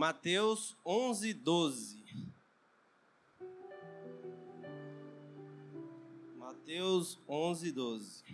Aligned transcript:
Mateus 0.00 0.78
11, 0.82 1.34
12. 1.34 2.02
Mateus 6.38 7.18
11, 7.28 7.70
12. 7.70 8.24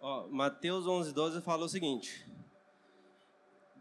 Ó, 0.00 0.26
Mateus 0.26 0.84
11, 0.84 1.12
12 1.12 1.40
fala 1.42 1.66
o 1.66 1.68
seguinte: 1.68 2.26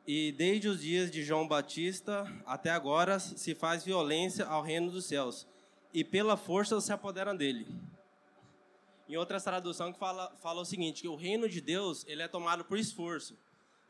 E 0.06 0.32
desde 0.34 0.68
os 0.68 0.82
dias 0.82 1.10
de 1.10 1.24
João 1.24 1.48
Batista 1.48 2.32
até 2.46 2.70
agora 2.70 3.18
se 3.18 3.56
faz 3.56 3.84
violência 3.84 4.46
ao 4.46 4.62
reino 4.62 4.92
dos 4.92 5.06
céus, 5.06 5.48
e 5.92 6.04
pela 6.04 6.38
força 6.38 6.80
se 6.80 6.94
apoderam 6.94 7.36
dele. 7.36 7.66
Em 9.10 9.18
outras 9.18 9.44
traduções 9.44 9.94
que 9.94 10.00
fala, 10.00 10.30
fala 10.44 10.62
o 10.62 10.66
seguinte, 10.66 11.02
que 11.02 11.08
o 11.08 11.16
reino 11.16 11.50
de 11.50 11.60
Deus 11.60 12.06
ele 12.08 12.22
é 12.22 12.28
tomado 12.28 12.64
por 12.64 12.78
esforço. 12.78 13.36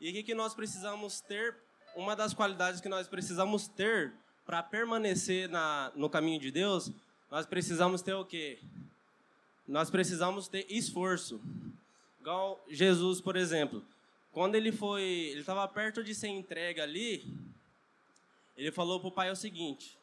E 0.00 0.08
o 0.08 0.12
que, 0.14 0.22
que 0.22 0.34
nós 0.34 0.54
precisamos 0.54 1.20
ter, 1.20 1.54
uma 1.94 2.16
das 2.16 2.34
qualidades 2.34 2.80
que 2.80 2.88
nós 2.88 3.08
precisamos 3.08 3.68
ter 3.68 4.12
para 4.44 4.62
permanecer 4.62 5.48
na, 5.48 5.92
no 5.94 6.10
caminho 6.10 6.40
de 6.40 6.50
Deus, 6.50 6.90
nós 7.30 7.46
precisamos 7.46 8.02
ter 8.02 8.14
o 8.14 8.24
quê? 8.24 8.58
Nós 9.66 9.90
precisamos 9.90 10.48
ter 10.48 10.66
esforço. 10.68 11.40
Igual 12.20 12.62
Jesus, 12.68 13.20
por 13.20 13.36
exemplo, 13.36 13.84
quando 14.32 14.54
ele 14.54 14.72
foi, 14.72 15.02
ele 15.02 15.40
estava 15.40 15.66
perto 15.68 16.02
de 16.02 16.14
ser 16.14 16.28
entregue 16.28 16.80
ali, 16.80 17.24
ele 18.56 18.70
falou 18.70 19.00
para 19.00 19.08
o 19.08 19.12
pai 19.12 19.30
o 19.30 19.36
seguinte: 19.36 19.96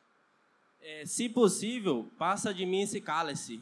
é, 0.81 1.05
se 1.05 1.29
possível, 1.29 2.09
passa 2.17 2.53
de 2.53 2.65
mim 2.65 2.81
esse 2.81 3.01
cálice, 3.01 3.62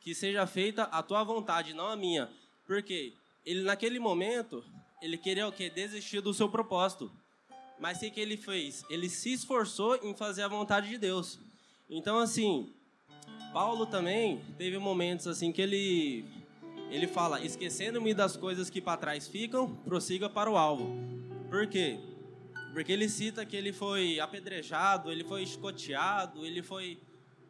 que 0.00 0.14
seja 0.14 0.46
feita 0.46 0.84
a 0.84 1.02
tua 1.02 1.24
vontade, 1.24 1.74
não 1.74 1.86
a 1.88 1.96
minha. 1.96 2.30
Porque 2.66 3.12
ele 3.44 3.62
naquele 3.62 3.98
momento, 3.98 4.64
ele 5.00 5.16
queria 5.16 5.48
o 5.48 5.52
quê? 5.52 5.70
Desistir 5.70 6.20
do 6.20 6.34
seu 6.34 6.48
propósito. 6.48 7.10
Mas 7.78 7.98
o 7.98 8.10
que 8.10 8.20
ele 8.20 8.36
fez? 8.36 8.84
Ele 8.88 9.08
se 9.08 9.32
esforçou 9.32 9.96
em 10.02 10.14
fazer 10.14 10.42
a 10.42 10.48
vontade 10.48 10.88
de 10.88 10.98
Deus. 10.98 11.38
Então 11.88 12.18
assim, 12.18 12.72
Paulo 13.52 13.86
também 13.86 14.40
teve 14.58 14.78
momentos 14.78 15.26
assim 15.26 15.52
que 15.52 15.62
ele 15.62 16.24
ele 16.90 17.06
fala: 17.06 17.44
"Esquecendo-me 17.44 18.14
das 18.14 18.36
coisas 18.36 18.70
que 18.70 18.80
para 18.80 18.96
trás 18.96 19.28
ficam, 19.28 19.74
prossiga 19.76 20.28
para 20.28 20.50
o 20.50 20.56
alvo". 20.56 20.94
Por 21.50 21.66
quê? 21.66 21.98
Porque 22.72 22.92
ele 22.92 23.08
cita 23.08 23.44
que 23.46 23.56
ele 23.56 23.72
foi 23.72 24.20
apedrejado, 24.20 25.10
ele 25.10 25.24
foi 25.24 25.42
escoteado, 25.42 26.44
ele 26.44 26.62
foi 26.62 26.98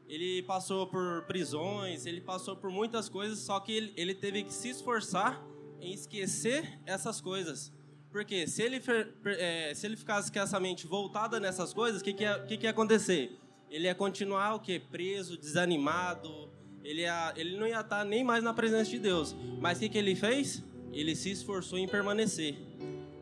ele 0.08 0.42
passou 0.42 0.86
por 0.86 1.22
prisões, 1.22 2.06
ele 2.06 2.20
passou 2.20 2.56
por 2.56 2.70
muitas 2.70 3.08
coisas, 3.08 3.40
só 3.40 3.58
que 3.58 3.72
ele, 3.72 3.92
ele 3.96 4.14
teve 4.14 4.44
que 4.44 4.52
se 4.52 4.68
esforçar 4.68 5.44
em 5.80 5.92
esquecer 5.92 6.80
essas 6.86 7.20
coisas. 7.20 7.72
Porque 8.16 8.46
se 8.46 8.62
ele, 8.62 8.80
é, 9.26 9.74
se 9.74 9.86
ele 9.86 9.94
ficasse 9.94 10.32
com 10.32 10.38
essa 10.38 10.58
mente 10.58 10.86
voltada 10.86 11.38
nessas 11.38 11.74
coisas, 11.74 12.00
o 12.00 12.04
que, 12.04 12.14
que, 12.14 12.22
ia, 12.22 12.38
que, 12.44 12.56
que 12.56 12.64
ia 12.64 12.70
acontecer? 12.70 13.38
Ele 13.70 13.84
ia 13.84 13.94
continuar 13.94 14.54
o 14.54 14.60
quê? 14.60 14.80
Preso, 14.80 15.36
desanimado, 15.36 16.50
ele, 16.82 17.02
ia, 17.02 17.34
ele 17.36 17.58
não 17.58 17.66
ia 17.66 17.80
estar 17.80 18.06
nem 18.06 18.24
mais 18.24 18.42
na 18.42 18.54
presença 18.54 18.90
de 18.90 18.98
Deus. 18.98 19.36
Mas 19.60 19.76
o 19.76 19.80
que, 19.80 19.90
que 19.90 19.98
ele 19.98 20.16
fez? 20.16 20.64
Ele 20.94 21.14
se 21.14 21.30
esforçou 21.30 21.78
em 21.78 21.86
permanecer. 21.86 22.56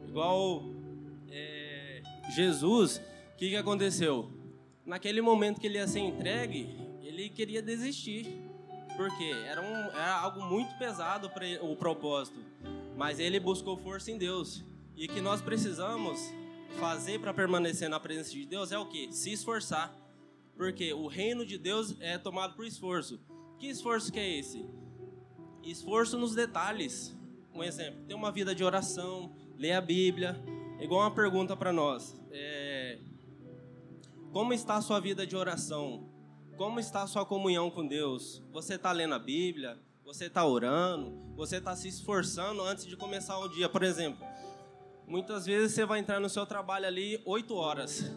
Igual 0.06 0.62
é, 1.29 2.01
Jesus, 2.33 2.98
o 3.33 3.36
que, 3.36 3.51
que 3.51 3.56
aconteceu? 3.56 4.33
naquele 4.86 5.20
momento 5.20 5.61
que 5.61 5.67
ele 5.67 5.79
ia 5.79 5.89
ser 5.89 6.01
entregue, 6.01 6.69
ele 7.03 7.29
queria 7.31 7.61
desistir. 7.61 8.27
Porque 8.97 9.25
era, 9.25 9.61
um, 9.61 9.98
era 9.98 10.20
algo 10.20 10.41
muito 10.45 10.73
pesado 10.79 11.29
para 11.31 11.45
o 11.64 11.75
propósito. 11.75 12.39
Mas 12.97 13.19
ele 13.19 13.41
buscou 13.41 13.77
força 13.77 14.12
em 14.12 14.17
Deus. 14.17 14.64
E 14.97 15.09
que 15.09 15.20
nós 15.20 15.41
precisamos 15.42 16.20
fazer 16.78 17.20
para 17.20 17.34
permanecer 17.34 17.89
na 17.89 17.98
presença 18.00 18.31
de 18.31 18.47
Deus 18.47 18.73
é 18.73 18.78
o 18.78 18.87
que? 18.87 19.12
Se 19.12 19.33
esforçar. 19.33 19.97
Porque 20.56 20.92
o 20.92 21.06
reino 21.06 21.45
de 21.45 21.59
Deus 21.59 21.97
é 22.01 22.17
tomado 22.17 22.55
por 22.55 22.64
esforço. 22.64 23.20
Que 23.59 23.69
esforço 23.69 24.12
que 24.12 24.19
é 24.19 24.39
esse? 24.39 24.64
Esforço 25.63 26.18
nos 26.18 26.35
detalhes. 26.35 27.17
Um 27.52 27.63
exemplo, 27.63 28.05
ter 28.07 28.14
uma 28.14 28.33
vida 28.33 28.55
de 28.55 28.64
oração, 28.64 29.35
ler 29.57 29.73
a 29.73 29.80
Bíblia. 29.80 30.41
Igual 30.80 31.02
uma 31.02 31.14
pergunta 31.14 31.57
para 31.57 31.73
nós. 31.73 32.20
É, 32.30 32.98
como 34.33 34.52
está 34.52 34.74
a 34.74 34.83
sua 34.83 34.98
vida 34.98 35.24
de 35.24 35.36
oração? 35.36 36.08
Como 36.57 36.80
está 36.80 37.02
a 37.02 37.07
sua 37.07 37.24
comunhão 37.24 37.70
com 37.70 37.86
Deus? 37.86 38.42
Você 38.52 38.74
está 38.74 38.91
lendo 38.91 39.14
a 39.14 39.18
Bíblia? 39.18 39.79
Você 40.05 40.27
está 40.27 40.45
orando? 40.45 41.17
Você 41.36 41.57
está 41.57 41.74
se 41.74 41.89
esforçando 41.89 42.63
antes 42.63 42.85
de 42.85 42.97
começar 42.97 43.39
o 43.39 43.48
dia? 43.48 43.68
Por 43.68 43.83
exemplo, 43.83 44.27
muitas 45.07 45.47
vezes 45.47 45.73
você 45.73 45.85
vai 45.85 45.98
entrar 45.98 46.20
no 46.20 46.29
seu 46.29 46.47
trabalho 46.47 46.87
ali 46.87 47.20
8 47.25 47.55
horas. 47.55 48.11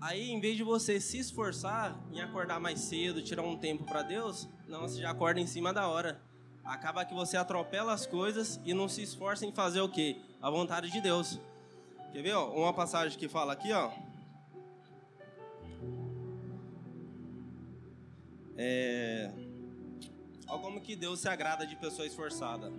Aí, 0.00 0.30
em 0.30 0.40
vez 0.40 0.56
de 0.56 0.64
você 0.64 1.00
se 1.00 1.18
esforçar 1.18 1.96
em 2.12 2.20
acordar 2.20 2.58
mais 2.58 2.80
cedo, 2.80 3.22
tirar 3.22 3.42
um 3.42 3.56
tempo 3.56 3.84
para 3.84 4.02
Deus, 4.02 4.48
não, 4.66 4.80
você 4.80 5.00
já 5.00 5.10
acorda 5.10 5.38
em 5.38 5.46
cima 5.46 5.72
da 5.72 5.86
hora. 5.86 6.20
Acaba 6.64 7.04
que 7.04 7.14
você 7.14 7.36
atropela 7.36 7.92
as 7.92 8.04
coisas 8.04 8.60
e 8.64 8.74
não 8.74 8.88
se 8.88 9.02
esforça 9.02 9.46
em 9.46 9.52
fazer 9.52 9.80
o 9.80 9.88
quê? 9.88 10.20
A 10.40 10.50
vontade 10.50 10.90
de 10.90 11.00
Deus. 11.00 11.38
Quer 12.12 12.22
ver? 12.22 12.34
Ó, 12.34 12.50
uma 12.50 12.72
passagem 12.72 13.16
que 13.18 13.28
fala 13.28 13.52
aqui, 13.52 13.72
ó. 13.72 13.90
É... 18.56 19.32
Olha 20.48 20.60
como 20.60 20.80
que 20.80 20.94
Deus 20.94 21.20
se 21.20 21.28
agrada 21.28 21.66
de 21.66 21.76
pessoa 21.76 22.06
esforçada. 22.06 22.72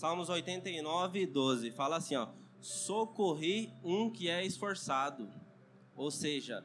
Salmos 0.00 0.30
89, 0.30 1.26
12. 1.26 1.72
Fala 1.72 1.96
assim, 1.98 2.16
ó. 2.16 2.28
Socorri 2.58 3.70
um 3.84 4.08
que 4.08 4.30
é 4.30 4.42
esforçado. 4.42 5.30
Ou 5.94 6.10
seja, 6.10 6.64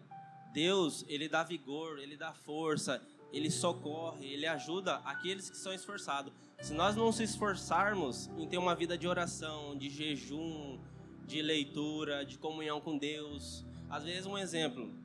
Deus, 0.54 1.04
ele 1.06 1.28
dá 1.28 1.44
vigor, 1.44 2.00
ele 2.00 2.16
dá 2.16 2.32
força, 2.32 3.06
ele 3.34 3.52
socorre, 3.52 4.26
ele 4.26 4.48
ajuda 4.48 5.02
aqueles 5.04 5.50
que 5.50 5.58
são 5.58 5.74
esforçados. 5.74 6.32
Se 6.62 6.74
nós 6.74 6.96
não 6.96 7.12
se 7.12 7.24
esforçarmos 7.24 8.28
em 8.38 8.48
ter 8.48 8.58
uma 8.58 8.74
vida 8.74 8.98
de 8.98 9.06
oração, 9.06 9.78
de 9.78 9.90
jejum, 9.90 10.80
de 11.26 11.42
leitura, 11.42 12.26
de 12.26 12.38
comunhão 12.38 12.80
com 12.80 12.98
Deus, 12.98 13.66
às 13.90 14.06
vezes 14.06 14.26
um 14.26 14.38
exemplo, 14.38 14.98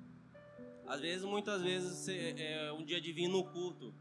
às 0.86 1.00
vezes, 1.00 1.24
muitas 1.24 1.62
vezes, 1.62 2.06
é 2.08 2.72
um 2.78 2.84
dia 2.84 3.00
de 3.00 3.12
vir 3.12 3.26
no 3.26 3.42
culto. 3.42 3.92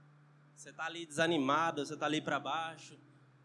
Você 0.54 0.70
está 0.70 0.86
ali 0.86 1.08
desanimado, 1.08 1.84
você 1.84 1.96
está 1.96 2.06
ali 2.06 2.22
para 2.22 2.40
baixo, 2.40 2.96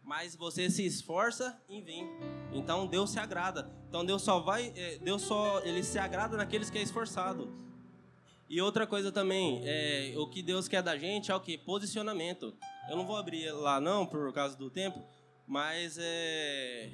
mas 0.05 0.35
você 0.35 0.69
se 0.69 0.85
esforça 0.85 1.59
em 1.67 1.81
vir. 1.81 2.07
Então 2.53 2.85
Deus 2.85 3.09
se 3.09 3.19
agrada. 3.19 3.69
Então 3.89 4.05
Deus 4.05 4.21
só 4.21 4.39
vai, 4.39 4.71
é, 4.75 4.99
Deus 4.99 5.23
só, 5.23 5.59
ele 5.61 5.83
se 5.83 5.97
agrada 5.97 6.37
naqueles 6.37 6.69
que 6.69 6.77
é 6.77 6.81
esforçado. 6.81 7.51
E 8.47 8.61
outra 8.61 8.85
coisa 8.85 9.11
também, 9.11 9.61
é, 9.65 10.13
o 10.17 10.27
que 10.27 10.43
Deus 10.43 10.67
quer 10.67 10.83
da 10.83 10.95
gente 10.95 11.31
é 11.31 11.35
o 11.35 11.39
que 11.39 11.57
posicionamento. 11.57 12.55
Eu 12.87 12.95
não 12.95 13.05
vou 13.05 13.17
abrir 13.17 13.51
lá 13.51 13.81
não 13.81 14.05
por 14.05 14.31
causa 14.31 14.55
do 14.55 14.69
tempo, 14.69 15.03
mas 15.47 15.97
é 15.99 16.91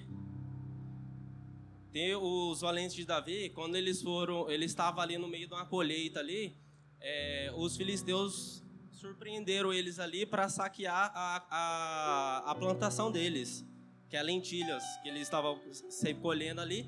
tem 1.91 2.15
os 2.15 2.61
valentes 2.61 2.95
de 2.95 3.03
Davi, 3.03 3.49
quando 3.49 3.75
eles 3.75 4.01
foram, 4.01 4.49
ele 4.49 4.63
estava 4.63 5.01
ali 5.01 5.17
no 5.17 5.27
meio 5.27 5.45
de 5.45 5.53
uma 5.53 5.65
colheita 5.65 6.21
ali, 6.21 6.55
é, 7.01 7.51
os 7.57 7.75
filisteus 7.75 8.63
surpreenderam 9.01 9.73
eles 9.73 9.97
ali 9.97 10.27
para 10.27 10.47
saquear 10.47 11.11
a, 11.15 11.43
a, 11.49 12.51
a, 12.51 12.55
plantação 12.55 13.11
deles, 13.11 13.65
que 14.07 14.15
é 14.15 14.21
lentilhas, 14.21 14.83
que 15.01 15.09
eles 15.09 15.23
estavam 15.23 15.59
sempre 15.89 16.21
colhendo 16.21 16.61
ali. 16.61 16.87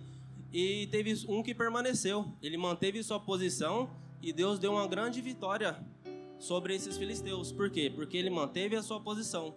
E 0.52 0.88
teve 0.92 1.12
um 1.28 1.42
que 1.42 1.56
permaneceu, 1.56 2.32
ele 2.40 2.56
manteve 2.56 3.02
sua 3.02 3.20
posição 3.20 3.90
e 4.22 4.32
Deus 4.32 4.60
deu 4.60 4.74
uma 4.74 4.88
grande 4.88 5.22
vitória 5.22 5.84
sobre 6.38 6.76
esses 6.76 6.98
filisteus. 6.98 7.52
Por 7.52 7.72
quê? 7.72 7.92
Porque 7.94 8.16
ele 8.16 8.30
manteve 8.30 8.76
a 8.76 8.84
sua 8.84 9.00
posição. 9.00 9.56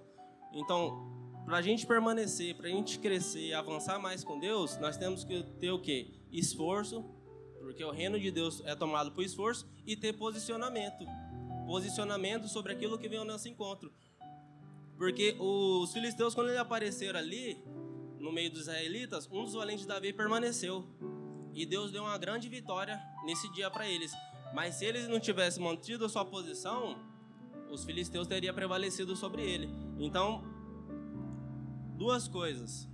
Então, 0.54 1.12
para 1.44 1.58
a 1.58 1.62
gente 1.62 1.86
permanecer, 1.86 2.54
para 2.54 2.68
a 2.68 2.70
gente 2.70 2.98
crescer, 2.98 3.52
avançar 3.52 3.98
mais 3.98 4.24
com 4.24 4.40
Deus, 4.40 4.78
nós 4.78 4.96
temos 4.96 5.24
que 5.24 5.42
ter 5.60 5.70
o 5.70 5.78
quê? 5.78 6.10
Esforço, 6.32 7.04
porque 7.60 7.84
o 7.84 7.90
reino 7.90 8.18
de 8.18 8.30
Deus 8.30 8.62
é 8.64 8.74
tomado 8.74 9.12
por 9.12 9.22
esforço, 9.22 9.68
e 9.86 9.94
ter 9.94 10.14
posicionamento. 10.14 11.04
Posicionamento 11.66 12.48
sobre 12.48 12.72
aquilo 12.72 12.98
que 12.98 13.08
vem 13.08 13.18
ao 13.18 13.24
nosso 13.24 13.48
encontro. 13.48 13.92
Porque 14.96 15.36
os 15.38 15.92
filisteus, 15.92 16.34
quando 16.34 16.48
eles 16.48 16.60
apareceram 16.60 17.18
ali, 17.18 17.62
no 18.18 18.32
meio 18.32 18.50
dos 18.50 18.62
israelitas, 18.62 19.28
um 19.30 19.44
dos 19.44 19.54
valentes 19.54 19.82
de 19.82 19.88
Davi 19.88 20.12
permaneceu. 20.12 20.86
E 21.52 21.66
Deus 21.66 21.90
deu 21.90 22.04
uma 22.04 22.16
grande 22.16 22.48
vitória 22.48 23.00
nesse 23.24 23.50
dia 23.52 23.70
para 23.70 23.88
eles. 23.88 24.12
Mas 24.54 24.76
se 24.76 24.84
eles 24.84 25.08
não 25.08 25.20
tivessem 25.20 25.62
mantido 25.62 26.04
a 26.04 26.08
sua 26.08 26.24
posição, 26.24 26.98
os 27.70 27.84
filisteus 27.84 28.26
teriam 28.26 28.54
prevalecido 28.54 29.16
sobre 29.16 29.42
ele. 29.42 29.68
Então, 29.98 30.56
Duas 31.96 32.28
coisas. 32.28 32.86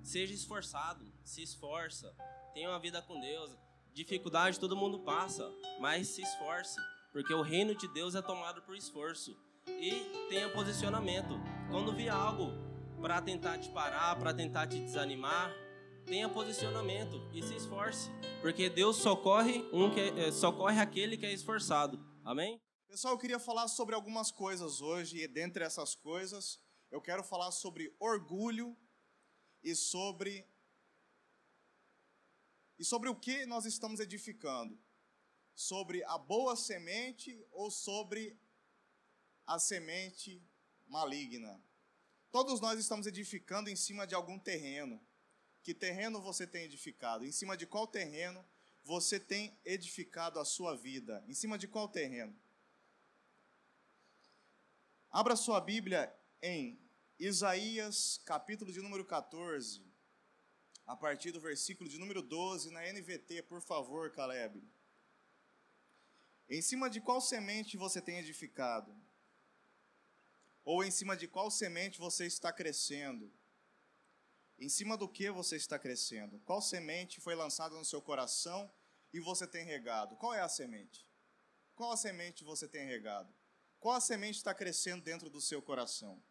Seja 0.00 0.32
esforçado, 0.32 1.04
se 1.24 1.42
esforça, 1.42 2.14
tenha 2.54 2.68
uma 2.70 2.78
vida 2.78 3.02
com 3.02 3.20
Deus. 3.20 3.50
Dificuldade 3.92 4.60
todo 4.60 4.76
mundo 4.76 5.00
passa, 5.00 5.52
mas 5.80 6.06
se 6.06 6.22
esforce, 6.22 6.78
porque 7.18 7.34
o 7.34 7.42
reino 7.42 7.74
de 7.74 7.88
Deus 7.88 8.14
é 8.14 8.22
tomado 8.22 8.62
por 8.62 8.76
esforço. 8.76 9.36
E 9.66 10.28
tenha 10.28 10.48
posicionamento. 10.52 11.34
Quando 11.68 11.92
vir 11.92 12.10
algo 12.10 12.52
para 13.02 13.20
tentar 13.20 13.58
te 13.58 13.68
parar, 13.70 14.16
para 14.16 14.32
tentar 14.32 14.68
te 14.68 14.78
desanimar, 14.78 15.52
tenha 16.06 16.28
posicionamento 16.28 17.16
e 17.34 17.42
se 17.42 17.56
esforce, 17.56 18.08
porque 18.40 18.70
Deus 18.70 18.98
socorre 18.98 19.68
um 19.72 19.92
que 19.92 19.98
é, 19.98 20.30
socorre 20.30 20.78
aquele 20.78 21.16
que 21.16 21.26
é 21.26 21.32
esforçado. 21.32 21.98
Amém? 22.24 22.62
Pessoal, 22.86 23.14
eu 23.14 23.18
queria 23.18 23.40
falar 23.40 23.66
sobre 23.66 23.96
algumas 23.96 24.30
coisas 24.30 24.80
hoje 24.80 25.18
e 25.18 25.26
dentre 25.26 25.64
essas 25.64 25.96
coisas, 25.96 26.60
eu 26.88 27.00
quero 27.00 27.24
falar 27.24 27.50
sobre 27.50 27.92
orgulho 27.98 28.76
e 29.60 29.74
sobre 29.74 30.46
e 32.78 32.84
sobre 32.84 33.08
o 33.08 33.16
que 33.16 33.44
nós 33.44 33.64
estamos 33.64 33.98
edificando? 33.98 34.78
Sobre 35.58 36.04
a 36.04 36.16
boa 36.16 36.54
semente 36.54 37.44
ou 37.50 37.68
sobre 37.68 38.38
a 39.44 39.58
semente 39.58 40.40
maligna? 40.86 41.60
Todos 42.30 42.60
nós 42.60 42.78
estamos 42.78 43.08
edificando 43.08 43.68
em 43.68 43.74
cima 43.74 44.06
de 44.06 44.14
algum 44.14 44.38
terreno. 44.38 45.04
Que 45.64 45.74
terreno 45.74 46.22
você 46.22 46.46
tem 46.46 46.62
edificado? 46.62 47.24
Em 47.24 47.32
cima 47.32 47.56
de 47.56 47.66
qual 47.66 47.88
terreno 47.88 48.46
você 48.84 49.18
tem 49.18 49.58
edificado 49.64 50.38
a 50.38 50.44
sua 50.44 50.76
vida? 50.76 51.24
Em 51.26 51.34
cima 51.34 51.58
de 51.58 51.66
qual 51.66 51.88
terreno? 51.88 52.40
Abra 55.10 55.34
sua 55.34 55.60
Bíblia 55.60 56.16
em 56.40 56.80
Isaías, 57.18 58.20
capítulo 58.24 58.72
de 58.72 58.80
número 58.80 59.04
14, 59.04 59.84
a 60.86 60.94
partir 60.94 61.32
do 61.32 61.40
versículo 61.40 61.90
de 61.90 61.98
número 61.98 62.22
12, 62.22 62.70
na 62.70 62.92
NVT, 62.92 63.42
por 63.42 63.60
favor, 63.60 64.12
Caleb. 64.12 64.62
Em 66.48 66.62
cima 66.62 66.88
de 66.88 67.00
qual 67.00 67.20
semente 67.20 67.76
você 67.76 68.00
tem 68.00 68.18
edificado? 68.18 68.94
Ou 70.64 70.82
em 70.82 70.90
cima 70.90 71.16
de 71.16 71.28
qual 71.28 71.50
semente 71.50 71.98
você 71.98 72.26
está 72.26 72.50
crescendo? 72.52 73.30
Em 74.58 74.68
cima 74.68 74.96
do 74.96 75.08
que 75.08 75.30
você 75.30 75.56
está 75.56 75.78
crescendo? 75.78 76.40
Qual 76.40 76.62
semente 76.62 77.20
foi 77.20 77.34
lançada 77.34 77.74
no 77.74 77.84
seu 77.84 78.00
coração 78.00 78.70
e 79.12 79.20
você 79.20 79.46
tem 79.46 79.64
regado? 79.64 80.16
Qual 80.16 80.32
é 80.34 80.40
a 80.40 80.48
semente? 80.48 81.06
Qual 81.74 81.92
a 81.92 81.96
semente 81.96 82.42
você 82.42 82.66
tem 82.66 82.86
regado? 82.86 83.32
Qual 83.78 83.94
a 83.94 84.00
semente 84.00 84.38
está 84.38 84.54
crescendo 84.54 85.04
dentro 85.04 85.30
do 85.30 85.40
seu 85.40 85.62
coração? 85.62 86.22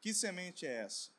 Que 0.00 0.12
semente 0.12 0.66
é 0.66 0.82
essa? 0.82 1.10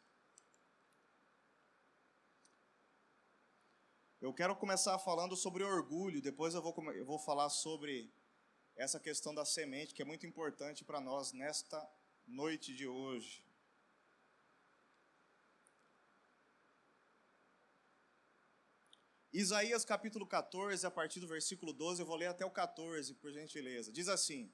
Eu 4.21 4.33
quero 4.33 4.55
começar 4.55 4.99
falando 4.99 5.35
sobre 5.35 5.63
orgulho, 5.63 6.21
depois 6.21 6.53
eu 6.53 6.61
vou, 6.61 6.93
eu 6.93 7.05
vou 7.05 7.19
falar 7.19 7.49
sobre 7.49 8.13
essa 8.75 8.99
questão 8.99 9.33
da 9.33 9.45
semente, 9.45 9.93
que 9.93 10.01
é 10.01 10.05
muito 10.05 10.25
importante 10.25 10.83
para 10.83 10.99
nós 10.99 11.31
nesta 11.31 11.89
noite 12.25 12.73
de 12.73 12.87
hoje. 12.87 13.43
Isaías 19.31 19.83
capítulo 19.83 20.27
14, 20.27 20.85
a 20.85 20.91
partir 20.91 21.19
do 21.19 21.27
versículo 21.27 21.73
12, 21.73 22.01
eu 22.01 22.05
vou 22.05 22.15
ler 22.15 22.27
até 22.27 22.45
o 22.45 22.51
14, 22.51 23.15
por 23.15 23.31
gentileza. 23.31 23.91
Diz 23.91 24.07
assim: 24.07 24.53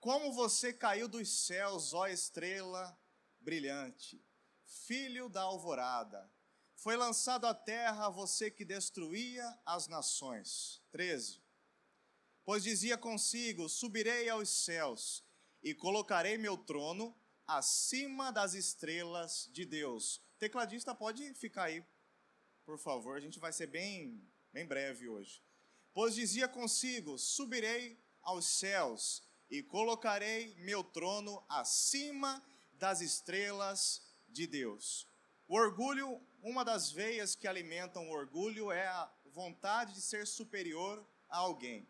Como 0.00 0.32
você 0.32 0.72
caiu 0.72 1.06
dos 1.06 1.28
céus, 1.46 1.94
ó 1.94 2.08
estrela 2.08 2.98
brilhante, 3.40 4.20
filho 4.64 5.28
da 5.28 5.42
alvorada, 5.42 6.28
foi 6.74 6.96
lançado 6.96 7.46
à 7.46 7.54
terra 7.54 8.08
você 8.08 8.50
que 8.50 8.64
destruía 8.64 9.46
as 9.64 9.86
nações. 9.86 10.82
13. 10.90 11.43
Pois 12.44 12.62
dizia 12.62 12.96
consigo: 12.96 13.68
Subirei 13.68 14.28
aos 14.28 14.48
céus 14.48 15.24
e 15.62 15.74
colocarei 15.74 16.36
meu 16.36 16.56
trono 16.56 17.16
acima 17.46 18.30
das 18.30 18.54
estrelas 18.54 19.48
de 19.52 19.64
Deus. 19.64 20.22
Tecladista 20.38 20.94
pode 20.94 21.32
ficar 21.34 21.64
aí 21.64 21.84
por 22.64 22.78
favor, 22.78 23.16
a 23.16 23.20
gente 23.20 23.38
vai 23.38 23.52
ser 23.52 23.66
bem, 23.66 24.26
bem 24.50 24.66
breve 24.66 25.06
hoje. 25.06 25.42
Pois 25.92 26.14
dizia 26.14 26.48
consigo: 26.48 27.18
Subirei 27.18 28.02
aos 28.22 28.46
céus 28.46 29.22
e 29.50 29.62
colocarei 29.62 30.54
meu 30.56 30.82
trono 30.82 31.44
acima 31.48 32.42
das 32.72 33.02
estrelas 33.02 34.02
de 34.28 34.46
Deus. 34.46 35.06
O 35.46 35.56
orgulho, 35.56 36.20
uma 36.42 36.64
das 36.64 36.90
veias 36.90 37.34
que 37.34 37.46
alimentam 37.46 38.08
o 38.08 38.12
orgulho 38.12 38.72
é 38.72 38.86
a 38.86 39.12
vontade 39.26 39.92
de 39.92 40.00
ser 40.00 40.26
superior 40.26 41.06
a 41.28 41.38
alguém, 41.38 41.86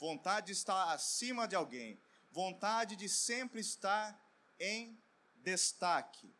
vontade 0.00 0.46
de 0.46 0.52
estar 0.52 0.94
acima 0.94 1.46
de 1.46 1.54
alguém, 1.54 2.00
vontade 2.32 2.96
de 2.96 3.06
sempre 3.06 3.60
estar 3.60 4.18
em 4.58 4.98
destaque, 5.36 6.34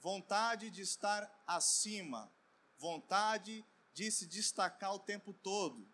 vontade 0.00 0.68
de 0.68 0.82
estar 0.82 1.32
acima, 1.46 2.30
vontade 2.76 3.64
de 3.92 4.10
se 4.10 4.26
destacar 4.26 4.92
o 4.92 4.98
tempo 4.98 5.32
todo. 5.32 5.88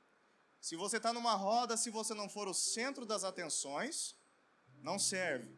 Se 0.63 0.77
você 0.77 0.97
está 0.97 1.13
numa 1.13 1.35
roda, 1.35 1.77
se 1.77 1.91
você 1.91 2.15
não 2.15 2.29
for 2.29 2.49
o 2.49 2.55
centro 2.55 3.05
das 3.05 3.23
atenções, 3.23 4.17
não 4.83 4.99
serve. 4.99 5.55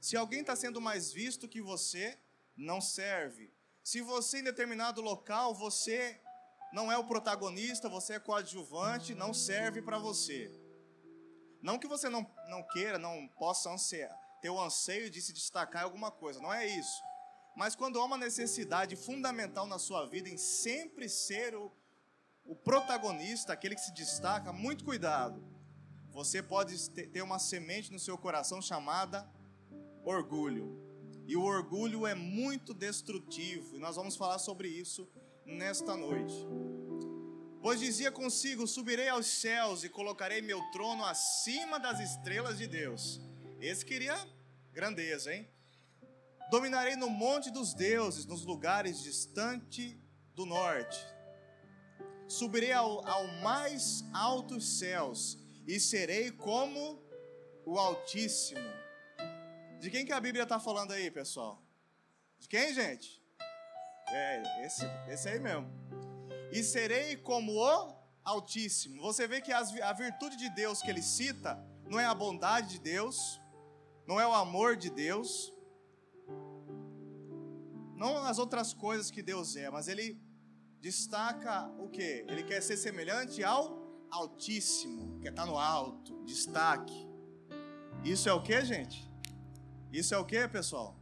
Se 0.00 0.16
alguém 0.16 0.40
está 0.42 0.54
sendo 0.54 0.80
mais 0.80 1.12
visto 1.12 1.48
que 1.48 1.60
você, 1.60 2.16
não 2.56 2.80
serve. 2.80 3.52
Se 3.82 4.00
você 4.00 4.38
em 4.38 4.44
determinado 4.44 5.00
local, 5.00 5.54
você 5.54 6.20
não 6.72 6.90
é 6.90 6.96
o 6.96 7.04
protagonista, 7.04 7.88
você 7.88 8.14
é 8.14 8.20
coadjuvante, 8.20 9.12
não 9.12 9.34
serve 9.34 9.82
para 9.82 9.98
você. 9.98 10.63
Não 11.64 11.78
que 11.78 11.88
você 11.88 12.10
não, 12.10 12.30
não 12.50 12.62
queira, 12.62 12.98
não 12.98 13.26
possa 13.26 13.70
ansiar, 13.70 14.14
ter 14.42 14.50
o 14.50 14.60
anseio 14.60 15.08
de 15.08 15.22
se 15.22 15.32
destacar 15.32 15.80
em 15.80 15.84
alguma 15.86 16.10
coisa, 16.10 16.38
não 16.38 16.52
é 16.52 16.66
isso. 16.66 17.02
Mas 17.56 17.74
quando 17.74 17.98
há 17.98 18.04
uma 18.04 18.18
necessidade 18.18 18.94
fundamental 18.96 19.66
na 19.66 19.78
sua 19.78 20.04
vida 20.06 20.28
em 20.28 20.36
sempre 20.36 21.08
ser 21.08 21.54
o, 21.54 21.72
o 22.44 22.54
protagonista, 22.54 23.54
aquele 23.54 23.76
que 23.76 23.80
se 23.80 23.94
destaca, 23.94 24.52
muito 24.52 24.84
cuidado. 24.84 25.42
Você 26.10 26.42
pode 26.42 26.90
ter 26.90 27.22
uma 27.22 27.38
semente 27.38 27.90
no 27.90 27.98
seu 27.98 28.18
coração 28.18 28.60
chamada 28.60 29.26
orgulho. 30.04 30.78
E 31.26 31.34
o 31.34 31.42
orgulho 31.42 32.06
é 32.06 32.14
muito 32.14 32.74
destrutivo, 32.74 33.74
e 33.74 33.78
nós 33.78 33.96
vamos 33.96 34.16
falar 34.16 34.38
sobre 34.38 34.68
isso 34.68 35.08
nesta 35.46 35.96
noite. 35.96 36.34
Pois 37.64 37.80
dizia 37.80 38.12
consigo: 38.12 38.66
Subirei 38.66 39.08
aos 39.08 39.26
céus 39.26 39.84
e 39.84 39.88
colocarei 39.88 40.42
meu 40.42 40.60
trono 40.70 41.02
acima 41.02 41.80
das 41.80 41.98
estrelas 41.98 42.58
de 42.58 42.66
Deus. 42.66 43.22
Esse 43.58 43.82
queria 43.86 44.14
grandeza, 44.70 45.34
hein? 45.34 45.48
Dominarei 46.50 46.94
no 46.94 47.08
monte 47.08 47.50
dos 47.50 47.72
deuses, 47.72 48.26
nos 48.26 48.44
lugares 48.44 49.02
distantes 49.02 49.96
do 50.34 50.44
norte. 50.44 50.98
Subirei 52.28 52.72
ao, 52.72 53.02
ao 53.08 53.26
mais 53.42 54.04
altos 54.12 54.78
céus 54.78 55.38
e 55.66 55.80
serei 55.80 56.30
como 56.30 57.02
o 57.64 57.78
Altíssimo. 57.78 58.60
De 59.80 59.90
quem 59.90 60.04
que 60.04 60.12
a 60.12 60.20
Bíblia 60.20 60.42
está 60.42 60.60
falando 60.60 60.92
aí, 60.92 61.10
pessoal? 61.10 61.62
De 62.38 62.46
quem, 62.46 62.74
gente? 62.74 63.22
É, 64.08 64.66
esse, 64.66 64.84
esse 65.08 65.30
aí 65.30 65.40
mesmo. 65.40 66.03
E 66.54 66.62
serei 66.62 67.16
como 67.16 67.52
o 67.52 67.96
Altíssimo. 68.22 69.02
Você 69.02 69.26
vê 69.26 69.40
que 69.40 69.52
a 69.52 69.92
virtude 69.92 70.36
de 70.36 70.48
Deus 70.50 70.80
que 70.80 70.88
ele 70.88 71.02
cita 71.02 71.60
não 71.90 71.98
é 71.98 72.04
a 72.04 72.14
bondade 72.14 72.74
de 72.74 72.78
Deus, 72.78 73.40
não 74.06 74.20
é 74.20 74.26
o 74.26 74.32
amor 74.32 74.76
de 74.76 74.88
Deus, 74.88 75.52
não 77.96 78.18
as 78.18 78.38
outras 78.38 78.72
coisas 78.72 79.10
que 79.10 79.20
Deus 79.20 79.56
é, 79.56 79.68
mas 79.68 79.88
ele 79.88 80.16
destaca 80.80 81.68
o 81.76 81.88
que? 81.88 82.24
Ele 82.28 82.44
quer 82.44 82.62
ser 82.62 82.76
semelhante 82.76 83.42
ao 83.42 83.82
Altíssimo, 84.08 85.18
quer 85.20 85.30
estar 85.30 85.46
no 85.46 85.58
alto, 85.58 86.24
destaque. 86.24 87.08
Isso 88.04 88.28
é 88.28 88.32
o 88.32 88.40
que, 88.40 88.64
gente? 88.64 89.10
Isso 89.92 90.14
é 90.14 90.18
o 90.18 90.24
que, 90.24 90.46
pessoal? 90.46 90.96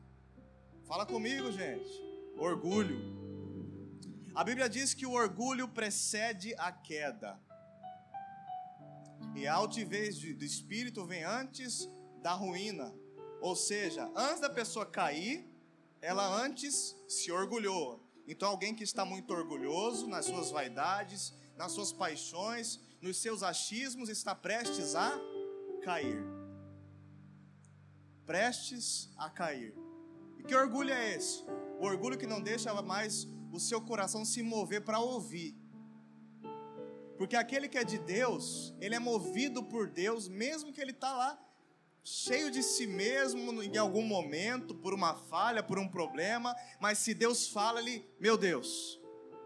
Fala 0.86 1.04
comigo, 1.04 1.52
gente. 1.52 1.90
Orgulho. 2.38 3.21
A 4.34 4.42
Bíblia 4.42 4.66
diz 4.66 4.94
que 4.94 5.04
o 5.04 5.12
orgulho 5.12 5.68
precede 5.68 6.54
a 6.56 6.72
queda. 6.72 7.38
E 9.34 9.46
a 9.46 9.54
altivez 9.54 10.18
do 10.18 10.44
espírito 10.44 11.04
vem 11.04 11.22
antes 11.22 11.86
da 12.22 12.32
ruína. 12.32 12.94
Ou 13.42 13.54
seja, 13.54 14.10
antes 14.16 14.40
da 14.40 14.48
pessoa 14.48 14.86
cair, 14.86 15.46
ela 16.00 16.26
antes 16.42 16.96
se 17.06 17.30
orgulhou. 17.30 18.02
Então, 18.26 18.48
alguém 18.48 18.74
que 18.74 18.84
está 18.84 19.04
muito 19.04 19.34
orgulhoso 19.34 20.06
nas 20.06 20.24
suas 20.24 20.50
vaidades, 20.50 21.34
nas 21.54 21.72
suas 21.72 21.92
paixões, 21.92 22.80
nos 23.02 23.18
seus 23.18 23.42
achismos, 23.42 24.08
está 24.08 24.34
prestes 24.34 24.94
a 24.94 25.12
cair. 25.82 26.24
Prestes 28.24 29.10
a 29.18 29.28
cair. 29.28 29.74
E 30.38 30.42
que 30.42 30.54
orgulho 30.54 30.90
é 30.90 31.16
esse? 31.16 31.44
O 31.78 31.84
orgulho 31.84 32.16
que 32.16 32.26
não 32.26 32.40
deixa 32.40 32.72
mais 32.80 33.28
o 33.52 33.60
seu 33.60 33.80
coração 33.80 34.24
se 34.24 34.42
mover 34.42 34.82
para 34.82 34.98
ouvir. 34.98 35.54
Porque 37.18 37.36
aquele 37.36 37.68
que 37.68 37.78
é 37.78 37.84
de 37.84 37.98
Deus, 37.98 38.74
ele 38.80 38.94
é 38.94 38.98
movido 38.98 39.62
por 39.62 39.88
Deus, 39.88 40.26
mesmo 40.26 40.72
que 40.72 40.80
ele 40.80 40.90
está 40.90 41.12
lá 41.16 41.38
cheio 42.04 42.50
de 42.50 42.62
si 42.62 42.86
mesmo 42.86 43.62
em 43.62 43.76
algum 43.76 44.02
momento, 44.02 44.74
por 44.74 44.92
uma 44.92 45.14
falha, 45.14 45.62
por 45.62 45.78
um 45.78 45.88
problema, 45.88 46.54
mas 46.80 46.98
se 46.98 47.14
Deus 47.14 47.48
fala, 47.48 47.80
ele, 47.80 48.04
meu 48.18 48.36
Deus, 48.36 49.00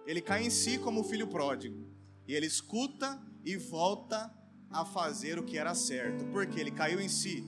ele 0.07 0.23
cai 0.23 0.45
em 0.45 0.51
si 0.51 0.79
como 0.79 1.01
o 1.01 1.05
filho 1.05 1.27
pródigo. 1.27 1.87
E 2.27 2.35
ele 2.35 2.47
escuta 2.47 3.21
e 3.45 3.57
volta 3.57 4.33
a 4.71 4.85
fazer 4.85 5.39
o 5.39 5.45
que 5.45 5.59
era 5.59 5.75
certo, 5.75 6.25
porque 6.27 6.59
ele 6.59 6.71
caiu 6.71 7.01
em 7.01 7.09
si. 7.09 7.45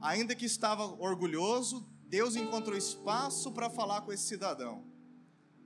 Ainda 0.00 0.34
que 0.34 0.46
estava 0.46 0.84
orgulhoso, 0.84 1.86
Deus 2.10 2.34
encontrou 2.34 2.76
espaço 2.76 3.52
para 3.52 3.70
falar 3.70 4.00
com 4.00 4.12
esse 4.12 4.24
cidadão. 4.24 4.84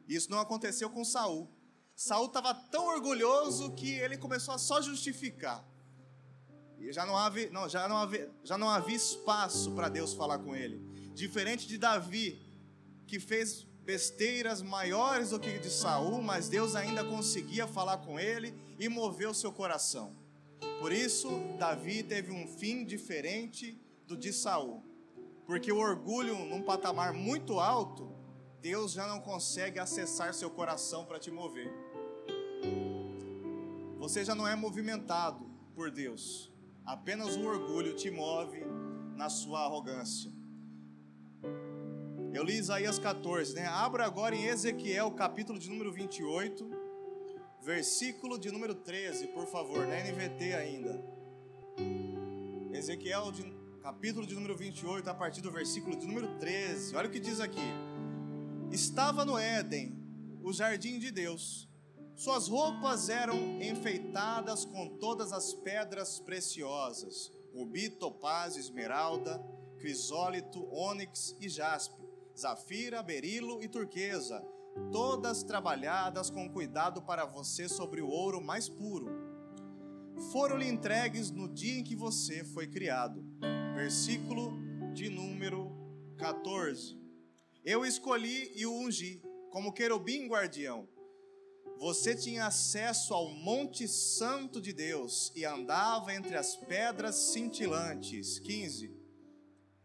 Isso 0.07 0.31
não 0.31 0.39
aconteceu 0.39 0.91
com 0.91 1.03
Saul. 1.03 1.49
Saul 1.97 2.27
estava 2.27 2.53
tão 2.53 2.85
orgulhoso 2.89 3.73
que 3.73 3.95
ele 3.95 4.19
começou 4.19 4.53
a 4.53 4.59
só 4.59 4.83
justificar. 4.83 5.67
E 6.79 6.93
já 6.93 7.07
não 7.07 7.17
havia, 7.17 7.51
não, 7.51 7.67
já 7.67 7.89
não 7.89 7.97
havia, 7.97 8.31
já 8.43 8.59
não 8.59 8.69
havia 8.69 8.95
espaço 8.95 9.73
para 9.73 9.89
Deus 9.89 10.13
falar 10.13 10.39
com 10.39 10.55
ele. 10.55 10.77
Diferente 11.15 11.67
de 11.67 11.79
Davi, 11.79 12.39
que 13.07 13.19
fez 13.19 13.63
besteiras 13.83 14.61
maiores 14.61 15.31
do 15.31 15.41
que 15.41 15.59
de 15.59 15.71
Saul, 15.71 16.21
mas 16.21 16.51
Deus 16.51 16.75
ainda 16.75 17.03
conseguia 17.03 17.67
falar 17.67 17.99
com 17.99 18.21
ele 18.21 18.55
e 18.79 18.87
moveu 18.87 19.33
seu 19.33 19.51
coração. 19.51 20.15
Por 20.79 20.93
isso, 20.93 21.31
Davi 21.59 22.03
teve 22.03 22.33
um 22.33 22.47
fim 22.47 22.85
diferente 22.85 23.81
do 24.07 24.15
de 24.15 24.31
Saul. 24.31 24.94
Porque 25.47 25.71
o 25.71 25.79
orgulho 25.79 26.37
num 26.47 26.63
patamar 26.63 27.13
muito 27.13 27.61
alto, 27.61 28.15
Deus 28.61 28.93
já 28.93 29.07
não 29.07 29.21
consegue 29.21 29.79
acessar 29.79 30.33
seu 30.33 30.51
coração 30.51 31.05
para 31.05 31.19
te 31.19 31.31
mover. 31.31 31.71
Você 33.99 34.25
já 34.25 34.35
não 34.35 34.49
é 34.49 34.55
movimentado 34.55 35.47
por 35.75 35.91
Deus. 35.91 36.51
Apenas 36.85 37.37
o 37.37 37.45
orgulho 37.45 37.95
te 37.95 38.11
move 38.11 38.63
na 39.17 39.29
sua 39.29 39.61
arrogância. 39.61 40.31
Eu 42.33 42.43
li 42.43 42.57
Isaías 42.59 42.99
14, 42.99 43.55
né? 43.55 43.67
Abra 43.67 44.05
agora 44.05 44.35
em 44.35 44.45
Ezequiel, 44.45 45.11
capítulo 45.13 45.59
de 45.59 45.71
número 45.71 45.93
28, 45.93 46.69
versículo 47.63 48.39
de 48.39 48.51
número 48.51 48.75
13, 48.75 49.29
por 49.29 49.47
favor, 49.47 49.87
na 49.87 49.97
NVT 50.01 50.53
ainda. 50.53 51.05
Ezequiel, 52.73 53.31
de, 53.31 53.54
capítulo 53.85 54.27
de 54.27 54.35
número 54.35 54.57
28, 54.57 55.11
a 55.11 55.13
partir 55.13 55.43
do 55.43 55.53
versículo 55.53 55.95
de 55.95 56.07
número 56.07 56.39
13. 56.39 56.97
Olha 56.97 57.07
o 57.07 57.11
que 57.11 57.21
diz 57.21 57.39
aqui. 57.39 57.61
Estava 58.73 59.27
no 59.27 59.39
Éden, 59.39 59.95
o 60.43 60.55
jardim 60.55 60.99
de 60.99 61.11
Deus. 61.11 61.69
Suas 62.17 62.49
roupas 62.49 63.11
eram 63.11 63.37
enfeitadas 63.61 64.65
com 64.65 64.97
todas 64.97 65.35
as 65.35 65.53
pedras 65.53 66.19
preciosas: 66.19 67.31
rubi, 67.53 67.91
topázio, 67.91 68.59
esmeralda, 68.59 69.39
crisólito, 69.77 70.67
ônix 70.73 71.37
e 71.39 71.47
jaspe 71.47 72.03
zafira, 72.35 73.03
berilo 73.03 73.63
e 73.63 73.69
turquesa, 73.69 74.43
todas 74.91 75.43
trabalhadas 75.43 76.31
com 76.31 76.49
cuidado 76.49 77.03
para 77.03 77.27
você 77.27 77.69
sobre 77.69 78.01
o 78.01 78.09
ouro 78.09 78.41
mais 78.41 78.67
puro. 78.67 79.24
Foram-lhe 80.33 80.69
entregues 80.69 81.31
no 81.31 81.49
dia 81.49 81.79
em 81.79 81.85
que 81.85 81.97
você 81.97 82.45
foi 82.45 82.67
criado. 82.67 83.25
Versículo 83.75 84.53
de 84.93 85.09
número 85.09 85.71
14. 86.17 86.99
Eu 87.65 87.85
escolhi 87.85 88.53
e 88.55 88.67
o 88.67 88.73
ungi 88.73 89.23
como 89.51 89.73
querubim 89.73 90.27
guardião. 90.27 90.89
Você 91.79 92.15
tinha 92.15 92.47
acesso 92.47 93.13
ao 93.13 93.31
Monte 93.31 93.89
Santo 93.89 94.61
de 94.61 94.73
Deus 94.73 95.33
e 95.35 95.45
andava 95.45 96.15
entre 96.15 96.37
as 96.37 96.57
pedras 96.57 97.17
cintilantes. 97.17 98.39
15 98.39 99.05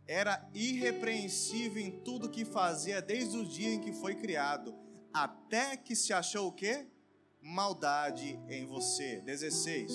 era 0.09 0.49
irrepreensível 0.55 1.79
em 1.79 1.91
tudo 1.91 2.31
que 2.31 2.43
fazia 2.43 2.99
desde 2.99 3.37
o 3.37 3.45
dia 3.45 3.75
em 3.75 3.79
que 3.79 3.93
foi 3.93 4.15
criado, 4.15 4.75
até 5.13 5.77
que 5.77 5.95
se 5.95 6.11
achou 6.11 6.47
o 6.47 6.51
quê? 6.51 6.87
Maldade 7.41 8.39
em 8.49 8.65
você. 8.65 9.21
16. 9.21 9.91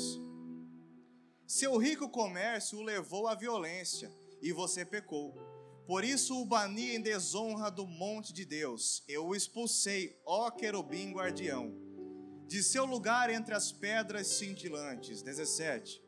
Seu 1.47 1.77
rico 1.77 2.09
comércio 2.09 2.79
o 2.79 2.83
levou 2.83 3.29
à 3.29 3.35
violência 3.35 4.11
e 4.41 4.53
você 4.53 4.85
pecou. 4.85 5.35
Por 5.87 6.03
isso 6.03 6.41
o 6.41 6.47
bani 6.47 6.97
em 6.97 7.01
desonra 7.01 7.71
do 7.71 7.87
monte 7.87 8.33
de 8.33 8.47
Deus. 8.47 9.05
Eu 9.07 9.27
o 9.27 9.37
expulsei, 9.37 10.19
ó 10.25 10.51
querubim 10.51 11.13
guardião, 11.13 11.75
de 12.47 12.63
seu 12.63 12.87
lugar 12.87 13.29
entre 13.29 13.55
as 13.55 13.71
pedras 13.71 14.27
cintilantes. 14.27 15.23
17. 15.23 16.03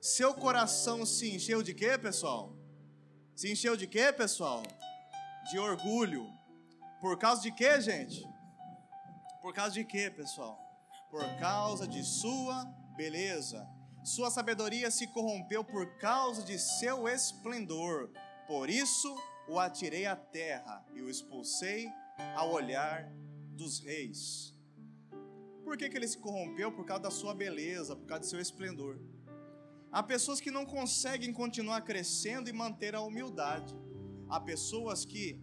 Seu 0.00 0.32
coração 0.32 1.04
se 1.04 1.34
encheu 1.34 1.62
de 1.62 1.74
quê, 1.74 1.98
pessoal? 1.98 2.56
Se 3.34 3.50
encheu 3.50 3.76
de 3.76 3.88
quê, 3.88 4.12
pessoal? 4.12 4.62
De 5.50 5.58
orgulho. 5.58 6.26
Por 7.00 7.18
causa 7.18 7.42
de 7.42 7.50
quê, 7.52 7.80
gente? 7.80 8.24
Por 9.42 9.52
causa 9.52 9.74
de 9.74 9.84
quê, 9.84 10.08
pessoal? 10.10 10.67
Por 11.10 11.24
causa 11.38 11.86
de 11.86 12.04
sua 12.04 12.64
beleza. 12.96 13.66
Sua 14.04 14.30
sabedoria 14.30 14.90
se 14.90 15.06
corrompeu 15.08 15.64
por 15.64 15.98
causa 15.98 16.42
de 16.42 16.58
seu 16.58 17.08
esplendor. 17.08 18.10
Por 18.46 18.70
isso 18.70 19.14
o 19.48 19.58
atirei 19.58 20.06
à 20.06 20.16
terra 20.16 20.84
e 20.94 21.00
o 21.00 21.08
expulsei 21.08 21.88
ao 22.36 22.52
olhar 22.52 23.10
dos 23.52 23.80
reis. 23.80 24.54
Por 25.64 25.76
que, 25.76 25.88
que 25.88 25.96
ele 25.96 26.08
se 26.08 26.18
corrompeu? 26.18 26.72
Por 26.72 26.84
causa 26.84 27.02
da 27.02 27.10
sua 27.10 27.34
beleza, 27.34 27.94
por 27.94 28.06
causa 28.06 28.20
do 28.20 28.26
seu 28.30 28.40
esplendor. 28.40 28.98
Há 29.90 30.02
pessoas 30.02 30.40
que 30.40 30.50
não 30.50 30.66
conseguem 30.66 31.32
continuar 31.32 31.82
crescendo 31.82 32.48
e 32.48 32.52
manter 32.52 32.94
a 32.94 33.00
humildade. 33.00 33.74
Há 34.28 34.40
pessoas 34.40 35.04
que 35.04 35.40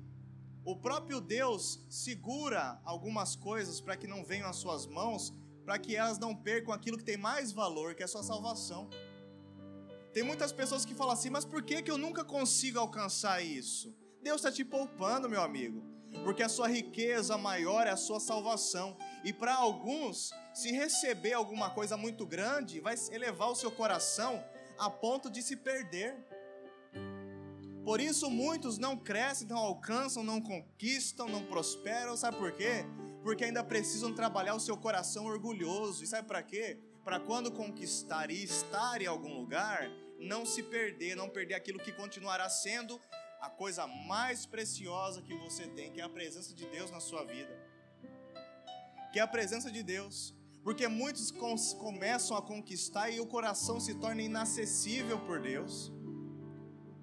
o 0.64 0.76
próprio 0.76 1.22
Deus 1.22 1.86
segura 1.90 2.80
algumas 2.84 3.36
coisas 3.36 3.82
para 3.82 3.98
que 3.98 4.08
não 4.08 4.24
venham 4.24 4.50
às 4.50 4.56
suas 4.56 4.88
mãos, 4.88 5.32
para 5.66 5.80
que 5.80 5.96
elas 5.96 6.20
não 6.20 6.36
percam 6.36 6.72
aquilo 6.72 6.98
que 6.98 7.04
tem 7.04 7.18
mais 7.18 7.52
valor, 7.52 7.96
que 7.96 8.04
é 8.04 8.06
a 8.06 8.08
sua 8.08 8.22
salvação. 8.22 8.88
Tem 10.14 10.24
muitas 10.24 10.52
pessoas 10.54 10.86
que 10.86 10.94
falam 10.94 11.14
assim, 11.14 11.30
mas 11.30 11.44
por 11.44 11.64
que, 11.64 11.82
que 11.82 11.92
eu 11.92 11.98
nunca 11.98 12.24
consigo 12.24 12.80
alcançar 12.80 13.44
isso? 13.44 13.94
Deus 14.22 14.38
está 14.38 14.52
te 14.52 14.64
poupando, 14.64 15.28
meu 15.28 15.42
amigo, 15.42 15.84
porque 16.24 16.44
a 16.44 16.50
sua 16.50 16.68
riqueza 16.68 17.38
maior 17.38 17.88
é 17.88 17.90
a 17.90 17.98
sua 17.98 18.20
salvação. 18.20 18.96
E 19.24 19.34
para 19.34 19.56
alguns, 19.56 20.32
se 20.54 20.72
receber 20.72 21.34
alguma 21.34 21.70
coisa 21.72 21.98
muito 21.98 22.26
grande, 22.26 22.80
vai 22.80 22.96
elevar 23.12 23.50
o 23.50 23.56
seu 23.56 23.72
coração 23.72 24.42
a 24.78 24.90
ponto 24.90 25.30
de 25.30 25.42
se 25.42 25.56
perder. 25.56 26.16
Por 27.84 28.00
isso 28.00 28.30
muitos 28.30 28.78
não 28.78 28.98
crescem, 28.98 29.48
não 29.48 29.58
alcançam, 29.58 30.24
não 30.24 30.40
conquistam, 30.42 31.28
não 31.28 31.44
prosperam. 31.44 32.16
Sabe 32.16 32.38
por 32.38 32.52
quê? 32.52 32.86
Porque 33.26 33.44
ainda 33.44 33.64
precisam 33.64 34.14
trabalhar 34.14 34.54
o 34.54 34.60
seu 34.60 34.78
coração 34.78 35.26
orgulhoso. 35.26 36.04
E 36.04 36.08
sabe 36.08 36.28
para 36.28 36.44
quê? 36.44 36.78
Para 37.04 37.20
quando 37.20 37.52
conquistar 37.52 38.30
e 38.30 38.44
estar 38.44 39.02
em 39.02 39.08
algum 39.08 39.34
lugar, 39.40 39.90
não 40.20 40.46
se 40.46 40.62
perder, 40.62 41.16
não 41.16 41.28
perder 41.28 41.56
aquilo 41.56 41.80
que 41.80 41.92
continuará 41.92 42.48
sendo 42.48 43.02
a 43.42 43.50
coisa 43.50 43.88
mais 43.88 44.46
preciosa 44.46 45.24
que 45.24 45.34
você 45.40 45.66
tem, 45.66 45.92
que 45.92 46.00
é 46.00 46.04
a 46.04 46.10
presença 46.10 46.54
de 46.54 46.68
Deus 46.68 46.92
na 46.92 47.00
sua 47.00 47.24
vida. 47.24 47.50
Que 49.12 49.18
é 49.18 49.24
a 49.24 49.28
presença 49.28 49.72
de 49.72 49.82
Deus. 49.82 50.36
Porque 50.64 50.88
muitos 50.88 51.32
começam 51.80 52.38
a 52.38 52.44
conquistar 52.44 53.10
e 53.10 53.20
o 53.20 53.26
coração 53.26 53.80
se 53.80 53.96
torna 53.96 54.22
inacessível 54.22 55.18
por 55.26 55.42
Deus. 55.42 55.92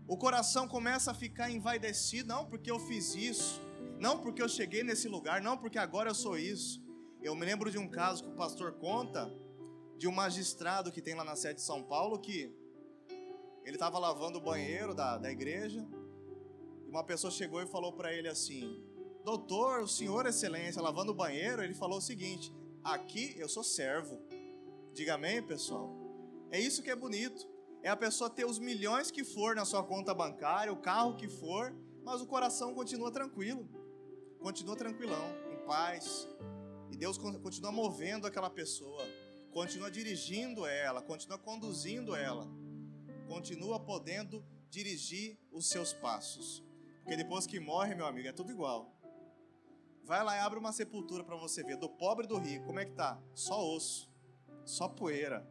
O 0.06 0.16
coração 0.16 0.68
começa 0.68 1.10
a 1.10 1.14
ficar 1.14 1.50
envaidecido, 1.50 2.28
não 2.28 2.46
porque 2.46 2.70
eu 2.70 2.78
fiz 2.78 3.16
isso, 3.16 3.60
não 4.02 4.18
porque 4.18 4.42
eu 4.42 4.48
cheguei 4.48 4.82
nesse 4.82 5.08
lugar, 5.08 5.40
não 5.40 5.56
porque 5.56 5.78
agora 5.78 6.10
eu 6.10 6.14
sou 6.14 6.36
isso. 6.36 6.82
Eu 7.22 7.36
me 7.36 7.46
lembro 7.46 7.70
de 7.70 7.78
um 7.78 7.88
caso 7.88 8.24
que 8.24 8.30
o 8.30 8.34
pastor 8.34 8.72
conta 8.72 9.32
de 9.96 10.08
um 10.08 10.12
magistrado 10.12 10.90
que 10.90 11.00
tem 11.00 11.14
lá 11.14 11.22
na 11.22 11.36
sede 11.36 11.60
de 11.60 11.62
São 11.62 11.84
Paulo 11.84 12.18
que 12.18 12.52
ele 13.64 13.76
estava 13.76 14.00
lavando 14.00 14.38
o 14.38 14.40
banheiro 14.40 14.92
da, 14.92 15.18
da 15.18 15.30
igreja 15.30 15.86
e 16.84 16.90
uma 16.90 17.04
pessoa 17.04 17.30
chegou 17.30 17.62
e 17.62 17.66
falou 17.66 17.92
para 17.92 18.12
ele 18.12 18.26
assim: 18.26 18.84
Doutor, 19.24 19.82
o 19.82 19.86
senhor 19.88 20.26
excelência, 20.26 20.82
lavando 20.82 21.12
o 21.12 21.14
banheiro, 21.14 21.62
ele 21.62 21.72
falou 21.72 21.98
o 21.98 22.02
seguinte: 22.02 22.52
Aqui 22.82 23.36
eu 23.38 23.48
sou 23.48 23.62
servo. 23.62 24.20
Diga 24.92 25.14
amém, 25.14 25.40
pessoal. 25.40 25.96
É 26.50 26.58
isso 26.58 26.82
que 26.82 26.90
é 26.90 26.96
bonito. 26.96 27.48
É 27.84 27.88
a 27.88 27.96
pessoa 27.96 28.28
ter 28.28 28.44
os 28.44 28.58
milhões 28.58 29.12
que 29.12 29.22
for 29.22 29.54
na 29.54 29.64
sua 29.64 29.84
conta 29.84 30.12
bancária, 30.12 30.72
o 30.72 30.82
carro 30.82 31.14
que 31.14 31.28
for, 31.28 31.72
mas 32.04 32.20
o 32.20 32.26
coração 32.26 32.74
continua 32.74 33.12
tranquilo. 33.12 33.80
Continua 34.42 34.76
tranquilão, 34.76 35.24
em 35.52 35.64
paz. 35.64 36.28
E 36.90 36.96
Deus 36.96 37.16
continua 37.16 37.72
movendo 37.72 38.26
aquela 38.26 38.50
pessoa, 38.50 39.02
continua 39.50 39.90
dirigindo 39.90 40.66
ela, 40.66 41.00
continua 41.00 41.38
conduzindo 41.38 42.14
ela, 42.14 42.46
continua 43.26 43.80
podendo 43.80 44.44
dirigir 44.68 45.38
os 45.50 45.68
seus 45.68 45.92
passos. 45.92 46.62
Porque 47.02 47.16
depois 47.16 47.46
que 47.46 47.58
morre, 47.58 47.94
meu 47.94 48.04
amigo, 48.04 48.28
é 48.28 48.32
tudo 48.32 48.52
igual. 48.52 48.94
Vai 50.04 50.22
lá 50.22 50.36
e 50.36 50.40
abre 50.40 50.58
uma 50.58 50.72
sepultura 50.72 51.22
para 51.22 51.36
você 51.36 51.62
ver. 51.62 51.76
Do 51.76 51.88
pobre 51.88 52.26
e 52.26 52.28
do 52.28 52.36
rico, 52.36 52.66
como 52.66 52.80
é 52.80 52.84
que 52.84 52.92
tá? 52.92 53.22
Só 53.34 53.74
osso, 53.74 54.10
só 54.64 54.88
poeira. 54.88 55.48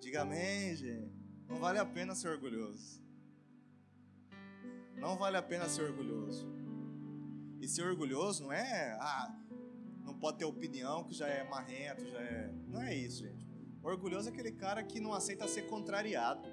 Diga 0.00 0.22
amém, 0.22 0.76
gente. 0.76 1.14
Não 1.48 1.56
vale 1.56 1.78
a 1.78 1.86
pena 1.86 2.14
ser 2.14 2.28
orgulhoso. 2.28 3.00
Não 4.96 5.16
vale 5.16 5.36
a 5.36 5.42
pena 5.42 5.68
ser 5.68 5.82
orgulhoso. 5.82 6.63
E 7.64 7.68
ser 7.68 7.86
orgulhoso 7.86 8.42
não 8.42 8.52
é, 8.52 8.92
ah, 9.00 9.34
não 10.04 10.12
pode 10.18 10.36
ter 10.36 10.44
opinião 10.44 11.02
que 11.02 11.14
já 11.14 11.26
é 11.26 11.48
marrento, 11.48 12.06
já 12.06 12.20
é. 12.20 12.52
Não 12.68 12.82
é 12.82 12.94
isso, 12.94 13.22
gente. 13.22 13.48
Orgulhoso 13.82 14.28
é 14.28 14.32
aquele 14.32 14.52
cara 14.52 14.84
que 14.84 15.00
não 15.00 15.14
aceita 15.14 15.48
ser 15.48 15.62
contrariado. 15.62 16.46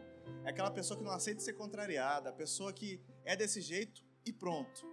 É 0.46 0.52
aquela 0.52 0.72
pessoa 0.72 0.98
que 0.98 1.04
não 1.04 1.12
aceita 1.12 1.42
ser 1.42 1.52
contrariada, 1.52 2.30
a 2.30 2.32
pessoa 2.32 2.72
que 2.72 3.04
é 3.26 3.36
desse 3.36 3.60
jeito 3.60 4.06
e 4.26 4.32
pronto. 4.32 4.88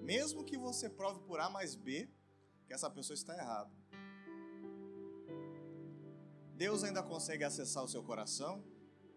Mesmo 0.00 0.44
que 0.44 0.56
você 0.56 0.88
prove 0.88 1.18
por 1.26 1.40
A 1.40 1.50
mais 1.50 1.74
B 1.74 2.08
que 2.64 2.72
essa 2.72 2.88
pessoa 2.88 3.16
está 3.16 3.36
errada. 3.36 3.72
Deus 6.54 6.84
ainda 6.84 7.02
consegue 7.02 7.42
acessar 7.42 7.82
o 7.82 7.88
seu 7.88 8.04
coração? 8.04 8.64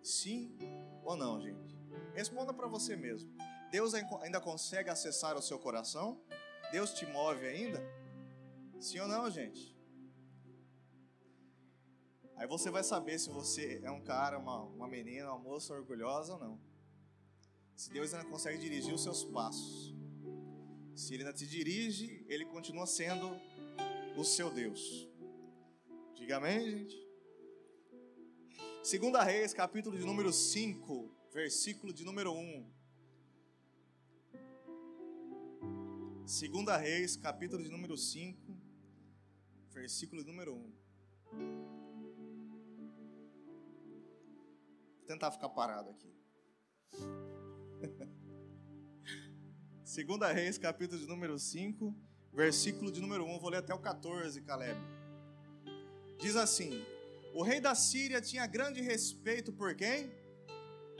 Sim 0.01 0.57
ou 1.03 1.15
não, 1.15 1.39
gente? 1.39 1.77
Responda 2.15 2.51
para 2.51 2.67
você 2.67 2.95
mesmo. 2.95 3.31
Deus 3.71 3.93
ainda 3.93 4.39
consegue 4.39 4.89
acessar 4.89 5.35
o 5.35 5.41
seu 5.41 5.59
coração? 5.59 6.21
Deus 6.71 6.93
te 6.93 7.05
move 7.05 7.45
ainda? 7.45 7.81
Sim 8.79 8.99
ou 8.99 9.07
não, 9.07 9.29
gente? 9.29 9.75
Aí 12.35 12.47
você 12.47 12.69
vai 12.69 12.83
saber 12.83 13.17
se 13.17 13.29
você 13.29 13.81
é 13.83 13.89
um 13.89 14.01
cara, 14.03 14.37
uma, 14.37 14.61
uma 14.61 14.87
menina, 14.87 15.31
uma 15.31 15.39
moça 15.39 15.73
orgulhosa 15.73 16.33
ou 16.33 16.39
não. 16.39 16.59
Se 17.75 17.89
Deus 17.89 18.13
ainda 18.13 18.29
consegue 18.29 18.57
dirigir 18.57 18.93
os 18.93 19.03
seus 19.03 19.23
passos. 19.23 19.95
Se 20.95 21.13
Ele 21.13 21.23
ainda 21.23 21.33
te 21.33 21.47
dirige, 21.47 22.25
Ele 22.27 22.45
continua 22.45 22.85
sendo 22.85 23.29
o 24.15 24.23
seu 24.23 24.51
Deus. 24.51 25.07
Diga 26.15 26.37
amém, 26.37 26.59
gente? 26.69 27.07
Segunda 28.83 29.23
Reis, 29.23 29.53
capítulo 29.53 29.97
de 29.97 30.05
número 30.05 30.31
5, 30.31 31.11
versículo 31.33 31.91
de 31.91 32.03
número 32.03 32.31
1. 32.31 32.76
Segunda 36.27 36.75
Reis, 36.75 37.15
capítulo 37.15 37.63
de 37.63 37.69
número 37.69 37.95
5, 37.95 38.37
versículo 39.69 40.25
número 40.25 40.53
1. 40.53 40.73
Vou 44.97 45.05
tentar 45.07 45.31
ficar 45.31 45.47
parado 45.47 45.89
aqui. 45.89 46.13
Segunda 49.85 50.29
Reis, 50.33 50.57
capítulo 50.57 50.99
de 50.99 51.07
número 51.07 51.39
5, 51.39 51.95
versículo 52.33 52.91
de 52.91 52.99
número 52.99 53.23
1. 53.23 53.39
Vou 53.39 53.49
ler 53.49 53.59
até 53.59 53.73
o 53.73 53.79
14, 53.79 54.41
Caleb. 54.41 54.77
Diz 56.19 56.35
assim: 56.35 56.83
o 57.33 57.41
rei 57.41 57.61
da 57.61 57.73
Síria 57.73 58.19
tinha 58.19 58.45
grande 58.45 58.81
respeito 58.81 59.53
por 59.53 59.73
quem? 59.77 60.11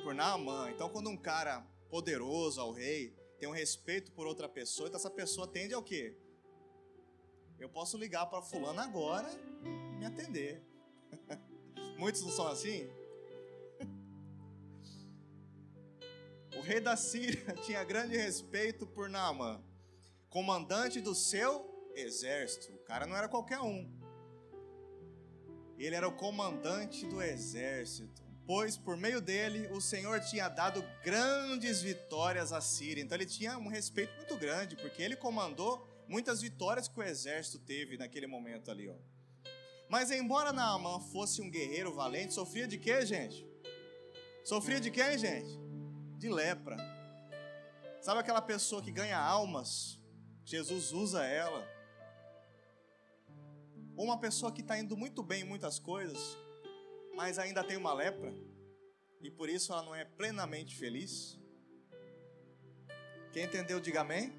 Por 0.05 0.15
Naamã. 0.15 0.71
Então, 0.71 0.87
quando 0.87 1.09
um 1.09 1.17
cara 1.17 1.67
poderoso 1.89 2.61
ao 2.61 2.71
rei 2.71 3.26
tem 3.37 3.47
um 3.47 3.51
respeito 3.51 4.11
por 4.11 4.25
outra 4.25 4.49
pessoa, 4.49 4.87
então 4.87 4.99
essa 4.99 5.09
pessoa 5.09 5.47
tende 5.47 5.73
ao 5.73 5.83
quê? 5.83 6.17
Eu 7.59 7.69
posso 7.69 7.97
ligar 7.97 8.25
para 8.27 8.41
fulano 8.41 8.79
agora 8.79 9.29
e 9.63 9.97
me 9.97 10.05
atender. 10.05 10.63
Muitos 11.97 12.21
não 12.21 12.31
são 12.31 12.47
assim? 12.47 12.89
O 16.57 16.61
rei 16.61 16.81
da 16.81 16.97
Síria 16.97 17.53
tinha 17.63 17.83
grande 17.83 18.17
respeito 18.17 18.87
por 18.87 19.07
Naamã, 19.07 19.63
comandante 20.27 20.99
do 20.99 21.13
seu 21.13 21.91
exército. 21.95 22.73
O 22.73 22.79
cara 22.79 23.05
não 23.05 23.15
era 23.15 23.29
qualquer 23.29 23.59
um. 23.59 23.87
Ele 25.77 25.95
era 25.95 26.07
o 26.07 26.15
comandante 26.15 27.05
do 27.05 27.21
exército, 27.21 28.23
pois 28.47 28.77
por 28.77 28.97
meio 28.97 29.21
dele 29.21 29.67
o 29.67 29.79
Senhor 29.79 30.19
tinha 30.21 30.49
dado 30.49 30.83
grandes 31.03 31.81
vitórias 31.81 32.51
à 32.51 32.61
Síria. 32.61 33.03
Então 33.03 33.15
ele 33.15 33.25
tinha 33.25 33.57
um 33.57 33.67
respeito 33.67 34.15
muito 34.15 34.35
grande, 34.37 34.75
porque 34.77 35.03
ele 35.03 35.15
comandou 35.15 35.85
muitas 36.07 36.41
vitórias 36.41 36.87
que 36.87 36.99
o 36.99 37.03
exército 37.03 37.59
teve 37.59 37.97
naquele 37.97 38.25
momento 38.25 38.71
ali, 38.71 38.89
ó. 38.89 38.95
Mas 39.89 40.09
embora 40.09 40.51
Naamã 40.51 40.99
fosse 40.99 41.41
um 41.41 41.49
guerreiro 41.49 41.93
valente, 41.93 42.33
sofria 42.33 42.67
de 42.67 42.77
quê, 42.77 43.05
gente? 43.05 43.45
Sofria 44.43 44.79
de 44.79 44.89
quê, 44.89 45.17
gente? 45.17 45.59
De 46.17 46.29
lepra. 46.29 46.77
Sabe 48.01 48.21
aquela 48.21 48.41
pessoa 48.41 48.81
que 48.81 48.91
ganha 48.91 49.19
almas? 49.19 49.99
Jesus 50.45 50.93
usa 50.93 51.25
ela 51.25 51.77
ou 53.97 54.05
uma 54.05 54.19
pessoa 54.19 54.51
que 54.51 54.61
está 54.61 54.77
indo 54.77 54.95
muito 54.95 55.23
bem 55.23 55.41
em 55.41 55.43
muitas 55.43 55.79
coisas, 55.79 56.37
mas 57.15 57.39
ainda 57.39 57.63
tem 57.63 57.75
uma 57.75 57.93
lepra, 57.93 58.31
e 59.21 59.31
por 59.31 59.49
isso 59.49 59.73
ela 59.73 59.83
não 59.83 59.95
é 59.95 60.05
plenamente 60.05 60.75
feliz? 60.75 61.39
Quem 63.31 63.43
entendeu, 63.43 63.79
diga 63.79 64.01
amém. 64.01 64.33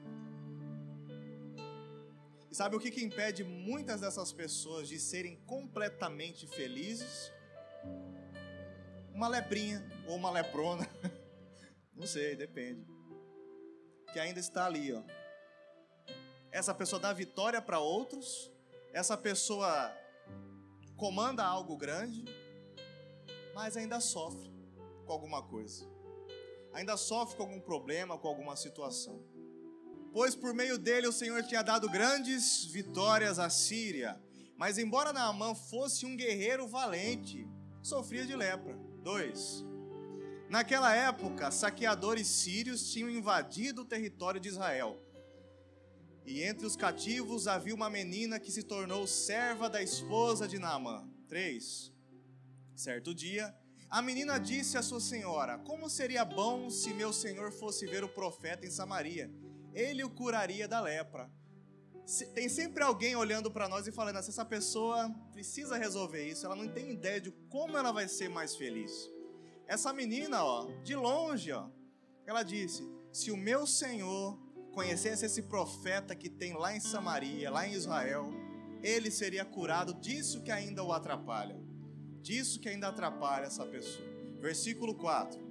E 2.50 2.54
sabe 2.54 2.76
o 2.76 2.80
que, 2.80 2.90
que 2.90 3.04
impede 3.04 3.44
muitas 3.44 4.00
dessas 4.00 4.32
pessoas 4.32 4.88
de 4.88 4.98
serem 4.98 5.36
completamente 5.44 6.46
felizes? 6.46 7.32
Uma 9.12 9.28
leprinha 9.28 9.84
ou 10.06 10.16
uma 10.16 10.30
leprona, 10.30 10.88
não 11.94 12.06
sei, 12.06 12.36
depende. 12.36 12.86
Que 14.12 14.18
ainda 14.18 14.40
está 14.40 14.64
ali, 14.66 14.92
ó. 14.92 15.02
Essa 16.50 16.72
pessoa 16.72 16.98
dá 16.98 17.12
vitória 17.12 17.60
para 17.60 17.78
outros, 17.78 18.50
essa 18.92 19.16
pessoa 19.16 19.94
comanda 20.96 21.44
algo 21.44 21.76
grande, 21.76 22.24
mas 23.54 23.76
ainda 23.76 24.00
sofre 24.00 24.57
com 25.08 25.14
alguma 25.14 25.42
coisa. 25.42 25.88
Ainda 26.72 26.96
sofre 26.98 27.36
com 27.36 27.44
algum 27.44 27.60
problema, 27.60 28.18
com 28.18 28.28
alguma 28.28 28.54
situação. 28.54 29.24
Pois 30.12 30.36
por 30.36 30.52
meio 30.54 30.78
dele 30.78 31.08
o 31.08 31.12
Senhor 31.12 31.42
tinha 31.42 31.62
dado 31.62 31.88
grandes 31.88 32.66
vitórias 32.66 33.38
à 33.38 33.48
Síria. 33.48 34.20
Mas 34.56 34.76
embora 34.76 35.12
Naamã 35.12 35.54
fosse 35.54 36.04
um 36.04 36.16
guerreiro 36.16 36.68
valente, 36.68 37.48
sofria 37.82 38.26
de 38.26 38.36
lepra. 38.36 38.78
2. 39.02 39.64
Naquela 40.50 40.94
época, 40.94 41.50
saqueadores 41.50 42.26
sírios 42.26 42.92
tinham 42.92 43.08
invadido 43.08 43.82
o 43.82 43.84
território 43.84 44.40
de 44.40 44.48
Israel 44.48 45.02
e 46.28 46.42
entre 46.42 46.66
os 46.66 46.76
cativos 46.76 47.48
havia 47.48 47.74
uma 47.74 47.88
menina 47.88 48.38
que 48.38 48.52
se 48.52 48.62
tornou 48.62 49.06
serva 49.06 49.70
da 49.70 49.82
esposa 49.82 50.46
de 50.46 50.58
Naamã. 50.58 51.08
3. 51.26 51.90
Certo 52.76 53.14
dia, 53.14 53.54
a 53.90 54.02
menina 54.02 54.38
disse 54.38 54.76
à 54.76 54.82
sua 54.82 55.00
senhora: 55.00 55.58
Como 55.58 55.88
seria 55.88 56.24
bom 56.24 56.68
se 56.68 56.92
meu 56.92 57.12
senhor 57.12 57.50
fosse 57.50 57.86
ver 57.86 58.04
o 58.04 58.08
profeta 58.08 58.66
em 58.66 58.70
Samaria? 58.70 59.30
Ele 59.72 60.04
o 60.04 60.10
curaria 60.10 60.68
da 60.68 60.80
lepra. 60.80 61.30
Tem 62.34 62.48
sempre 62.48 62.82
alguém 62.82 63.16
olhando 63.16 63.50
para 63.50 63.68
nós 63.68 63.86
e 63.86 63.92
falando: 63.92 64.22
se 64.22 64.30
essa 64.30 64.44
pessoa 64.44 65.10
precisa 65.32 65.76
resolver 65.76 66.26
isso, 66.26 66.44
ela 66.44 66.56
não 66.56 66.68
tem 66.68 66.90
ideia 66.90 67.20
de 67.20 67.30
como 67.48 67.76
ela 67.76 67.92
vai 67.92 68.08
ser 68.08 68.28
mais 68.28 68.56
feliz. 68.56 68.90
Essa 69.66 69.92
menina, 69.92 70.44
ó, 70.44 70.66
de 70.82 70.94
longe, 70.94 71.52
ó, 71.52 71.68
ela 72.26 72.42
disse: 72.42 72.86
Se 73.10 73.30
o 73.30 73.36
meu 73.36 73.66
senhor 73.66 74.38
conhecesse 74.72 75.24
esse 75.24 75.42
profeta 75.42 76.14
que 76.14 76.28
tem 76.28 76.52
lá 76.54 76.74
em 76.74 76.80
Samaria, 76.80 77.50
lá 77.50 77.66
em 77.66 77.72
Israel, 77.72 78.30
ele 78.82 79.10
seria 79.10 79.44
curado 79.44 79.94
disso 79.94 80.42
que 80.42 80.50
ainda 80.50 80.84
o 80.84 80.92
atrapalha. 80.92 81.67
Disso 82.22 82.60
que 82.60 82.68
ainda 82.68 82.88
atrapalha 82.88 83.46
essa 83.46 83.64
pessoa. 83.64 84.06
Versículo 84.40 84.94
4. 84.94 85.48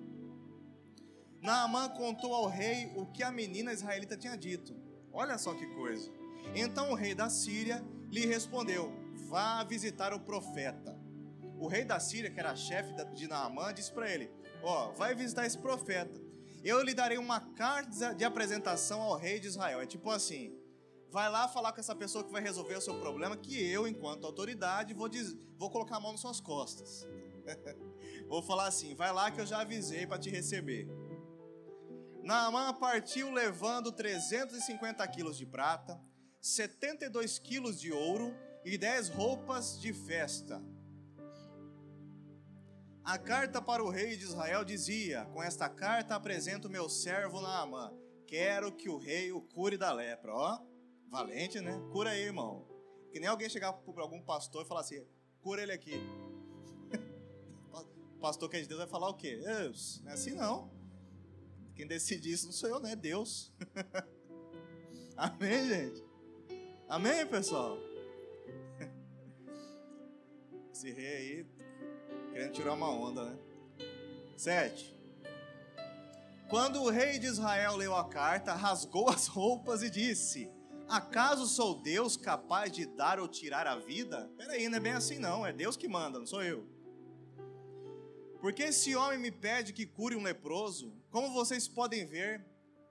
Naamã 1.41 1.89
contou 1.89 2.34
ao 2.34 2.47
rei 2.47 2.91
o 2.95 3.06
que 3.06 3.23
a 3.23 3.32
menina 3.32 3.73
israelita 3.73 4.17
tinha 4.17 4.38
dito. 4.38 4.75
Olha 5.12 5.38
só 5.38 5.53
que 5.53 5.65
coisa. 5.67 6.12
Então 6.56 6.91
o 6.91 6.95
rei 6.95 7.13
da 7.13 7.30
Síria 7.30 7.84
lhe 8.12 8.25
respondeu: 8.25 8.91
Vá 9.27 9.63
visitar 9.63 10.13
o 10.13 10.19
profeta. 10.19 10.97
O 11.60 11.67
rei 11.67 11.84
da 11.84 11.99
Síria, 11.99 12.30
que 12.30 12.39
era 12.39 12.56
chefe 12.56 12.93
de 13.13 13.27
Naamã, 13.27 13.73
disse 13.73 13.91
para 13.91 14.12
ele: 14.12 14.30
Ó, 14.62 14.89
oh, 14.89 14.93
vai 14.93 15.15
visitar 15.15 15.45
esse 15.45 15.58
profeta 15.58 16.27
eu 16.63 16.82
lhe 16.84 16.93
darei 16.93 17.17
uma 17.17 17.39
carta 17.39 18.13
de 18.13 18.25
apresentação 18.25 19.01
ao 19.01 19.15
rei 19.15 19.39
de 19.39 19.47
Israel. 19.47 19.80
É 19.80 19.86
tipo 19.86 20.10
assim: 20.10 20.53
vai 21.11 21.29
lá 21.29 21.47
falar 21.47 21.71
com 21.71 21.79
essa 21.79 21.95
pessoa 21.95 22.23
que 22.23 22.31
vai 22.31 22.41
resolver 22.41 22.75
o 22.75 22.81
seu 22.81 22.99
problema, 22.99 23.37
que 23.37 23.61
eu, 23.69 23.87
enquanto 23.87 24.25
autoridade, 24.25 24.93
vou, 24.93 25.09
vou 25.57 25.69
colocar 25.69 25.97
a 25.97 25.99
mão 25.99 26.11
nas 26.11 26.21
suas 26.21 26.39
costas. 26.39 27.07
vou 28.27 28.41
falar 28.41 28.67
assim: 28.67 28.95
vai 28.95 29.11
lá 29.11 29.31
que 29.31 29.39
eu 29.39 29.45
já 29.45 29.61
avisei 29.61 30.05
para 30.05 30.19
te 30.19 30.29
receber. 30.29 30.87
Naamã 32.23 32.73
partiu 32.73 33.31
levando 33.31 33.91
350 33.91 35.07
quilos 35.07 35.37
de 35.37 35.45
prata, 35.45 35.99
72 36.41 37.39
quilos 37.39 37.79
de 37.79 37.91
ouro 37.91 38.35
e 38.65 38.77
10 38.77 39.09
roupas 39.09 39.79
de 39.79 39.93
festa. 39.93 40.61
A 43.01 43.17
carta 43.17 43.61
para 43.61 43.81
o 43.81 43.89
rei 43.89 44.17
de 44.17 44.25
Israel 44.25 44.65
dizia: 44.65 45.23
Com 45.33 45.41
esta 45.41 45.69
carta 45.69 46.15
apresento 46.15 46.69
meu 46.69 46.89
servo 46.89 47.39
Naamã. 47.39 47.93
Quero 48.25 48.73
que 48.73 48.89
o 48.89 48.97
rei 48.97 49.31
o 49.31 49.39
cure 49.39 49.77
da 49.77 49.93
lepra. 49.93 50.33
Ó, 50.33 50.59
valente, 51.09 51.59
né? 51.59 51.79
Cura 51.91 52.11
aí, 52.11 52.21
irmão. 52.21 52.65
Que 53.11 53.19
nem 53.19 53.29
alguém 53.29 53.49
chegar 53.49 53.73
para 53.73 54.03
algum 54.03 54.21
pastor 54.21 54.63
e 54.63 54.67
falar 54.67 54.81
assim: 54.81 55.05
cura 55.41 55.61
ele 55.63 55.71
aqui. 55.71 55.95
O 57.71 58.19
pastor 58.19 58.49
que 58.49 58.57
é 58.57 58.61
de 58.61 58.67
Deus 58.67 58.79
vai 58.79 58.87
falar 58.87 59.09
o 59.09 59.15
quê? 59.15 59.39
Não 60.03 60.11
é 60.11 60.13
assim 60.13 60.33
não. 60.33 60.71
Quem 61.75 61.87
decide 61.87 62.31
isso 62.31 62.47
não 62.47 62.53
sou 62.53 62.69
eu, 62.69 62.79
né? 62.79 62.95
Deus. 62.95 63.53
Amém, 65.15 65.67
gente? 65.67 66.03
Amém, 66.89 67.25
pessoal? 67.27 67.77
Esse 70.71 70.91
rei 70.91 71.15
aí 71.15 71.47
querendo 72.31 72.51
tirar 72.51 72.73
uma 72.73 72.89
onda, 72.89 73.25
né? 73.25 73.39
Sete. 74.35 74.95
Quando 76.49 76.81
o 76.81 76.89
rei 76.89 77.19
de 77.19 77.25
Israel 77.25 77.75
leu 77.75 77.95
a 77.95 78.07
carta, 78.07 78.53
rasgou 78.53 79.09
as 79.09 79.27
roupas 79.27 79.81
e 79.81 79.89
disse: 79.89 80.49
Acaso 80.89 81.45
sou 81.45 81.82
Deus 81.82 82.15
capaz 82.15 82.71
de 82.71 82.86
dar 82.86 83.19
ou 83.19 83.28
tirar 83.28 83.67
a 83.67 83.76
vida? 83.76 84.32
Peraí, 84.38 84.69
não 84.69 84.78
é 84.78 84.80
bem 84.80 84.93
assim 84.93 85.19
não, 85.19 85.45
é 85.45 85.52
Deus 85.52 85.76
que 85.76 85.88
manda, 85.88 86.17
não 86.17 86.26
sou 86.26 86.43
eu. 86.43 86.65
Porque 88.39 88.63
esse 88.63 88.95
homem 88.95 89.19
me 89.19 89.32
pede 89.32 89.73
que 89.73 89.86
cure 89.86 90.15
um 90.15 90.23
leproso, 90.23 90.93
como 91.10 91.34
vocês 91.34 91.67
podem 91.67 92.06
ver, 92.06 92.45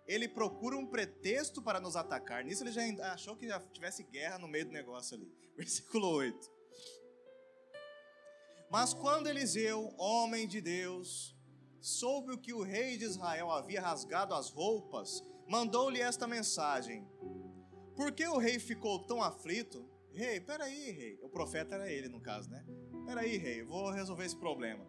ele 0.06 0.28
procura 0.28 0.76
um 0.76 0.86
pretexto 0.86 1.62
para 1.62 1.80
nos 1.80 1.96
atacar. 1.96 2.44
Nisso 2.44 2.62
ele 2.62 2.72
já 2.72 3.12
achou 3.12 3.36
que 3.36 3.48
já 3.48 3.60
tivesse 3.60 4.02
guerra 4.04 4.38
no 4.38 4.48
meio 4.48 4.66
do 4.66 4.72
negócio 4.72 5.16
ali. 5.16 5.32
Versículo 5.56 6.08
8. 6.08 6.50
Mas 8.70 8.92
quando 8.92 9.28
Eliseu, 9.28 9.94
homem 9.96 10.46
de 10.46 10.60
Deus, 10.60 11.36
soube 11.80 12.32
o 12.32 12.38
que 12.38 12.52
o 12.52 12.62
rei 12.62 12.96
de 12.96 13.04
Israel 13.04 13.50
havia 13.50 13.80
rasgado 13.80 14.34
as 14.34 14.50
roupas, 14.50 15.22
mandou-lhe 15.48 16.00
esta 16.00 16.26
mensagem: 16.26 17.06
por 17.96 18.12
que 18.12 18.26
o 18.28 18.36
rei 18.36 18.58
ficou 18.58 18.98
tão 19.00 19.22
aflito? 19.22 19.88
Rei, 20.12 20.38
peraí, 20.38 20.90
rei. 20.92 21.18
O 21.22 21.28
profeta 21.28 21.74
era 21.74 21.90
ele, 21.90 22.08
no 22.08 22.20
caso, 22.20 22.50
né? 22.50 22.64
Peraí, 23.06 23.36
rei, 23.36 23.62
vou 23.62 23.90
resolver 23.90 24.24
esse 24.24 24.36
problema. 24.36 24.86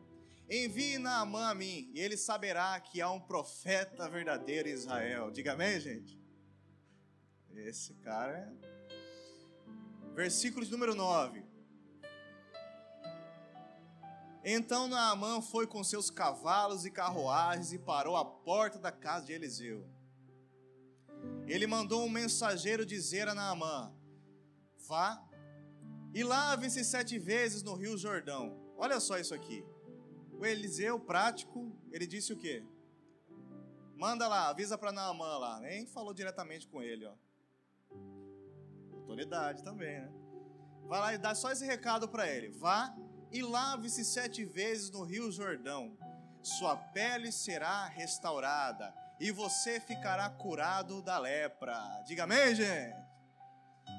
Envie 0.50 0.98
Naamã 0.98 1.50
a 1.50 1.56
mim, 1.56 1.90
e 1.94 2.00
ele 2.00 2.16
saberá 2.16 2.80
que 2.80 3.02
há 3.02 3.12
um 3.12 3.20
profeta 3.20 4.10
verdadeiro 4.10 4.70
em 4.70 4.74
Israel. 4.74 5.32
Diga 5.32 5.54
amém, 5.54 5.80
gente? 5.80 6.18
Esse 7.56 7.94
cara 7.96 8.38
é. 8.38 10.14
Versículo 10.14 10.66
de 10.66 10.72
número 10.72 10.96
9. 10.96 11.44
Então 14.44 14.88
Naamã 14.88 15.42
foi 15.42 15.68
com 15.68 15.84
seus 15.84 16.10
cavalos 16.10 16.86
e 16.86 16.92
carruagens 16.92 17.74
e 17.74 17.78
parou 17.78 18.16
à 18.16 18.24
porta 18.24 18.80
da 18.80 18.92
casa 18.92 19.26
de 19.26 19.34
Eliseu. 19.34 19.86
Ele 21.48 21.66
mandou 21.66 22.04
um 22.04 22.10
mensageiro 22.10 22.86
dizer 22.86 23.28
a 23.28 23.34
Naamã: 23.34 23.94
Vá 24.88 25.24
e 26.14 26.24
lave-se 26.24 26.84
sete 26.84 27.18
vezes 27.18 27.64
no 27.64 27.74
rio 27.74 27.98
Jordão. 27.98 28.60
Olha 28.78 29.00
só 29.00 29.18
isso 29.18 29.34
aqui. 29.34 29.66
O 30.34 30.46
Eliseu, 30.46 31.00
prático, 31.00 31.76
ele 31.92 32.06
disse 32.06 32.34
o 32.34 32.38
quê? 32.38 32.64
Manda 33.96 34.28
lá, 34.28 34.50
avisa 34.50 34.78
para 34.78 34.92
Naamã 34.92 35.38
lá. 35.38 35.60
Nem 35.60 35.88
falou 35.88 36.14
diretamente 36.14 36.68
com 36.68 36.82
ele, 36.82 37.06
ó. 37.06 37.16
Autoridade 38.94 39.64
também, 39.64 40.02
né? 40.02 40.12
Vai 40.84 41.00
lá 41.00 41.14
e 41.14 41.18
dá 41.18 41.34
só 41.34 41.52
esse 41.52 41.66
recado 41.66 42.08
para 42.08 42.28
ele. 42.28 42.50
Vá 42.50 42.96
e 43.32 43.42
lave-se 43.42 44.04
sete 44.04 44.44
vezes 44.46 44.92
no 44.92 45.04
rio 45.04 45.32
Jordão. 45.32 45.98
Sua 46.42 46.76
pele 46.76 47.32
será 47.32 47.88
restaurada 47.88 48.94
e 49.20 49.32
você 49.32 49.80
ficará 49.80 50.30
curado 50.30 51.02
da 51.02 51.18
lepra. 51.18 52.04
Diga 52.06 52.24
amém, 52.24 52.54
gente. 52.54 52.96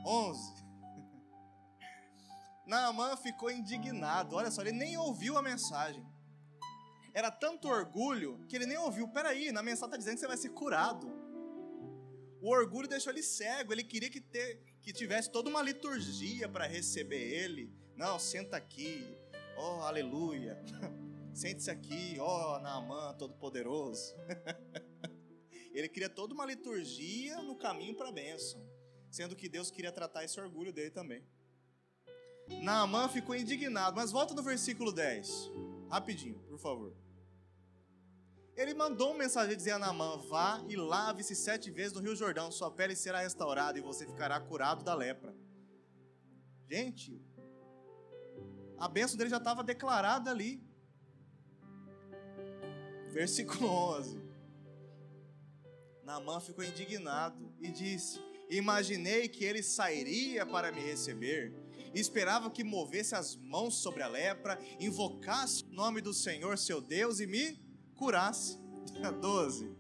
11. 0.06 0.64
Naamã 2.66 3.16
ficou 3.16 3.50
indignado. 3.50 4.36
Olha 4.36 4.50
só, 4.50 4.62
ele 4.62 4.72
nem 4.72 4.96
ouviu 4.96 5.36
a 5.36 5.42
mensagem. 5.42 6.06
Era 7.12 7.30
tanto 7.30 7.68
orgulho 7.68 8.44
que 8.48 8.54
ele 8.54 8.66
nem 8.66 8.78
ouviu. 8.78 9.08
Peraí, 9.08 9.50
na 9.50 9.62
mensagem 9.62 9.86
está 9.86 9.96
dizendo 9.96 10.14
que 10.14 10.20
você 10.20 10.26
vai 10.26 10.36
ser 10.36 10.50
curado. 10.50 11.10
O 12.40 12.50
orgulho 12.50 12.86
deixou 12.86 13.12
ele 13.12 13.22
cego. 13.22 13.72
Ele 13.72 13.82
queria 13.82 14.08
que, 14.08 14.20
ter, 14.20 14.62
que 14.80 14.92
tivesse 14.92 15.30
toda 15.30 15.50
uma 15.50 15.62
liturgia 15.62 16.48
para 16.48 16.66
receber 16.66 17.20
ele. 17.20 17.72
Não, 17.96 18.18
senta 18.18 18.56
aqui. 18.56 19.18
Oh, 19.56 19.82
aleluia. 19.82 20.62
Sente-se 21.34 21.70
aqui, 21.70 22.16
oh, 22.20 22.58
Naamã, 22.60 23.14
todo-poderoso. 23.14 24.14
Ele 25.72 25.88
queria 25.88 26.08
toda 26.08 26.34
uma 26.34 26.44
liturgia 26.44 27.40
no 27.42 27.56
caminho 27.56 27.94
para 27.94 28.08
a 28.08 28.12
bênção, 28.12 28.60
sendo 29.10 29.36
que 29.36 29.48
Deus 29.48 29.70
queria 29.70 29.92
tratar 29.92 30.24
esse 30.24 30.40
orgulho 30.40 30.72
dele 30.72 30.90
também. 30.90 31.24
Naamã 32.62 33.08
ficou 33.08 33.36
indignado, 33.36 33.96
mas 33.96 34.10
volta 34.10 34.34
no 34.34 34.42
versículo 34.42 34.90
10, 34.90 35.50
rapidinho, 35.90 36.38
por 36.48 36.58
favor. 36.58 36.96
Ele 38.56 38.74
mandou 38.74 39.12
um 39.12 39.16
mensageiro 39.16 39.56
dizer 39.56 39.72
a 39.72 39.78
Naamã: 39.78 40.16
Vá 40.16 40.64
e 40.68 40.74
lave-se 40.74 41.36
sete 41.36 41.70
vezes 41.70 41.92
no 41.92 42.00
Rio 42.00 42.16
Jordão, 42.16 42.50
sua 42.50 42.70
pele 42.70 42.96
será 42.96 43.20
restaurada 43.20 43.78
e 43.78 43.82
você 43.82 44.06
ficará 44.06 44.40
curado 44.40 44.82
da 44.82 44.94
lepra. 44.94 45.32
Gente, 46.68 47.22
a 48.76 48.88
bênção 48.88 49.16
dele 49.16 49.30
já 49.30 49.36
estava 49.36 49.62
declarada 49.62 50.30
ali. 50.30 50.60
Versículo 53.10 53.68
11. 53.68 54.27
Naamã 56.08 56.40
ficou 56.40 56.64
indignado 56.64 57.52
e 57.60 57.70
disse: 57.70 58.18
Imaginei 58.48 59.28
que 59.28 59.44
ele 59.44 59.62
sairia 59.62 60.46
para 60.46 60.72
me 60.72 60.80
receber, 60.80 61.52
esperava 61.94 62.50
que 62.50 62.64
movesse 62.64 63.14
as 63.14 63.36
mãos 63.36 63.74
sobre 63.74 64.02
a 64.02 64.08
lepra, 64.08 64.58
invocasse 64.80 65.64
o 65.64 65.74
nome 65.74 66.00
do 66.00 66.14
Senhor 66.14 66.56
seu 66.56 66.80
Deus 66.80 67.20
e 67.20 67.26
me 67.26 67.62
curasse. 67.94 68.58
12. 69.20 69.70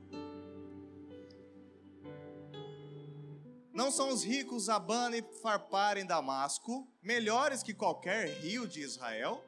Não 3.72 3.90
são 3.90 4.10
os 4.10 4.22
ricos 4.22 4.68
Abana 4.68 5.16
e 5.16 5.24
Farpar 5.40 5.96
em 5.96 6.04
Damasco 6.04 6.86
melhores 7.00 7.62
que 7.62 7.72
qualquer 7.72 8.28
rio 8.40 8.68
de 8.68 8.82
Israel? 8.82 9.42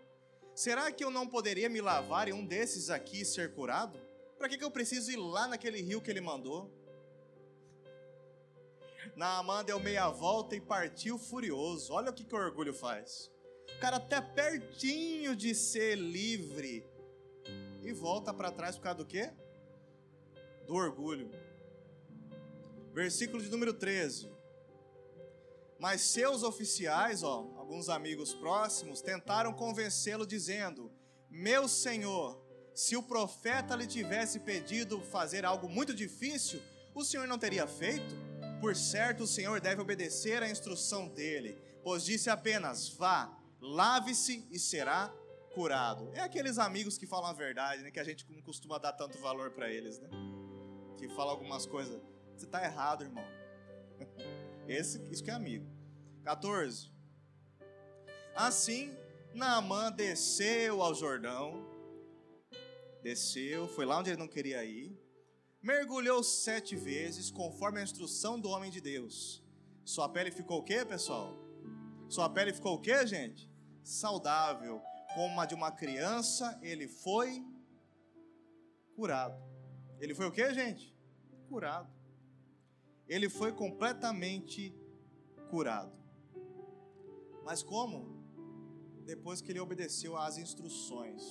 Será 0.54 0.90
que 0.90 1.04
eu 1.04 1.10
não 1.10 1.26
poderia 1.26 1.68
me 1.68 1.82
lavar 1.82 2.26
em 2.26 2.32
um 2.32 2.46
desses 2.46 2.88
aqui 2.88 3.20
e 3.20 3.26
ser 3.26 3.52
curado? 3.52 4.00
Para 4.40 4.48
que, 4.48 4.56
que 4.56 4.64
eu 4.64 4.70
preciso 4.70 5.10
ir 5.12 5.18
lá 5.18 5.46
naquele 5.46 5.82
rio 5.82 6.00
que 6.00 6.10
ele 6.10 6.22
mandou? 6.22 6.72
Naamã 9.14 9.62
deu 9.62 9.78
meia 9.78 10.08
volta 10.08 10.56
e 10.56 10.60
partiu 10.62 11.18
furioso. 11.18 11.92
Olha 11.92 12.10
o 12.10 12.14
que, 12.14 12.24
que 12.24 12.34
o 12.34 12.38
orgulho 12.38 12.72
faz. 12.72 13.30
O 13.76 13.80
cara 13.80 13.98
até 13.98 14.18
pertinho 14.18 15.36
de 15.36 15.54
ser 15.54 15.94
livre. 15.96 16.88
E 17.82 17.92
volta 17.92 18.32
para 18.32 18.50
trás 18.50 18.76
por 18.78 18.84
causa 18.84 18.96
do 18.96 19.04
quê? 19.04 19.30
Do 20.66 20.74
orgulho. 20.74 21.30
Versículo 22.94 23.42
de 23.42 23.50
número 23.50 23.74
13. 23.74 24.32
Mas 25.78 26.00
seus 26.00 26.42
oficiais, 26.42 27.22
ó, 27.22 27.46
alguns 27.58 27.90
amigos 27.90 28.32
próximos, 28.32 29.02
tentaram 29.02 29.52
convencê-lo, 29.52 30.26
dizendo: 30.26 30.90
Meu 31.28 31.68
senhor, 31.68 32.42
se 32.74 32.96
o 32.96 33.02
profeta 33.02 33.74
lhe 33.74 33.86
tivesse 33.86 34.40
pedido 34.40 35.00
fazer 35.00 35.44
algo 35.44 35.68
muito 35.68 35.94
difícil, 35.94 36.60
o 36.94 37.04
senhor 37.04 37.26
não 37.26 37.38
teria 37.38 37.66
feito? 37.66 38.14
Por 38.60 38.76
certo, 38.76 39.24
o 39.24 39.26
senhor 39.26 39.60
deve 39.60 39.80
obedecer 39.80 40.42
à 40.42 40.50
instrução 40.50 41.08
dele, 41.08 41.58
pois 41.82 42.04
disse 42.04 42.28
apenas: 42.28 42.88
vá, 42.88 43.34
lave-se 43.60 44.46
e 44.50 44.58
será 44.58 45.12
curado. 45.54 46.10
É 46.14 46.20
aqueles 46.20 46.58
amigos 46.58 46.96
que 46.96 47.06
falam 47.06 47.30
a 47.30 47.32
verdade, 47.32 47.82
né? 47.82 47.90
Que 47.90 48.00
a 48.00 48.04
gente 48.04 48.26
não 48.30 48.42
costuma 48.42 48.78
dar 48.78 48.92
tanto 48.92 49.18
valor 49.18 49.50
para 49.50 49.70
eles, 49.70 49.98
né? 49.98 50.08
Que 50.98 51.08
falam 51.08 51.30
algumas 51.32 51.66
coisas. 51.66 52.00
Você 52.36 52.44
está 52.44 52.64
errado, 52.64 53.04
irmão. 53.04 53.24
Esse, 54.68 55.02
isso 55.10 55.22
que 55.24 55.30
é 55.30 55.34
amigo. 55.34 55.66
14. 56.22 56.90
Assim, 58.34 58.96
Naamã 59.34 59.90
desceu 59.90 60.82
ao 60.82 60.94
Jordão 60.94 61.69
desceu, 63.02 63.68
foi 63.68 63.84
lá 63.84 63.98
onde 63.98 64.10
ele 64.10 64.18
não 64.18 64.28
queria 64.28 64.64
ir, 64.64 64.96
mergulhou 65.62 66.22
sete 66.22 66.76
vezes, 66.76 67.30
conforme 67.30 67.80
a 67.80 67.82
instrução 67.82 68.38
do 68.38 68.48
homem 68.48 68.70
de 68.70 68.80
Deus. 68.80 69.42
Sua 69.84 70.08
pele 70.08 70.30
ficou 70.30 70.60
o 70.60 70.62
quê, 70.62 70.84
pessoal? 70.84 71.36
Sua 72.08 72.28
pele 72.28 72.52
ficou 72.52 72.74
o 72.74 72.80
quê, 72.80 73.06
gente? 73.06 73.50
Saudável, 73.82 74.80
como 75.14 75.40
a 75.40 75.46
de 75.46 75.54
uma 75.54 75.70
criança, 75.70 76.58
ele 76.62 76.86
foi 76.86 77.44
curado. 78.94 79.42
Ele 79.98 80.14
foi 80.14 80.26
o 80.26 80.32
quê, 80.32 80.52
gente? 80.54 80.94
Curado. 81.48 81.90
Ele 83.08 83.28
foi 83.28 83.52
completamente 83.52 84.74
curado. 85.50 85.92
Mas 87.44 87.62
como? 87.62 88.20
Depois 89.04 89.40
que 89.40 89.50
ele 89.50 89.58
obedeceu 89.58 90.16
às 90.16 90.38
instruções 90.38 91.22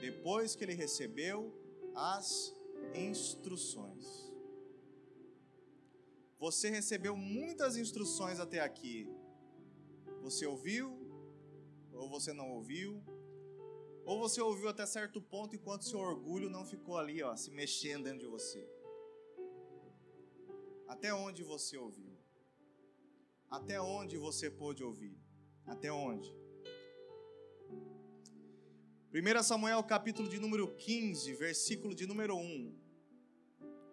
depois 0.00 0.54
que 0.54 0.64
ele 0.64 0.74
recebeu 0.74 1.52
as 1.94 2.54
instruções. 2.94 4.28
Você 6.38 6.70
recebeu 6.70 7.16
muitas 7.16 7.76
instruções 7.76 8.38
até 8.38 8.60
aqui. 8.60 9.10
Você 10.22 10.46
ouviu? 10.46 10.96
Ou 11.92 12.08
você 12.08 12.32
não 12.32 12.50
ouviu? 12.52 13.02
Ou 14.04 14.18
você 14.20 14.40
ouviu 14.40 14.68
até 14.68 14.86
certo 14.86 15.20
ponto 15.20 15.56
enquanto 15.56 15.84
seu 15.84 15.98
orgulho 15.98 16.48
não 16.48 16.64
ficou 16.64 16.96
ali, 16.96 17.22
ó, 17.22 17.36
se 17.36 17.50
mexendo 17.50 18.04
dentro 18.04 18.20
de 18.20 18.26
você? 18.26 18.66
Até 20.86 21.12
onde 21.12 21.42
você 21.42 21.76
ouviu? 21.76 22.16
Até 23.50 23.80
onde 23.80 24.16
você 24.16 24.50
pôde 24.50 24.82
ouvir? 24.82 25.18
Até 25.66 25.92
onde? 25.92 26.34
1 29.10 29.42
Samuel 29.42 29.82
capítulo 29.84 30.28
de 30.28 30.38
número 30.38 30.76
15, 30.76 31.32
versículo 31.32 31.94
de 31.94 32.06
número 32.06 32.36
1. 32.36 32.78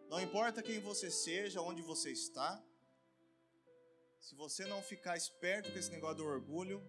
Não 0.09 0.19
importa 0.19 0.61
quem 0.61 0.81
você 0.81 1.09
seja, 1.09 1.61
onde 1.61 1.81
você 1.81 2.11
está, 2.11 2.61
se 4.19 4.35
você 4.35 4.65
não 4.65 4.81
ficar 4.81 5.15
esperto 5.15 5.71
com 5.71 5.79
esse 5.79 5.89
negócio 5.89 6.17
do 6.17 6.25
orgulho, 6.25 6.83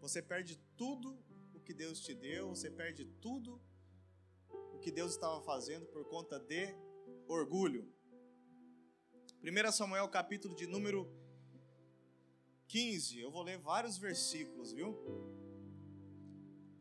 você 0.00 0.20
perde 0.20 0.56
tudo 0.76 1.16
o 1.54 1.60
que 1.60 1.72
Deus 1.72 2.00
te 2.00 2.12
deu, 2.12 2.48
você 2.48 2.68
perde 2.68 3.04
tudo 3.04 3.62
o 4.74 4.80
que 4.80 4.90
Deus 4.90 5.12
estava 5.12 5.40
fazendo 5.40 5.86
por 5.86 6.04
conta 6.06 6.40
de 6.40 6.74
orgulho. 7.28 7.88
1 9.44 9.70
Samuel 9.70 10.08
capítulo 10.08 10.56
de 10.56 10.66
número 10.66 11.08
15, 12.66 13.20
eu 13.20 13.30
vou 13.30 13.44
ler 13.44 13.58
vários 13.58 13.96
versículos, 13.96 14.72
viu? 14.72 15.39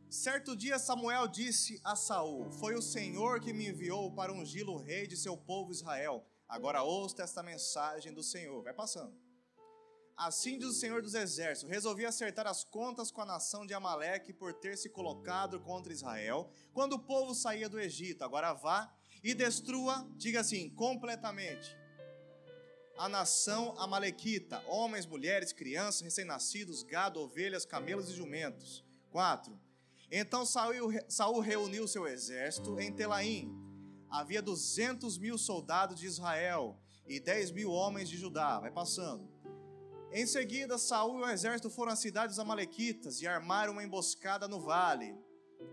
Certo 0.09 0.55
dia 0.55 0.79
Samuel 0.79 1.27
disse 1.27 1.79
a 1.83 1.95
Saul: 1.95 2.51
Foi 2.53 2.73
o 2.73 2.81
Senhor 2.81 3.39
que 3.39 3.53
me 3.53 3.67
enviou 3.67 4.11
para 4.11 4.33
ungí-lo 4.33 4.77
rei 4.77 5.05
de 5.05 5.15
seu 5.15 5.37
povo 5.37 5.71
Israel. 5.71 6.25
Agora 6.47 6.81
ouça 6.81 7.21
esta 7.21 7.43
mensagem 7.43 8.11
do 8.11 8.23
Senhor. 8.23 8.63
Vai 8.63 8.73
passando. 8.73 9.15
Assim 10.17 10.57
diz 10.57 10.67
o 10.67 10.73
Senhor 10.73 11.03
dos 11.03 11.13
Exércitos: 11.13 11.71
Resolvi 11.71 12.07
acertar 12.07 12.47
as 12.47 12.63
contas 12.63 13.11
com 13.11 13.21
a 13.21 13.25
nação 13.25 13.67
de 13.67 13.73
Amaleque 13.75 14.33
por 14.33 14.51
ter 14.51 14.77
se 14.77 14.89
colocado 14.89 15.59
contra 15.59 15.93
Israel, 15.93 16.49
quando 16.73 16.93
o 16.93 16.99
povo 16.99 17.35
saía 17.35 17.69
do 17.69 17.79
Egito. 17.79 18.23
Agora 18.23 18.51
vá 18.53 18.91
e 19.23 19.35
destrua, 19.35 20.09
diga 20.17 20.39
assim, 20.39 20.69
completamente 20.71 21.77
a 22.97 23.07
nação 23.07 23.79
amalequita, 23.79 24.61
homens, 24.67 25.05
mulheres, 25.05 25.53
crianças, 25.53 26.01
recém-nascidos, 26.01 26.83
gado, 26.83 27.21
ovelhas, 27.21 27.63
camelos 27.63 28.09
e 28.09 28.13
jumentos. 28.13 28.83
4. 29.09 29.68
Então 30.11 30.45
Saul, 30.45 30.91
Saul 31.07 31.39
reuniu 31.39 31.87
seu 31.87 32.07
exército 32.07 32.79
em 32.79 32.91
Telaim. 32.91 33.55
Havia 34.09 34.41
duzentos 34.41 35.17
mil 35.17 35.37
soldados 35.37 35.99
de 35.99 36.07
Israel 36.07 36.79
e 37.07 37.19
dez 37.19 37.51
mil 37.51 37.71
homens 37.71 38.09
de 38.09 38.17
Judá. 38.17 38.59
Vai 38.59 38.71
passando. 38.71 39.29
Em 40.11 40.25
seguida, 40.25 40.79
Saul 40.79 41.19
e 41.19 41.21
o 41.21 41.29
exército 41.29 41.69
foram 41.69 41.91
às 41.91 41.99
cidades 41.99 42.39
amalequitas 42.39 43.21
e 43.21 43.27
armaram 43.27 43.73
uma 43.73 43.83
emboscada 43.83 44.47
no 44.47 44.59
vale. 44.59 45.15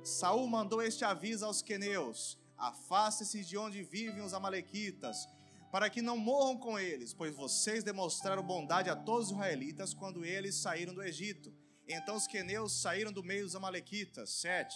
Saul 0.02 0.46
mandou 0.46 0.82
este 0.82 1.04
aviso 1.04 1.46
aos 1.46 1.62
queneus: 1.62 2.38
Afaste-se 2.58 3.42
de 3.42 3.56
onde 3.56 3.82
vivem 3.82 4.20
os 4.20 4.34
amalequitas, 4.34 5.26
para 5.72 5.88
que 5.88 6.02
não 6.02 6.18
morram 6.18 6.58
com 6.58 6.78
eles, 6.78 7.14
pois 7.14 7.34
vocês 7.34 7.82
demonstraram 7.82 8.42
bondade 8.42 8.90
a 8.90 8.96
todos 8.96 9.28
os 9.28 9.32
israelitas 9.32 9.94
quando 9.94 10.26
eles 10.26 10.56
saíram 10.56 10.92
do 10.92 11.02
Egito. 11.02 11.54
Então 11.88 12.16
os 12.16 12.26
queneus 12.26 12.80
saíram 12.80 13.12
do 13.12 13.22
meio 13.22 13.44
dos 13.44 13.54
amalequitas. 13.54 14.30
7. 14.40 14.74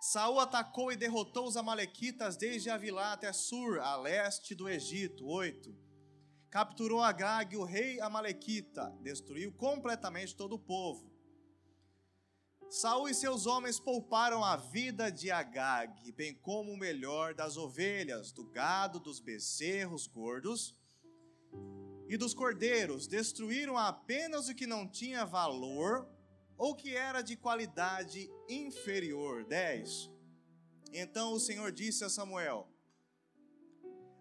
Saul 0.00 0.40
atacou 0.40 0.92
e 0.92 0.96
derrotou 0.96 1.46
os 1.46 1.56
amalequitas 1.56 2.36
desde 2.36 2.70
Avilá 2.70 3.12
até 3.12 3.32
Sur, 3.32 3.80
a 3.80 3.96
leste 3.96 4.54
do 4.54 4.68
Egito. 4.68 5.26
8 5.26 5.86
capturou 6.56 7.02
Agag, 7.02 7.54
o 7.54 7.64
rei 7.64 8.00
amalequita, 8.00 8.90
destruiu 9.02 9.52
completamente 9.52 10.34
todo 10.34 10.54
o 10.54 10.58
povo. 10.58 11.12
Saul 12.70 13.10
e 13.10 13.14
seus 13.14 13.44
homens 13.44 13.78
pouparam 13.78 14.42
a 14.42 14.56
vida 14.56 15.12
de 15.12 15.30
Agag, 15.30 16.10
bem 16.12 16.34
como 16.34 16.72
o 16.72 16.78
melhor 16.78 17.34
das 17.34 17.58
ovelhas, 17.58 18.32
do 18.32 18.42
gado, 18.44 18.98
dos 18.98 19.20
bezerros 19.20 20.06
gordos 20.06 20.74
e 22.08 22.16
dos 22.16 22.34
cordeiros. 22.34 23.06
Destruíram 23.06 23.76
apenas 23.76 24.48
o 24.48 24.54
que 24.54 24.66
não 24.66 24.88
tinha 24.88 25.24
valor 25.24 26.08
ou 26.56 26.74
que 26.74 26.94
era 26.94 27.22
de 27.22 27.36
qualidade 27.36 28.30
inferior. 28.48 29.44
10. 29.44 30.10
Então 30.92 31.32
o 31.32 31.40
Senhor 31.40 31.70
disse 31.72 32.04
a 32.04 32.08
Samuel: 32.08 32.68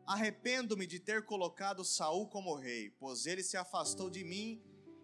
Arrependo-me 0.06 0.86
de 0.86 1.00
ter 1.00 1.26
colocado 1.26 1.84
Saul 1.84 2.28
como 2.28 2.56
rei, 2.56 2.92
pois 3.00 3.26
ele 3.26 3.44
se 3.44 3.58
afastou 3.58 4.10
de 4.10 4.24
mim 4.24 4.62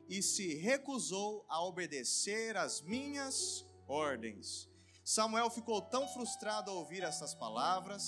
e 0.10 0.22
se 0.22 0.56
recusou 0.56 1.46
a 1.48 1.63
obedecer 1.63 2.58
às 2.58 2.82
minhas 2.82 3.65
ordens. 3.88 4.70
Samuel 5.04 5.50
ficou 5.50 5.82
tão 5.82 6.08
frustrado 6.08 6.70
ao 6.70 6.78
ouvir 6.78 7.04
essas 7.04 7.34
palavras 7.34 8.08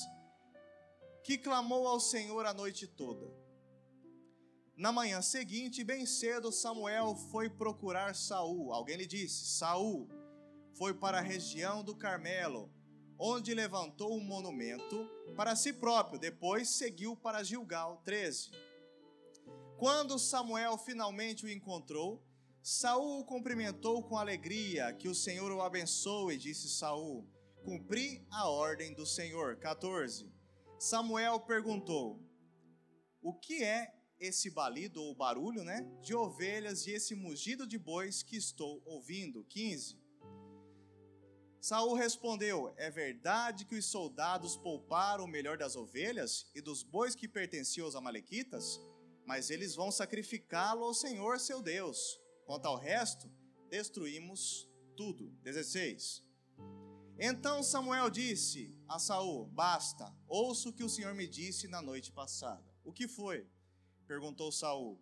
que 1.24 1.38
clamou 1.38 1.88
ao 1.88 2.00
Senhor 2.00 2.46
a 2.46 2.54
noite 2.54 2.86
toda. 2.86 3.43
Na 4.76 4.92
manhã 4.92 5.22
seguinte, 5.22 5.84
bem 5.84 6.06
cedo, 6.06 6.52
Samuel 6.52 7.16
foi 7.32 7.50
procurar 7.50 8.16
Saul. 8.16 8.74
Alguém 8.74 8.98
lhe 8.98 9.06
disse: 9.06 9.46
Saul 9.46 10.10
foi 10.74 10.94
para 10.94 11.20
a 11.20 11.22
região 11.22 11.84
do 11.84 11.96
Carmelo 11.96 12.72
onde 13.18 13.54
levantou 13.54 14.18
um 14.18 14.20
monumento 14.20 15.10
para 15.36 15.56
si 15.56 15.74
próprio, 15.74 16.20
depois 16.20 16.70
seguiu 16.70 17.16
para 17.16 17.44
Gilgal 17.44 18.02
13. 18.04 18.52
Quando 19.78 20.20
Samuel 20.20 20.78
finalmente 20.78 21.46
o 21.46 21.50
encontrou, 21.50 22.22
Saul 22.62 23.20
o 23.20 23.26
cumprimentou 23.26 24.04
com 24.04 24.18
alegria, 24.18 24.94
que 24.94 25.08
o 25.08 25.16
Senhor 25.16 25.52
o 25.52 25.62
abençoe, 25.62 26.38
disse 26.38 26.70
Saul. 26.70 27.28
Cumpri 27.64 28.26
a 28.30 28.50
ordem 28.50 28.94
do 28.94 29.06
Senhor. 29.06 29.58
14. 29.58 30.30
Samuel 30.78 31.40
perguntou: 31.42 32.22
O 33.22 33.34
que 33.34 33.64
é 33.64 33.94
esse 34.24 34.50
balido 34.50 35.04
ou 35.04 35.14
barulho, 35.14 35.64
né, 35.64 35.86
de 36.02 36.16
ovelhas 36.16 36.88
e 36.88 36.92
esse 36.92 37.14
mugido 37.14 37.68
de 37.68 37.78
bois 37.78 38.24
que 38.24 38.38
estou 38.38 38.82
ouvindo? 38.86 39.44
15. 39.46 40.02
Saul 41.60 41.94
respondeu: 41.94 42.74
É 42.78 42.90
verdade 42.90 43.66
que 43.66 43.76
os 43.76 43.86
soldados 43.86 44.56
pouparam 44.56 45.26
o 45.26 45.28
melhor 45.28 45.58
das 45.58 45.76
ovelhas 45.76 46.46
e 46.56 46.62
dos 46.62 46.84
bois 46.84 47.16
que 47.16 47.28
pertenciam 47.28 47.86
aos 47.86 47.96
amalequitas, 47.96 48.80
mas 49.26 49.50
eles 49.50 49.76
vão 49.76 49.92
sacrificá-lo 49.92 50.84
ao 50.84 50.94
Senhor 50.94 51.40
seu 51.40 51.62
Deus. 51.62 52.20
Quanto 52.46 52.66
ao 52.66 52.78
resto, 52.78 53.32
destruímos 53.70 54.70
tudo. 54.96 55.30
16. 55.42 56.24
Então 57.18 57.64
Samuel 57.64 58.10
disse 58.10 58.78
a 58.88 59.00
Saul: 59.00 59.46
Basta, 59.48 60.14
ouço 60.28 60.70
o 60.70 60.74
que 60.74 60.84
o 60.84 60.90
Senhor 60.90 61.14
me 61.14 61.28
disse 61.28 61.68
na 61.68 61.82
noite 61.82 62.12
passada. 62.12 62.64
O 62.84 62.92
que 62.92 63.08
foi? 63.08 63.48
Perguntou 64.08 64.52
Saul. 64.52 65.00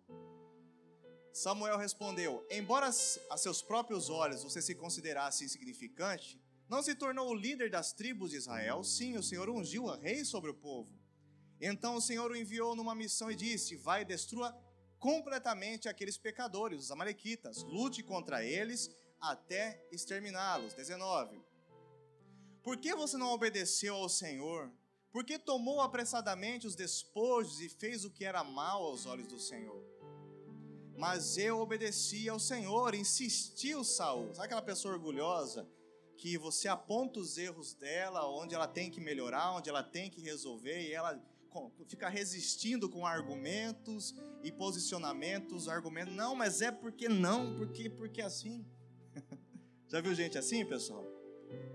Samuel 1.32 1.78
respondeu: 1.78 2.46
Embora 2.50 2.88
a 2.88 3.36
seus 3.36 3.62
próprios 3.62 4.10
olhos 4.10 4.42
você 4.42 4.60
se 4.60 4.74
considerasse 4.74 5.44
insignificante, 5.44 6.40
não 6.68 6.82
se 6.82 6.94
tornou 6.94 7.28
o 7.28 7.34
líder 7.34 7.70
das 7.70 7.92
tribos 7.92 8.30
de 8.30 8.36
Israel, 8.36 8.82
sim, 8.84 9.16
o 9.16 9.22
Senhor 9.22 9.48
ungiu 9.50 9.88
a 9.88 9.96
rei 9.96 10.24
sobre 10.24 10.50
o 10.50 10.54
povo. 10.54 10.90
Então 11.60 11.96
o 11.96 12.00
Senhor 12.00 12.30
o 12.30 12.36
enviou 12.36 12.74
numa 12.74 12.94
missão 12.94 13.30
e 13.30 13.36
disse: 13.36 13.76
Vai 13.76 14.02
e 14.02 14.06
destrua 14.06 14.52
completamente 14.98 15.88
aqueles 15.88 16.18
pecadores, 16.18 16.80
os 16.80 16.90
amalequitas, 16.90 17.62
lute 17.62 18.02
contra 18.02 18.44
eles 18.44 18.90
até 19.20 19.86
exterminá-los. 19.90 20.74
19. 20.74 21.40
Por 22.62 22.76
que 22.76 22.94
você 22.94 23.16
não 23.16 23.32
obedeceu 23.32 23.94
ao 23.94 24.08
Senhor? 24.08 24.72
Por 25.12 25.24
que 25.24 25.38
tomou 25.38 25.82
apressadamente 25.82 26.66
os 26.66 26.74
despojos 26.74 27.60
e 27.60 27.68
fez 27.68 28.04
o 28.04 28.10
que 28.10 28.24
era 28.24 28.42
mal 28.42 28.82
aos 28.82 29.04
olhos 29.04 29.28
do 29.28 29.38
Senhor? 29.38 29.84
Mas 30.96 31.36
eu 31.36 31.60
obedeci 31.60 32.28
ao 32.28 32.38
Senhor, 32.38 32.94
insistiu 32.94 33.84
Saul. 33.84 34.34
Sabe 34.34 34.46
aquela 34.46 34.62
pessoa 34.62 34.94
orgulhosa 34.94 35.68
que 36.16 36.38
você 36.38 36.68
aponta 36.68 37.20
os 37.20 37.36
erros 37.36 37.74
dela, 37.74 38.26
onde 38.28 38.54
ela 38.54 38.66
tem 38.66 38.90
que 38.90 39.00
melhorar, 39.00 39.52
onde 39.52 39.68
ela 39.68 39.82
tem 39.82 40.08
que 40.08 40.20
resolver, 40.20 40.80
e 40.80 40.92
ela 40.92 41.20
fica 41.86 42.08
resistindo 42.08 42.88
com 42.88 43.04
argumentos 43.06 44.14
e 44.42 44.50
posicionamentos, 44.50 45.68
argumentos, 45.68 46.14
não, 46.14 46.34
mas 46.34 46.62
é 46.62 46.70
porque 46.70 47.08
não, 47.08 47.56
porque 47.56 47.90
porque 47.90 48.22
assim. 48.22 48.64
Já 49.88 50.00
viu 50.00 50.14
gente 50.14 50.38
assim, 50.38 50.64
pessoal? 50.64 51.04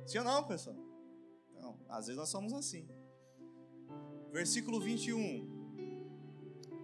Sim 0.08 0.19
ou 0.19 0.23
não, 0.23 0.43
pessoal? 0.47 0.76
Então, 1.56 1.78
às 1.88 2.08
vezes 2.08 2.17
nós 2.17 2.30
somos 2.30 2.54
assim. 2.54 2.88
Versículo 4.32 4.80
21. 4.80 5.58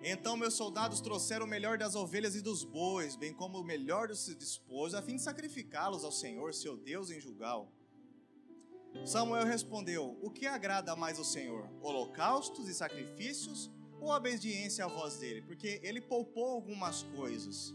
Então 0.01 0.36
meus 0.36 0.53
soldados 0.53 0.99
trouxeram 0.99 1.45
o 1.45 1.49
melhor 1.49 1.77
das 1.77 1.95
ovelhas 1.95 2.36
e 2.36 2.41
dos 2.41 2.63
bois, 2.63 3.15
bem 3.15 3.34
como 3.34 3.60
o 3.60 3.63
melhor 3.63 4.10
dos 4.10 4.19
seus 4.19 4.36
despojos, 4.36 4.95
a 4.95 5.01
fim 5.01 5.15
de 5.15 5.21
sacrificá-los 5.21 6.03
ao 6.03 6.12
Senhor, 6.12 6.53
seu 6.53 6.75
Deus, 6.75 7.10
em 7.10 7.21
Julgal. 7.21 7.71
Samuel 9.06 9.45
respondeu: 9.45 10.17
O 10.21 10.29
que 10.29 10.45
agrada 10.45 10.95
mais 10.95 11.17
ao 11.17 11.23
Senhor? 11.23 11.69
Holocaustos 11.82 12.67
e 12.67 12.73
sacrifícios 12.73 13.71
ou 13.99 14.12
obediência 14.12 14.86
à 14.86 14.88
voz 14.88 15.17
dele? 15.17 15.41
Porque 15.41 15.79
ele 15.84 16.01
poupou 16.01 16.47
algumas 16.49 17.03
coisas. 17.03 17.73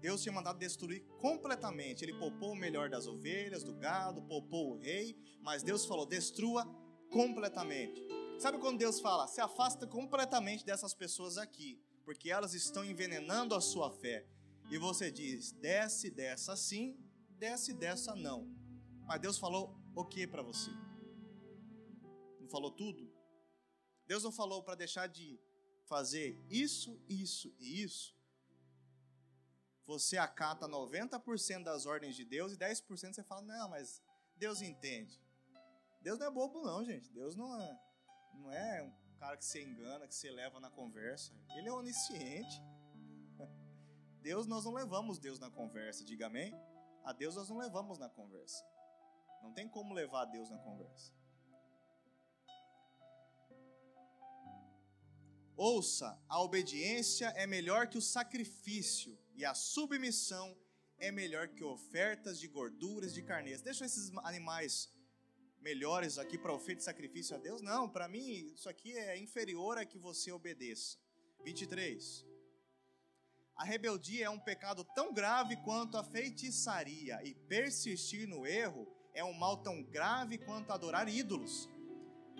Deus 0.00 0.22
tinha 0.22 0.32
mandado 0.32 0.58
destruir 0.58 1.02
completamente. 1.18 2.04
Ele 2.04 2.18
poupou 2.18 2.52
o 2.52 2.56
melhor 2.56 2.88
das 2.88 3.06
ovelhas, 3.06 3.64
do 3.64 3.74
gado, 3.74 4.22
poupou 4.22 4.72
o 4.72 4.78
rei, 4.78 5.16
mas 5.42 5.62
Deus 5.62 5.84
falou: 5.84 6.06
destrua 6.06 6.66
completamente. 7.10 8.06
Sabe 8.38 8.58
quando 8.58 8.78
Deus 8.78 9.00
fala, 9.00 9.26
se 9.26 9.40
afasta 9.40 9.86
completamente 9.86 10.64
dessas 10.64 10.94
pessoas 10.94 11.38
aqui, 11.38 11.80
porque 12.04 12.30
elas 12.30 12.54
estão 12.54 12.84
envenenando 12.84 13.54
a 13.54 13.60
sua 13.60 13.90
fé. 13.90 14.26
E 14.70 14.78
você 14.78 15.10
diz, 15.10 15.52
desce 15.52 16.10
dessa 16.10 16.56
sim, 16.56 16.98
desce 17.30 17.72
dessa 17.72 18.14
não. 18.14 18.46
Mas 19.06 19.20
Deus 19.20 19.38
falou 19.38 19.74
o 19.94 20.04
que 20.04 20.26
para 20.26 20.42
você? 20.42 20.70
Não 22.40 22.48
falou 22.48 22.70
tudo? 22.70 23.10
Deus 24.06 24.22
não 24.22 24.32
falou 24.32 24.62
para 24.62 24.74
deixar 24.74 25.06
de 25.06 25.40
fazer 25.86 26.44
isso, 26.50 27.00
isso 27.08 27.54
e 27.58 27.82
isso? 27.82 28.14
Você 29.86 30.18
acata 30.18 30.68
90% 30.68 31.62
das 31.62 31.86
ordens 31.86 32.16
de 32.16 32.24
Deus 32.24 32.52
e 32.52 32.56
10% 32.56 33.14
você 33.14 33.22
fala, 33.22 33.42
não, 33.42 33.68
mas 33.68 34.02
Deus 34.36 34.60
entende. 34.60 35.20
Deus 36.06 36.20
não 36.20 36.26
é 36.28 36.30
bobo 36.30 36.62
não, 36.62 36.84
gente. 36.84 37.10
Deus 37.10 37.34
não 37.34 37.60
é 37.60 37.80
não 38.32 38.52
é 38.52 38.80
um 38.80 38.92
cara 39.18 39.36
que 39.36 39.44
você 39.44 39.60
engana, 39.60 40.06
que 40.06 40.14
você 40.14 40.30
leva 40.30 40.60
na 40.60 40.70
conversa. 40.70 41.32
Ele 41.56 41.68
é 41.68 41.72
onisciente. 41.72 42.62
Deus, 44.22 44.46
nós 44.46 44.64
não 44.64 44.72
levamos 44.72 45.18
Deus 45.18 45.40
na 45.40 45.50
conversa, 45.50 46.04
diga 46.04 46.26
amém. 46.26 46.54
A 47.02 47.12
Deus 47.12 47.34
nós 47.34 47.48
não 47.48 47.56
levamos 47.56 47.98
na 47.98 48.08
conversa. 48.08 48.64
Não 49.42 49.52
tem 49.52 49.68
como 49.68 49.92
levar 49.92 50.22
a 50.22 50.24
Deus 50.26 50.48
na 50.48 50.58
conversa. 50.58 51.12
Ouça, 55.56 56.16
a 56.28 56.40
obediência 56.40 57.26
é 57.30 57.48
melhor 57.48 57.88
que 57.88 57.98
o 57.98 58.02
sacrifício, 58.02 59.18
e 59.34 59.44
a 59.44 59.54
submissão 59.54 60.56
é 60.98 61.10
melhor 61.10 61.48
que 61.48 61.64
ofertas 61.64 62.38
de 62.38 62.46
gorduras 62.46 63.12
de 63.12 63.22
carneiros. 63.22 63.60
Deixa 63.60 63.84
esses 63.84 64.16
animais 64.18 64.94
melhores 65.66 66.16
aqui 66.16 66.38
para 66.38 66.52
oferta 66.52 66.76
de 66.76 66.84
sacrifício 66.84 67.34
a 67.34 67.40
Deus? 67.40 67.60
Não, 67.60 67.88
para 67.88 68.06
mim 68.06 68.52
isso 68.54 68.68
aqui 68.68 68.96
é 68.96 69.18
inferior 69.18 69.76
a 69.76 69.84
que 69.84 69.98
você 69.98 70.30
obedeça. 70.30 70.96
23. 71.44 72.24
A 73.56 73.64
rebeldia 73.64 74.26
é 74.26 74.30
um 74.30 74.38
pecado 74.38 74.84
tão 74.94 75.12
grave 75.12 75.56
quanto 75.64 75.96
a 75.96 76.04
feitiçaria, 76.04 77.20
e 77.24 77.34
persistir 77.34 78.28
no 78.28 78.46
erro 78.46 78.86
é 79.12 79.24
um 79.24 79.32
mal 79.32 79.56
tão 79.56 79.82
grave 79.82 80.38
quanto 80.38 80.70
adorar 80.70 81.08
ídolos. 81.08 81.68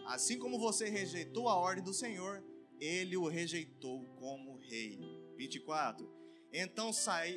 Assim 0.07 0.39
como 0.39 0.57
você 0.57 0.89
rejeitou 0.89 1.49
a 1.49 1.57
ordem 1.57 1.83
do 1.83 1.93
Senhor, 1.93 2.45
ele 2.79 3.17
o 3.17 3.27
rejeitou 3.27 4.05
como 4.21 4.59
rei. 4.59 5.01
24. 5.37 6.09
Então 6.53 6.93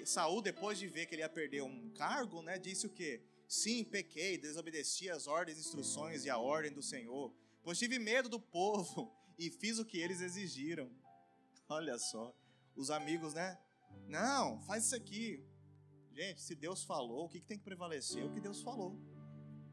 Saul, 0.06 0.40
depois 0.44 0.78
de 0.78 0.88
ver 0.88 1.08
que 1.08 1.16
ele 1.16 1.24
ia 1.24 1.30
perder 1.30 1.64
um 1.64 1.90
cargo, 1.96 2.44
né, 2.44 2.60
disse 2.60 2.86
o 2.86 2.92
quê? 2.92 3.24
Sim, 3.50 3.84
pequei, 3.84 4.38
desobedeci 4.38 5.10
as 5.10 5.26
ordens, 5.26 5.58
instruções 5.58 6.24
e 6.24 6.30
a 6.30 6.38
ordem 6.38 6.72
do 6.72 6.84
Senhor, 6.84 7.34
pois 7.64 7.80
tive 7.80 7.98
medo 7.98 8.30
do 8.30 8.40
povo 8.40 9.12
e 9.40 9.50
fiz 9.50 9.80
o 9.80 9.86
que 9.86 9.98
eles 10.00 10.22
exigiram. 10.22 10.88
Olha 11.68 11.98
só, 11.98 12.32
os 12.76 12.92
amigos, 12.92 13.34
né? 13.34 13.60
Não, 14.08 14.62
faz 14.62 14.86
isso 14.86 14.96
aqui. 14.96 15.44
Gente, 16.14 16.42
se 16.44 16.54
Deus 16.54 16.84
falou, 16.84 17.26
o 17.26 17.30
que 17.30 17.42
tem 17.42 17.58
que 17.58 17.64
prevalecer? 17.64 18.24
O 18.24 18.32
que 18.32 18.40
Deus 18.40 18.62
falou. 18.62 18.96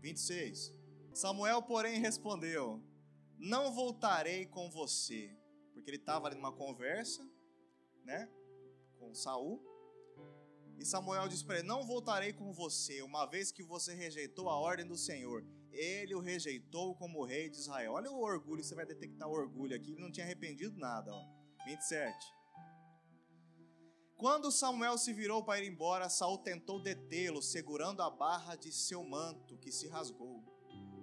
26. 0.01 0.73
Samuel, 1.13 1.61
porém, 1.61 2.01
respondeu: 2.01 2.83
Não 3.37 3.75
voltarei 3.75 4.47
com 4.47 4.71
você. 4.71 5.37
Porque 5.75 5.91
ele 5.91 5.99
estava 5.99 6.29
ali 6.29 6.37
numa 6.37 6.53
conversa, 6.53 7.23
né? 8.05 8.27
Com 8.99 9.15
Saul. 9.15 9.63
E 10.79 10.85
Samuel 10.85 11.29
disse 11.29 11.45
para 11.45 11.59
ele: 11.59 11.69
Não 11.69 11.87
voltarei 11.87 12.33
com 12.33 12.53
você, 12.53 13.03
uma 13.03 13.27
vez 13.27 13.51
que 13.51 13.63
você 13.63 13.95
rejeitou 13.95 14.49
a 14.49 14.59
ordem 14.59 14.87
do 14.87 14.97
Senhor. 14.97 15.45
Ele 15.73 16.15
o 16.15 16.21
rejeitou 16.21 16.95
como 16.95 17.25
rei 17.25 17.51
de 17.51 17.57
Israel. 17.57 17.93
Olha 17.93 18.11
o 18.11 18.21
orgulho, 18.21 18.65
você 18.65 18.75
vai 18.75 18.87
detectar 18.87 19.29
o 19.29 19.33
orgulho 19.33 19.77
aqui. 19.77 19.93
Ele 19.93 20.01
não 20.01 20.11
tinha 20.11 20.25
arrependido 20.25 20.79
nada. 20.79 21.13
Ó. 21.13 21.27
27. 21.67 22.37
Quando 24.17 24.51
Samuel 24.51 24.97
se 24.97 25.13
virou 25.13 25.45
para 25.45 25.61
ir 25.61 25.69
embora, 25.69 26.09
Saul 26.09 26.39
tentou 26.39 26.81
detê-lo, 26.81 27.43
segurando 27.43 28.01
a 28.01 28.09
barra 28.09 28.57
de 28.57 28.73
seu 28.73 29.05
manto, 29.05 29.59
que 29.59 29.71
se 29.71 29.89
rasgou. 29.89 30.43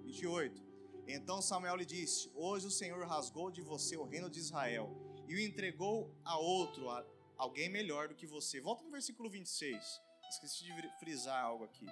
28. 0.02 0.60
Então 1.06 1.40
Samuel 1.40 1.76
lhe 1.76 1.86
disse: 1.86 2.30
Hoje 2.34 2.66
o 2.66 2.70
Senhor 2.70 3.06
rasgou 3.06 3.50
de 3.50 3.62
você 3.62 3.96
o 3.96 4.04
reino 4.04 4.28
de 4.28 4.40
Israel 4.40 4.90
e 5.28 5.34
o 5.34 5.40
entregou 5.40 6.12
a 6.24 6.38
outro, 6.38 6.88
alguém 7.36 7.68
melhor 7.68 8.08
do 8.08 8.14
que 8.14 8.26
você. 8.26 8.60
Volta 8.60 8.84
no 8.84 8.90
versículo 8.90 9.30
26. 9.30 10.00
Esqueci 10.30 10.64
de 10.64 10.98
frisar 10.98 11.44
algo 11.44 11.64
aqui. 11.64 11.86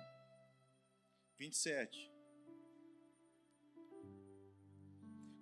27. 1.38 2.10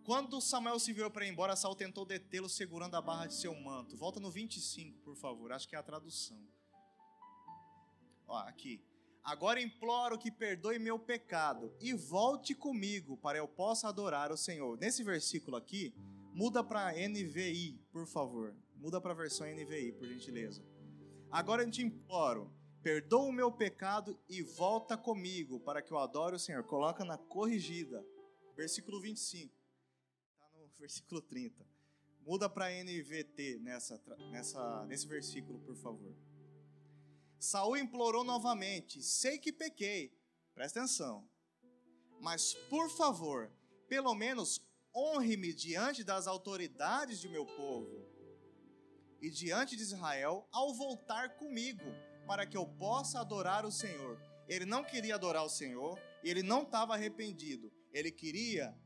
Quando 0.05 0.41
Samuel 0.41 0.79
se 0.79 0.93
virou 0.93 1.11
para 1.11 1.27
ir 1.27 1.31
embora, 1.31 1.55
Saul 1.55 1.77
tentou 1.77 2.05
detê-lo 2.05 2.49
segurando 2.49 2.97
a 2.97 3.03
barra 3.03 3.27
de 3.27 3.35
seu 3.35 3.55
manto. 3.55 3.97
Volta 3.97 4.19
no 4.19 4.31
25, 4.31 4.99
por 5.01 5.15
favor. 5.15 5.53
Acho 5.53 5.69
que 5.69 5.77
é 5.77 5.79
a 5.79 5.83
tradução. 5.83 6.43
Ó, 8.27 8.37
aqui. 8.39 8.83
Agora 9.23 9.61
imploro 9.61 10.19
que 10.19 10.31
perdoe 10.31 10.79
meu 10.79 10.99
pecado 10.99 11.73
e 11.81 11.93
volte 11.93 12.55
comigo 12.55 13.17
para 13.19 13.39
eu 13.39 13.47
possa 13.47 13.89
adorar 13.89 14.33
o 14.33 14.37
Senhor. 14.37 14.79
Nesse 14.79 15.05
versículo 15.05 15.57
aqui, 15.57 15.95
muda 16.33 16.65
para 16.65 16.93
NVI, 16.93 17.79
por 17.93 18.07
favor. 18.07 18.57
Muda 18.81 18.99
para 18.99 19.13
a 19.13 19.15
versão 19.15 19.47
NVI, 19.47 19.93
por 19.93 20.09
gentileza. 20.09 20.65
Agora 21.31 21.63
eu 21.63 21.71
te 21.71 21.83
imploro, 21.83 22.51
perdoa 22.83 23.27
o 23.27 23.33
meu 23.33 23.53
pecado 23.53 24.19
e 24.27 24.43
volta 24.43 24.97
comigo 24.97 25.61
para 25.61 25.83
que 25.83 25.93
eu 25.93 25.99
adore 25.99 26.37
o 26.37 26.39
Senhor. 26.39 26.65
Coloca 26.65 27.05
na 27.05 27.19
corrigida. 27.19 28.03
Versículo 28.57 28.99
25. 28.99 29.55
Está 30.33 30.59
no 30.59 30.67
versículo 30.81 31.21
30. 31.21 31.67
Muda 32.23 32.49
para 32.49 32.71
NVT 32.71 33.59
nessa, 33.61 34.03
nessa, 34.31 34.87
nesse 34.87 35.07
versículo, 35.07 35.61
por 35.61 35.77
favor. 35.77 36.15
Saul 37.39 37.77
implorou 37.77 38.25
novamente: 38.25 39.03
Sei 39.03 39.39
que 39.39 39.53
pequei. 39.53 40.19
Presta 40.55 40.81
atenção. 40.81 41.29
Mas, 42.19 42.55
por 42.71 42.89
favor, 42.91 43.53
pelo 43.89 44.15
menos 44.15 44.59
honre-me 44.95 45.53
diante 45.53 46.03
das 46.03 46.27
autoridades 46.27 47.21
de 47.21 47.29
meu 47.29 47.45
povo 47.45 48.00
e 49.21 49.31
diante 49.31 49.77
de 49.77 49.83
Israel 49.83 50.49
ao 50.51 50.75
voltar 50.75 51.37
comigo, 51.37 51.85
para 52.27 52.47
que 52.47 52.57
eu 52.57 52.67
possa 52.67 53.21
adorar 53.21 53.65
o 53.65 53.73
Senhor. 53.73 54.21
Ele 54.49 54.65
não 54.65 54.83
queria 54.83 55.15
adorar 55.15 55.45
o 55.45 55.49
Senhor, 55.49 55.99
ele 56.23 56.43
não 56.43 56.63
estava 56.63 56.95
arrependido. 56.95 57.73
Ele 57.93 58.11
queria 58.11 58.77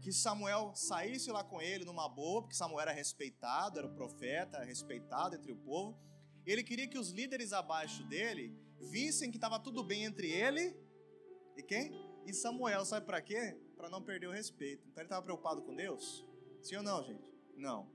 que 0.00 0.12
Samuel 0.12 0.72
saísse 0.74 1.30
lá 1.30 1.42
com 1.42 1.62
ele 1.62 1.84
numa 1.84 2.08
boa, 2.08 2.42
porque 2.42 2.54
Samuel 2.54 2.80
era 2.80 2.92
respeitado, 2.92 3.78
era 3.78 3.88
o 3.88 3.94
profeta, 3.94 4.58
era 4.58 4.66
respeitado 4.66 5.34
entre 5.34 5.50
o 5.50 5.56
povo. 5.56 5.98
Ele 6.44 6.62
queria 6.62 6.86
que 6.86 6.98
os 6.98 7.10
líderes 7.10 7.52
abaixo 7.52 8.04
dele 8.04 8.54
vissem 8.90 9.30
que 9.30 9.38
estava 9.38 9.58
tudo 9.58 9.82
bem 9.82 10.04
entre 10.04 10.30
ele 10.30 10.76
e 11.56 11.62
quem? 11.62 11.92
E 12.26 12.34
Samuel, 12.34 12.84
sabe 12.84 13.06
para 13.06 13.22
quê? 13.22 13.58
Para 13.76 13.88
não 13.88 14.02
perder 14.02 14.26
o 14.26 14.32
respeito. 14.32 14.86
Então 14.88 15.00
ele 15.00 15.06
estava 15.06 15.22
preocupado 15.22 15.62
com 15.62 15.74
Deus? 15.74 16.26
Sim 16.62 16.76
ou 16.76 16.82
não, 16.82 17.02
gente? 17.02 17.32
Não. 17.56 17.90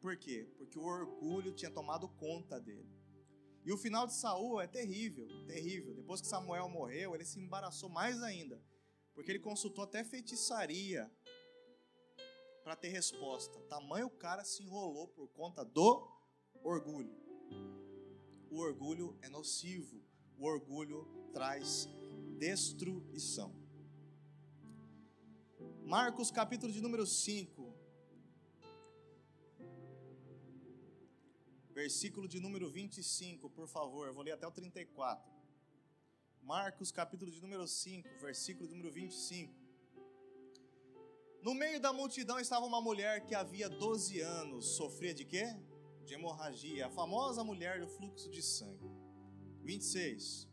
Por 0.00 0.16
quê? 0.16 0.48
Porque 0.56 0.78
o 0.78 0.84
orgulho 0.84 1.52
tinha 1.52 1.70
tomado 1.70 2.08
conta 2.08 2.58
dele. 2.58 2.88
E 3.64 3.72
o 3.72 3.76
final 3.76 4.06
de 4.06 4.14
Saul 4.14 4.60
é 4.60 4.66
terrível, 4.66 5.28
terrível. 5.46 5.94
Depois 5.94 6.20
que 6.20 6.26
Samuel 6.26 6.68
morreu, 6.68 7.14
ele 7.14 7.24
se 7.24 7.38
embaraçou 7.38 7.90
mais 7.90 8.22
ainda, 8.22 8.60
porque 9.14 9.30
ele 9.30 9.38
consultou 9.38 9.84
até 9.84 10.02
feitiçaria 10.02 11.10
para 12.64 12.74
ter 12.74 12.88
resposta. 12.88 13.60
Tamanho 13.68 14.06
o 14.06 14.10
cara 14.10 14.44
se 14.44 14.62
enrolou 14.62 15.08
por 15.08 15.28
conta 15.28 15.64
do 15.64 16.08
orgulho. 16.62 17.14
O 18.50 18.58
orgulho 18.58 19.18
é 19.20 19.28
nocivo. 19.28 20.02
O 20.38 20.46
orgulho 20.46 21.06
traz 21.32 21.86
destruição. 22.38 23.54
Marcos 25.84 26.30
capítulo 26.30 26.72
de 26.72 26.80
número 26.80 27.04
5, 27.04 27.59
versículo 31.80 32.28
de 32.28 32.38
número 32.38 32.68
25, 32.68 33.48
por 33.48 33.66
favor. 33.66 34.06
Eu 34.06 34.14
vou 34.16 34.22
ler 34.22 34.32
até 34.32 34.46
o 34.46 34.50
34. 34.50 35.32
Marcos, 36.42 36.92
capítulo 36.92 37.30
de 37.30 37.40
número 37.40 37.66
5, 37.66 38.06
versículo 38.20 38.68
de 38.68 38.74
número 38.74 38.92
25. 38.92 39.54
No 41.42 41.54
meio 41.54 41.80
da 41.80 41.90
multidão 42.00 42.38
estava 42.38 42.66
uma 42.66 42.82
mulher 42.82 43.24
que 43.26 43.34
havia 43.34 43.66
12 43.66 44.20
anos, 44.20 44.76
sofria 44.76 45.14
de 45.14 45.24
quê? 45.24 45.46
De 46.04 46.12
hemorragia, 46.12 46.86
a 46.88 46.90
famosa 46.90 47.42
mulher 47.42 47.80
do 47.80 47.88
fluxo 47.88 48.28
de 48.28 48.42
sangue. 48.42 48.90
26. 49.62 50.46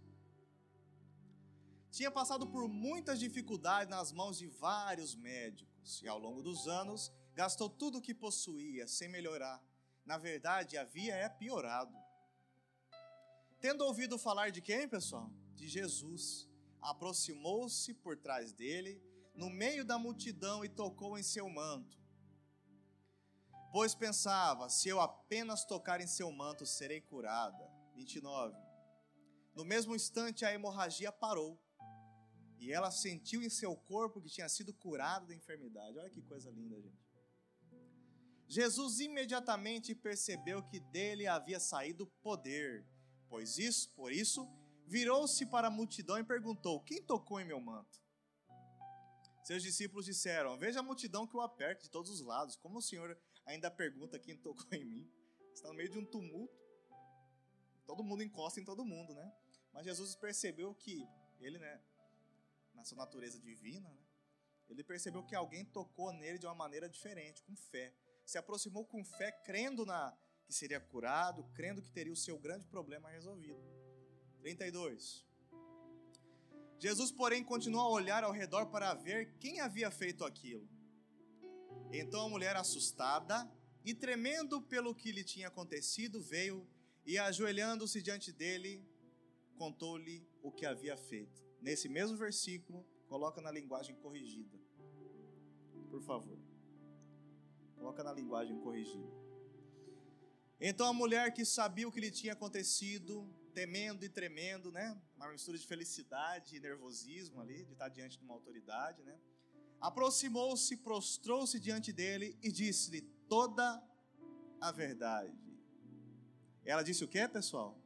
Tinha 1.91 2.11
passado 2.19 2.47
por 2.47 2.69
muitas 2.69 3.19
dificuldades 3.19 3.89
nas 3.89 4.13
mãos 4.13 4.38
de 4.38 4.47
vários 4.47 5.13
médicos 5.13 6.01
e 6.01 6.07
ao 6.07 6.19
longo 6.19 6.41
dos 6.41 6.69
anos 6.69 7.11
gastou 7.34 7.69
tudo 7.69 7.97
o 7.97 8.01
que 8.01 8.13
possuía 8.13 8.88
sem 8.88 9.09
melhorar 9.09 9.61
na 10.08 10.18
verdade, 10.18 10.78
havia 10.78 11.14
é 11.14 11.28
piorado. 11.28 11.93
Tendo 13.60 13.84
ouvido 13.84 14.18
falar 14.18 14.51
de 14.51 14.62
quem, 14.62 14.88
pessoal? 14.88 15.30
De 15.53 15.68
Jesus, 15.68 16.49
aproximou-se 16.82 17.93
por 17.95 18.16
trás 18.16 18.53
dele, 18.53 19.03
no 19.36 19.49
meio 19.49 19.84
da 19.84 19.99
multidão 19.99 20.64
e 20.64 20.70
tocou 20.70 21.18
em 21.18 21.24
seu 21.24 21.49
manto. 21.49 21.99
Pois 23.74 23.93
pensava: 23.93 24.70
se 24.70 24.88
eu 24.88 25.01
apenas 25.01 25.66
tocar 25.66 25.99
em 25.99 26.08
seu 26.08 26.32
manto, 26.32 26.66
serei 26.66 27.01
curada. 27.01 27.70
29. 27.93 28.55
No 29.53 29.66
mesmo 29.66 29.93
instante, 29.93 30.45
a 30.45 30.53
hemorragia 30.53 31.12
parou. 31.12 31.60
E 32.60 32.72
ela 32.72 32.91
sentiu 32.91 33.41
em 33.43 33.49
seu 33.49 33.76
corpo 33.76 34.22
que 34.22 34.30
tinha 34.30 34.47
sido 34.47 34.74
curada 34.74 35.26
da 35.28 35.36
enfermidade. 35.36 35.99
Olha 35.99 36.10
que 36.10 36.22
coisa 36.22 36.49
linda, 36.49 36.80
gente. 36.80 37.07
Jesus 38.47 38.99
imediatamente 38.99 39.93
percebeu 39.93 40.63
que 40.63 40.79
dele 40.79 41.27
havia 41.27 41.59
saído 41.59 42.07
poder, 42.21 42.85
pois 43.27 43.57
isso, 43.57 43.89
por 43.91 44.11
isso, 44.11 44.47
virou-se 44.85 45.45
para 45.45 45.67
a 45.67 45.71
multidão 45.71 46.17
e 46.17 46.23
perguntou: 46.23 46.81
Quem 46.81 47.03
tocou 47.03 47.39
em 47.39 47.45
meu 47.45 47.59
manto? 47.59 48.01
Seus 49.43 49.61
discípulos 49.61 50.05
disseram: 50.05 50.57
Veja 50.57 50.79
a 50.79 50.83
multidão 50.83 51.27
que 51.27 51.35
o 51.35 51.41
aperta 51.41 51.83
de 51.83 51.89
todos 51.89 52.09
os 52.09 52.21
lados. 52.21 52.55
Como 52.55 52.79
o 52.79 52.81
Senhor 52.81 53.17
ainda 53.45 53.69
pergunta 53.69 54.19
quem 54.19 54.37
tocou 54.37 54.65
em 54.71 54.85
mim? 54.85 55.11
Está 55.53 55.67
no 55.67 55.73
meio 55.73 55.89
de 55.89 55.97
um 55.97 56.05
tumulto. 56.05 56.55
Todo 57.85 58.03
mundo 58.03 58.23
encosta 58.23 58.59
em 58.59 58.65
todo 58.65 58.85
mundo, 58.85 59.13
né? 59.13 59.33
Mas 59.73 59.85
Jesus 59.85 60.15
percebeu 60.15 60.73
que 60.73 61.07
ele, 61.39 61.57
né, 61.59 61.81
na 62.73 62.83
sua 62.83 62.97
natureza 62.97 63.39
divina, 63.39 63.89
né, 63.89 64.03
ele 64.69 64.83
percebeu 64.83 65.23
que 65.23 65.35
alguém 65.35 65.63
tocou 65.65 66.11
nele 66.11 66.37
de 66.37 66.45
uma 66.45 66.55
maneira 66.55 66.89
diferente, 66.89 67.41
com 67.43 67.55
fé. 67.55 67.93
Se 68.28 68.38
aproximou 68.38 68.86
com 68.86 69.05
fé, 69.05 69.32
crendo 69.32 69.86
na 69.86 70.13
que 70.45 70.53
seria 70.53 70.82
curado, 70.82 71.45
crendo 71.53 71.82
que 71.82 71.89
teria 71.89 72.11
o 72.11 72.15
seu 72.15 72.38
grande 72.38 72.67
problema 72.67 73.09
resolvido. 73.09 73.61
32. 74.41 75.25
Jesus, 76.78 77.09
porém, 77.09 77.41
continuou 77.41 77.86
a 77.86 77.91
olhar 77.91 78.25
ao 78.25 78.34
redor 78.34 78.65
para 78.65 78.93
ver 78.93 79.38
quem 79.39 79.61
havia 79.61 79.89
feito 79.89 80.25
aquilo. 80.25 80.67
Então 81.89 82.25
a 82.25 82.30
mulher, 82.30 82.57
assustada 82.57 83.49
e 83.86 83.93
tremendo 83.93 84.61
pelo 84.61 84.93
que 84.93 85.13
lhe 85.13 85.23
tinha 85.23 85.47
acontecido, 85.47 86.21
veio 86.21 86.67
e, 87.05 87.17
ajoelhando-se 87.17 88.01
diante 88.01 88.34
dele, 88.34 88.86
contou-lhe 89.55 90.28
o 90.43 90.51
que 90.51 90.65
havia 90.65 90.97
feito. 90.97 91.41
Nesse 91.61 91.88
mesmo 91.88 92.17
versículo, 92.17 92.86
coloca 93.07 93.39
na 93.39 93.51
linguagem 93.51 93.95
corrigida. 93.95 94.59
Por 95.89 96.01
favor. 96.01 96.36
Coloca 97.78 98.03
na 98.03 98.11
linguagem 98.11 98.59
corrigida. 98.59 99.07
Então 100.59 100.88
a 100.88 100.93
mulher 100.93 101.34
que 101.34 101.45
sabia 101.45 101.88
o 101.88 101.91
que 101.91 101.99
lhe 101.99 102.09
tinha 102.09 102.34
acontecido, 102.34 103.30
temendo 103.53 104.03
e 104.03 104.09
tremendo, 104.09 104.71
né? 104.71 104.99
Uma 105.15 105.32
mistura 105.32 105.57
de 105.57 105.67
felicidade 105.67 106.55
e 106.55 106.59
nervosismo 106.59 107.39
ali, 107.39 107.63
de 107.63 107.73
estar 107.73 107.89
diante 107.89 108.17
de 108.17 108.23
uma 108.23 108.34
autoridade, 108.34 109.03
né? 109.03 109.19
Aproximou-se, 109.80 110.75
prostrou-se 110.78 111.59
diante 111.59 111.93
dele 111.93 112.38
e 112.41 112.51
disse-lhe 112.51 113.01
toda 113.30 113.84
a 114.59 114.71
verdade. 114.71 115.38
Ela 116.65 116.82
disse 116.82 117.03
o 117.03 117.07
que, 117.07 117.28
pessoal? 117.28 117.80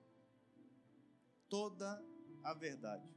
Toda 1.50 2.04
a 2.44 2.54
verdade. 2.54 3.08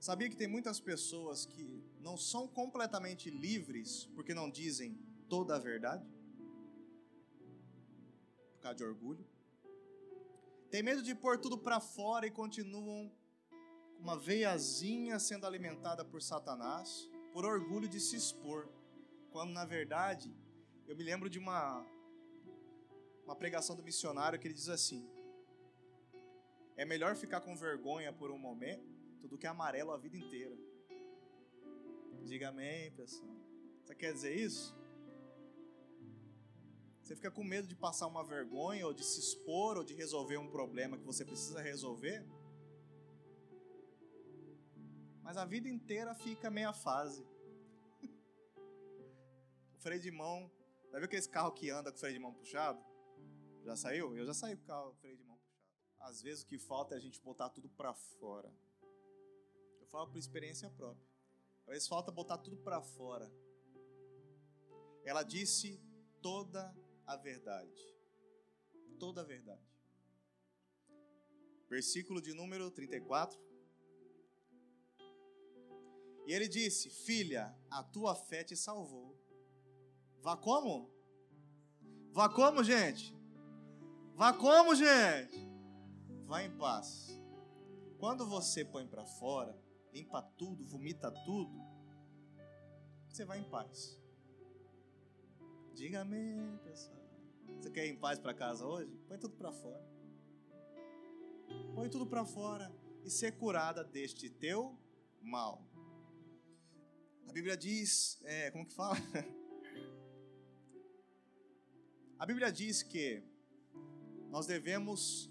Sabia 0.00 0.28
que 0.28 0.36
tem 0.36 0.48
muitas 0.48 0.80
pessoas 0.80 1.46
que 1.46 1.84
não 2.08 2.16
são 2.16 2.48
completamente 2.48 3.28
livres 3.28 4.06
porque 4.14 4.32
não 4.32 4.50
dizem 4.50 4.98
toda 5.28 5.56
a 5.56 5.58
verdade? 5.58 6.06
Por 8.54 8.60
causa 8.62 8.78
de 8.78 8.84
orgulho. 8.84 9.26
Tem 10.70 10.82
medo 10.82 11.02
de 11.02 11.14
pôr 11.14 11.36
tudo 11.38 11.58
para 11.58 11.80
fora 11.80 12.26
e 12.26 12.30
continuam 12.30 13.12
uma 13.98 14.16
veiazinha 14.18 15.18
sendo 15.18 15.46
alimentada 15.46 16.02
por 16.02 16.22
Satanás, 16.22 17.10
por 17.32 17.44
orgulho 17.44 17.88
de 17.88 18.00
se 18.00 18.16
expor, 18.16 18.68
quando 19.30 19.52
na 19.52 19.66
verdade 19.66 20.34
eu 20.86 20.96
me 20.96 21.04
lembro 21.04 21.28
de 21.28 21.38
uma 21.38 21.84
uma 23.24 23.36
pregação 23.36 23.76
do 23.76 23.82
missionário 23.82 24.38
que 24.38 24.46
ele 24.48 24.54
diz 24.54 24.70
assim: 24.70 25.06
é 26.74 26.86
melhor 26.86 27.14
ficar 27.14 27.42
com 27.42 27.54
vergonha 27.54 28.10
por 28.14 28.30
um 28.30 28.38
momento 28.38 28.88
do 29.28 29.36
que 29.36 29.46
amarelo 29.46 29.92
a 29.92 29.98
vida 29.98 30.16
inteira. 30.16 30.56
Diga 32.28 32.50
amém, 32.50 32.92
pessoal. 32.92 33.34
Você 33.82 33.94
quer 33.94 34.12
dizer 34.12 34.36
isso? 34.36 34.76
Você 37.00 37.16
fica 37.16 37.30
com 37.30 37.42
medo 37.42 37.66
de 37.66 37.74
passar 37.74 38.06
uma 38.06 38.22
vergonha, 38.22 38.86
ou 38.86 38.92
de 38.92 39.02
se 39.02 39.18
expor, 39.18 39.78
ou 39.78 39.82
de 39.82 39.94
resolver 39.94 40.36
um 40.36 40.50
problema 40.50 40.98
que 40.98 41.04
você 41.04 41.24
precisa 41.24 41.62
resolver? 41.62 42.22
mas 45.22 45.36
a 45.36 45.44
vida 45.46 45.68
inteira 45.68 46.14
fica 46.14 46.50
meia 46.50 46.72
fase. 46.72 47.26
o 49.74 49.78
freio 49.78 50.00
de 50.00 50.10
mão, 50.10 50.50
já 50.90 50.98
viu 50.98 51.06
aquele 51.06 51.28
carro 51.28 51.52
que 51.52 51.70
anda 51.70 51.90
com 51.90 51.96
o 51.96 52.00
freio 52.00 52.14
de 52.14 52.20
mão 52.20 52.34
puxado? 52.34 52.82
Já 53.64 53.74
saiu? 53.74 54.14
Eu 54.16 54.26
já 54.26 54.34
saí 54.34 54.54
com 54.54 54.64
o 54.64 54.66
carro 54.66 54.94
freio 55.00 55.16
de 55.16 55.24
mão 55.24 55.38
puxado. 55.38 56.10
Às 56.10 56.20
vezes 56.20 56.44
o 56.44 56.46
que 56.46 56.58
falta 56.58 56.94
é 56.94 56.98
a 56.98 57.00
gente 57.00 57.22
botar 57.22 57.48
tudo 57.48 57.70
para 57.70 57.94
fora. 57.94 58.52
Eu 59.80 59.86
falo 59.86 60.08
por 60.10 60.18
experiência 60.18 60.70
própria. 60.70 61.07
Vezes 61.68 61.86
falta 61.86 62.10
botar 62.10 62.38
tudo 62.38 62.56
para 62.56 62.80
fora. 62.80 63.30
Ela 65.04 65.22
disse 65.22 65.78
toda 66.22 66.74
a 67.06 67.14
verdade. 67.14 67.94
Toda 68.98 69.20
a 69.20 69.24
verdade. 69.24 69.68
Versículo 71.68 72.22
de 72.22 72.32
número 72.32 72.70
34. 72.70 73.38
E 76.26 76.32
ele 76.32 76.48
disse: 76.48 76.88
Filha, 76.88 77.54
a 77.70 77.82
tua 77.82 78.14
fé 78.14 78.42
te 78.42 78.56
salvou. 78.56 79.14
Vá 80.22 80.36
como? 80.36 80.90
Vá 82.12 82.30
como, 82.30 82.64
gente? 82.64 83.14
Vá 84.14 84.32
como, 84.32 84.74
gente? 84.74 85.38
Vá 86.24 86.42
em 86.42 86.56
paz. 86.56 87.08
Quando 87.98 88.26
você 88.26 88.64
põe 88.64 88.86
para 88.86 89.04
fora, 89.04 89.67
limpa 89.92 90.22
tudo, 90.22 90.64
vomita 90.64 91.10
tudo, 91.24 91.60
você 93.08 93.24
vai 93.24 93.38
em 93.38 93.44
paz. 93.44 93.98
Diga 95.74 96.00
amém, 96.00 96.58
pessoal. 96.64 96.98
Você 97.56 97.70
quer 97.70 97.86
ir 97.86 97.90
em 97.90 97.96
paz 97.96 98.18
para 98.18 98.34
casa 98.34 98.66
hoje? 98.66 98.96
Põe 99.08 99.18
tudo 99.18 99.34
para 99.34 99.52
fora. 99.52 99.84
Põe 101.74 101.88
tudo 101.88 102.06
para 102.06 102.24
fora 102.24 102.72
e 103.04 103.10
ser 103.10 103.32
curada 103.38 103.82
deste 103.82 104.28
teu 104.28 104.78
mal. 105.22 105.64
A 107.28 107.32
Bíblia 107.32 107.56
diz, 107.56 108.20
é, 108.24 108.50
como 108.50 108.66
que 108.66 108.74
fala? 108.74 108.96
A 112.18 112.26
Bíblia 112.26 112.50
diz 112.50 112.82
que 112.82 113.22
nós 114.28 114.46
devemos, 114.46 115.30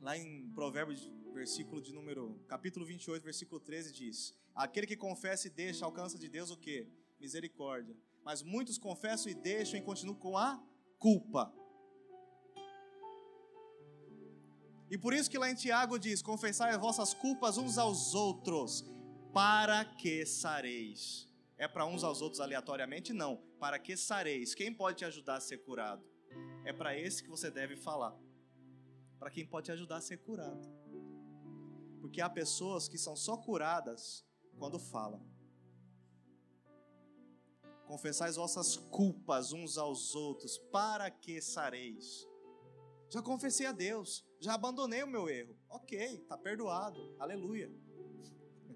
lá 0.00 0.16
em 0.16 0.50
Provérbios, 0.50 1.10
versículo 1.36 1.82
de 1.82 1.92
número, 1.92 2.40
capítulo 2.48 2.86
28, 2.86 3.22
versículo 3.22 3.60
13, 3.60 3.92
diz: 3.92 4.34
Aquele 4.54 4.86
que 4.86 4.96
confessa 4.96 5.46
e 5.46 5.50
deixa 5.50 5.84
alcança 5.84 6.18
de 6.18 6.28
Deus 6.28 6.50
o 6.50 6.56
que? 6.56 6.88
Misericórdia. 7.20 7.94
Mas 8.24 8.42
muitos 8.42 8.78
confessam 8.78 9.30
e 9.30 9.34
deixam 9.34 9.78
e 9.78 9.82
continuam 9.82 10.18
com 10.18 10.36
a 10.36 10.60
culpa. 10.98 11.54
E 14.90 14.96
por 14.96 15.12
isso 15.12 15.30
que 15.30 15.38
lá 15.38 15.50
em 15.50 15.54
Tiago 15.54 15.98
diz: 15.98 16.22
Confessai 16.22 16.70
as 16.70 16.80
vossas 16.80 17.12
culpas 17.12 17.58
uns 17.58 17.76
aos 17.76 18.14
outros 18.14 18.84
para 19.32 19.84
que 19.84 20.24
sareis? 20.24 21.28
É 21.58 21.68
para 21.68 21.86
uns 21.86 22.02
aos 22.02 22.22
outros 22.22 22.40
aleatoriamente? 22.40 23.12
Não. 23.12 23.36
Para 23.58 23.78
que 23.78 23.96
sareis? 23.96 24.54
Quem 24.54 24.72
pode 24.72 24.98
te 24.98 25.04
ajudar 25.04 25.36
a 25.36 25.40
ser 25.40 25.58
curado? 25.58 26.04
É 26.64 26.72
para 26.72 26.98
esse 26.98 27.22
que 27.22 27.28
você 27.28 27.50
deve 27.50 27.76
falar. 27.76 28.14
Para 29.18 29.30
quem 29.30 29.46
pode 29.46 29.66
te 29.66 29.72
ajudar 29.72 29.96
a 29.96 30.00
ser 30.00 30.18
curado. 30.18 30.75
Porque 32.06 32.20
há 32.20 32.30
pessoas 32.30 32.88
que 32.88 32.96
são 32.96 33.16
só 33.16 33.36
curadas 33.36 34.24
quando 34.58 34.78
falam. 34.78 35.20
Confessai 37.84 38.28
as 38.28 38.36
vossas 38.36 38.76
culpas 38.76 39.52
uns 39.52 39.76
aos 39.76 40.14
outros, 40.14 40.56
para 40.70 41.10
que 41.10 41.42
sareis? 41.42 42.24
Já 43.10 43.20
confessei 43.20 43.66
a 43.66 43.72
Deus, 43.72 44.24
já 44.40 44.54
abandonei 44.54 45.02
o 45.02 45.08
meu 45.08 45.28
erro. 45.28 45.56
Ok, 45.68 45.98
está 45.98 46.38
perdoado, 46.38 47.16
aleluia 47.18 47.70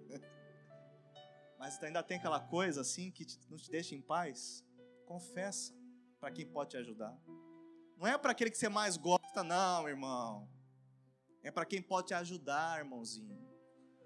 mas 1.59 1.81
ainda 1.83 2.03
tem 2.03 2.19
aquela 2.19 2.41
coisa 2.41 2.81
assim 2.81 3.13
que 3.13 3.25
não 3.49 3.57
te 3.57 3.71
deixa 3.71 3.95
em 3.95 4.03
paz, 4.03 4.65
confessa 5.07 5.73
para 6.19 6.33
quem 6.33 6.47
pode 6.47 6.71
te 6.71 6.77
ajudar. 6.77 7.17
Não 7.97 8.07
é 8.07 8.19
para 8.19 8.33
aquele 8.33 8.51
que 8.51 8.59
você 8.59 8.69
mais 8.69 8.97
gosta, 8.97 9.45
não, 9.45 9.89
irmão. 9.89 10.49
É 11.43 11.51
para 11.51 11.65
quem 11.65 11.83
pode 11.83 12.09
te 12.09 12.15
ajudar, 12.15 12.79
irmãozinho. 12.79 13.39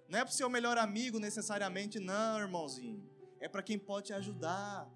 Não 0.08 0.18
é 0.18 0.24
para 0.24 0.30
o 0.30 0.34
seu 0.34 0.48
melhor 0.48 0.78
amigo 0.78 1.18
necessariamente, 1.18 1.98
não, 1.98 2.38
irmãozinho. 2.38 3.08
É 3.40 3.48
para 3.48 3.62
quem 3.62 3.78
pode 3.78 4.08
te 4.08 4.12
ajudar. 4.12 4.88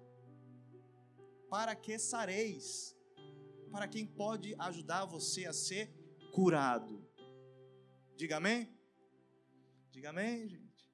Para 1.49 1.75
que 1.75 1.97
sareis? 1.97 2.95
para 3.69 3.87
quem 3.87 4.05
pode 4.05 4.55
ajudar 4.57 5.05
você 5.05 5.45
a 5.45 5.53
ser 5.53 5.91
curado. 6.33 7.05
Diga 8.15 8.37
amém? 8.37 8.69
Diga 9.91 10.09
amém, 10.09 10.47
gente. 10.47 10.89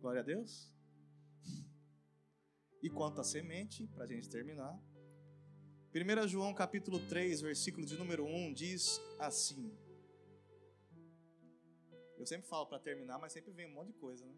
Glória 0.00 0.20
a 0.20 0.24
Deus. 0.24 0.72
E 2.80 2.88
quanto 2.88 3.20
à 3.20 3.24
semente, 3.24 3.88
para 3.88 4.04
a 4.04 4.06
gente 4.06 4.28
terminar, 4.28 4.80
1 5.92 6.28
João 6.28 6.54
capítulo 6.54 7.00
3, 7.08 7.40
versículo 7.40 7.84
de 7.84 7.96
número 7.96 8.24
1 8.24 8.52
diz 8.52 9.00
assim. 9.18 9.76
Eu 12.18 12.26
sempre 12.26 12.48
falo 12.48 12.66
para 12.66 12.78
terminar, 12.78 13.18
mas 13.18 13.32
sempre 13.32 13.52
vem 13.52 13.66
um 13.66 13.74
monte 13.74 13.88
de 13.88 13.94
coisa, 13.94 14.26
né? 14.26 14.34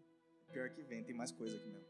Pior 0.51 0.69
que 0.69 0.83
vem, 0.83 1.03
tem 1.03 1.15
mais 1.15 1.31
coisa 1.31 1.55
aqui 1.55 1.67
mesmo. 1.67 1.87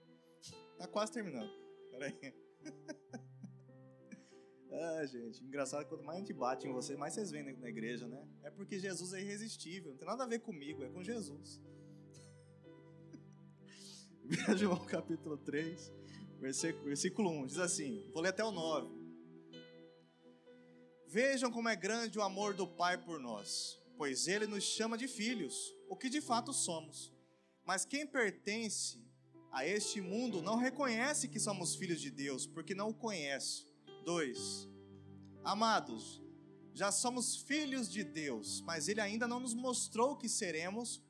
Tá 0.78 0.88
quase 0.88 1.12
terminando. 1.12 1.52
Pera 1.92 2.06
aí. 2.06 2.34
ah, 4.72 5.06
gente, 5.06 5.44
engraçado 5.44 5.86
quanto 5.88 6.04
mais 6.04 6.18
a 6.18 6.22
gente 6.22 6.34
bate 6.34 6.68
em 6.68 6.72
você, 6.72 6.96
mais 6.96 7.14
vocês 7.14 7.32
vêm 7.32 7.44
na 7.44 7.70
igreja, 7.70 8.08
né? 8.08 8.28
É 8.44 8.50
porque 8.50 8.80
Jesus 8.80 9.14
é 9.14 9.22
irresistível, 9.22 9.92
não 9.92 9.98
tem 9.98 10.08
nada 10.08 10.24
a 10.24 10.28
ver 10.28 10.39
comigo, 10.39 10.84
é 10.84 10.89
com 10.89 11.04
Jesus. 11.04 11.62
1 14.24 14.32
João 14.58 14.86
capítulo 14.86 15.38
3, 15.38 15.92
versículo 16.39 17.30
1, 17.30 17.48
diz 17.48 17.58
assim, 17.58 18.10
vou 18.14 18.22
ler 18.22 18.30
até 18.30 18.44
o 18.44 18.52
9. 18.52 19.02
Vejam 21.08 21.52
como 21.52 21.68
é 21.68 21.76
grande 21.76 22.18
o 22.18 22.22
amor 22.22 22.54
do 22.54 22.66
Pai 22.66 22.98
por 22.98 23.20
nós, 23.20 23.78
pois 23.98 24.30
Ele 24.30 24.48
nos 24.48 24.64
chama 24.64 24.98
de 24.98 25.10
filhos, 25.10 25.76
o 25.92 25.96
que 25.98 26.10
de 26.10 26.22
fato 26.22 26.54
somos. 26.54 27.14
Mas 27.66 27.84
quem 27.84 28.08
pertence 28.08 28.98
a 29.52 29.68
este 29.68 30.00
mundo 30.00 30.42
não 30.42 30.56
reconhece 30.56 31.28
que 31.28 31.38
somos 31.38 31.76
filhos 31.76 32.00
de 32.00 32.10
Deus, 32.10 32.48
porque 32.48 32.74
não 32.74 32.92
o 32.92 32.94
conhece. 32.94 33.66
2. 34.06 34.70
Amados, 35.44 36.24
já 36.74 36.94
somos 36.94 37.42
filhos 37.42 37.92
de 37.92 38.06
Deus, 38.06 38.62
mas 38.62 38.88
Ele 38.88 39.02
ainda 39.02 39.28
não 39.28 39.42
nos 39.42 39.54
mostrou 39.54 40.16
que 40.16 40.30
seremos 40.30 41.04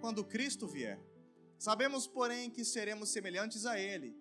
quando 0.00 0.24
Cristo 0.24 0.66
vier. 0.66 1.00
Sabemos, 1.56 2.08
porém, 2.08 2.50
que 2.50 2.64
seremos 2.64 3.10
semelhantes 3.10 3.64
a 3.66 3.78
Ele, 3.78 4.16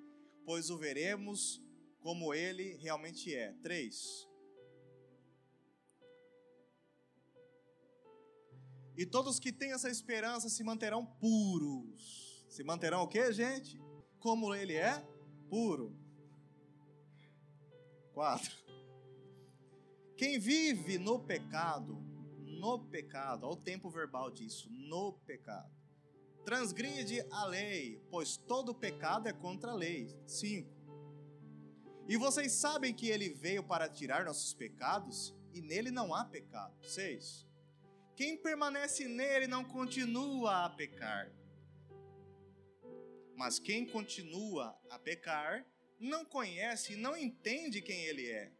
pois 0.45 0.69
o 0.69 0.77
veremos 0.77 1.59
como 2.01 2.35
Ele 2.35 2.75
realmente 2.75 3.33
é. 3.33 3.51
3. 3.63 4.27
E 8.97 9.05
todos 9.05 9.39
que 9.39 9.51
têm 9.51 9.71
essa 9.71 9.89
esperança 9.89 10.49
se 10.49 10.63
manterão 10.63 11.05
puros. 11.05 12.43
Se 12.49 12.63
manterão 12.63 13.03
o 13.03 13.07
que, 13.07 13.31
gente? 13.31 13.79
Como 14.19 14.55
ele 14.55 14.73
é 14.73 14.99
puro. 15.49 15.95
Quatro. 18.11 18.57
Quem 20.17 20.39
vive 20.39 20.97
no 20.97 21.19
pecado, 21.19 21.95
no 22.59 22.79
pecado, 22.85 23.45
olha 23.45 23.53
o 23.53 23.55
tempo 23.55 23.87
verbal 23.87 24.31
disso, 24.31 24.67
no 24.71 25.13
pecado, 25.13 25.71
transgride 26.43 27.23
a 27.29 27.45
lei, 27.45 28.01
pois 28.09 28.35
todo 28.35 28.73
pecado 28.73 29.27
é 29.27 29.33
contra 29.33 29.71
a 29.71 29.75
lei. 29.75 30.19
Cinco. 30.25 30.75
E 32.07 32.17
vocês 32.17 32.53
sabem 32.53 32.95
que 32.95 33.09
ele 33.09 33.29
veio 33.29 33.63
para 33.63 33.87
tirar 33.87 34.25
nossos 34.25 34.55
pecados, 34.55 35.35
e 35.53 35.61
nele 35.61 35.91
não 35.91 36.15
há 36.15 36.25
pecado. 36.25 36.73
Seis. 36.81 37.46
Quem 38.17 38.35
permanece 38.35 39.07
nele 39.07 39.45
não 39.45 39.63
continua 39.63 40.65
a 40.65 40.69
pecar. 40.71 41.31
Mas 43.35 43.59
quem 43.59 43.85
continua 43.85 44.75
a 44.89 44.97
pecar 44.97 45.63
não 45.99 46.25
conhece 46.25 46.93
e 46.93 46.95
não 46.95 47.15
entende 47.15 47.79
quem 47.79 48.05
ele 48.05 48.25
é. 48.27 48.51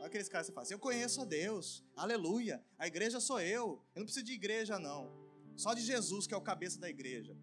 Aqueles 0.00 0.28
caras 0.28 0.46
que 0.46 0.54
falam 0.54 0.62
assim, 0.62 0.74
eu 0.74 0.78
conheço 0.78 1.22
a 1.22 1.24
Deus, 1.24 1.84
aleluia, 1.96 2.64
a 2.78 2.86
igreja 2.86 3.18
sou 3.18 3.40
eu, 3.40 3.84
eu 3.94 4.00
não 4.00 4.04
preciso 4.04 4.24
de 4.24 4.34
igreja 4.34 4.78
não, 4.78 5.10
só 5.56 5.74
de 5.74 5.80
Jesus 5.80 6.28
que 6.28 6.34
é 6.34 6.36
o 6.36 6.40
cabeça 6.40 6.78
da 6.78 6.88
igreja. 6.88 7.36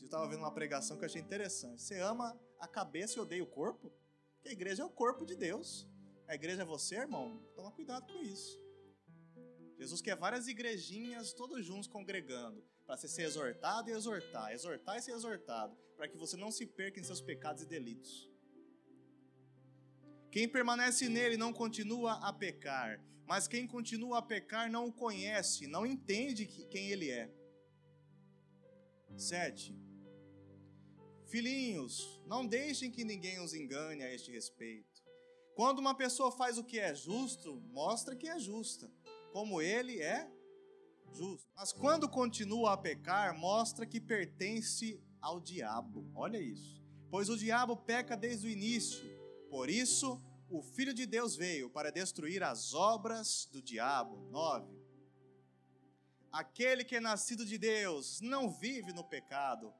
Eu 0.00 0.06
estava 0.06 0.26
vendo 0.26 0.40
uma 0.40 0.52
pregação 0.52 0.96
que 0.96 1.04
eu 1.04 1.06
achei 1.06 1.20
interessante. 1.20 1.82
Você 1.82 2.00
ama 2.00 2.36
a 2.58 2.66
cabeça 2.66 3.16
e 3.16 3.20
odeia 3.20 3.44
o 3.44 3.46
corpo? 3.46 3.92
Porque 4.34 4.48
a 4.48 4.52
igreja 4.52 4.82
é 4.82 4.86
o 4.86 4.90
corpo 4.90 5.24
de 5.24 5.36
Deus. 5.36 5.86
A 6.26 6.34
igreja 6.34 6.62
é 6.62 6.64
você, 6.64 6.96
irmão? 6.96 7.40
Toma 7.54 7.70
cuidado 7.70 8.12
com 8.12 8.20
isso. 8.22 8.58
Jesus 9.78 10.02
quer 10.02 10.16
várias 10.16 10.48
igrejinhas, 10.48 11.32
todos 11.32 11.64
juntos 11.64 11.86
congregando, 11.86 12.64
para 12.84 12.96
você 12.96 13.06
ser 13.06 13.22
exortado 13.22 13.88
e 13.88 13.92
exortar, 13.92 14.52
exortar 14.52 14.98
e 14.98 15.02
ser 15.02 15.12
exortado, 15.12 15.76
para 15.96 16.08
que 16.08 16.16
você 16.16 16.36
não 16.36 16.50
se 16.50 16.66
perca 16.66 16.98
em 16.98 17.04
seus 17.04 17.20
pecados 17.20 17.62
e 17.62 17.66
delitos. 17.66 18.28
Quem 20.32 20.48
permanece 20.48 21.08
nele 21.08 21.36
não 21.36 21.52
continua 21.52 22.14
a 22.14 22.32
pecar, 22.32 23.00
mas 23.24 23.46
quem 23.46 23.68
continua 23.68 24.18
a 24.18 24.22
pecar 24.22 24.68
não 24.68 24.86
o 24.86 24.92
conhece, 24.92 25.68
não 25.68 25.86
entende 25.86 26.44
quem 26.46 26.90
ele 26.90 27.10
é. 27.10 27.32
7. 29.16 29.76
Filhinhos, 31.26 32.20
não 32.26 32.44
deixem 32.44 32.90
que 32.90 33.04
ninguém 33.04 33.40
os 33.40 33.54
engane 33.54 34.02
a 34.02 34.12
este 34.12 34.32
respeito. 34.32 35.04
Quando 35.54 35.78
uma 35.78 35.94
pessoa 35.94 36.32
faz 36.32 36.58
o 36.58 36.64
que 36.64 36.78
é 36.78 36.94
justo, 36.94 37.60
mostra 37.70 38.16
que 38.16 38.28
é 38.28 38.38
justa 38.38 38.90
como 39.32 39.60
ele 39.60 40.00
é 40.00 40.30
justo. 41.12 41.48
Mas 41.56 41.72
quando 41.72 42.08
continua 42.08 42.72
a 42.72 42.76
pecar, 42.76 43.36
mostra 43.38 43.86
que 43.86 44.00
pertence 44.00 45.00
ao 45.20 45.40
diabo. 45.40 46.10
Olha 46.14 46.38
isso. 46.38 46.82
Pois 47.10 47.28
o 47.28 47.36
diabo 47.36 47.76
peca 47.76 48.16
desde 48.16 48.46
o 48.46 48.50
início. 48.50 49.02
Por 49.50 49.70
isso, 49.70 50.22
o 50.50 50.62
Filho 50.62 50.92
de 50.92 51.06
Deus 51.06 51.36
veio 51.36 51.70
para 51.70 51.90
destruir 51.90 52.42
as 52.42 52.74
obras 52.74 53.48
do 53.52 53.62
diabo. 53.62 54.28
9. 54.30 54.66
Aquele 56.30 56.84
que 56.84 56.96
é 56.96 57.00
nascido 57.00 57.44
de 57.44 57.56
Deus 57.56 58.20
não 58.20 58.50
vive 58.50 58.92
no 58.92 59.02
pecado, 59.02 59.72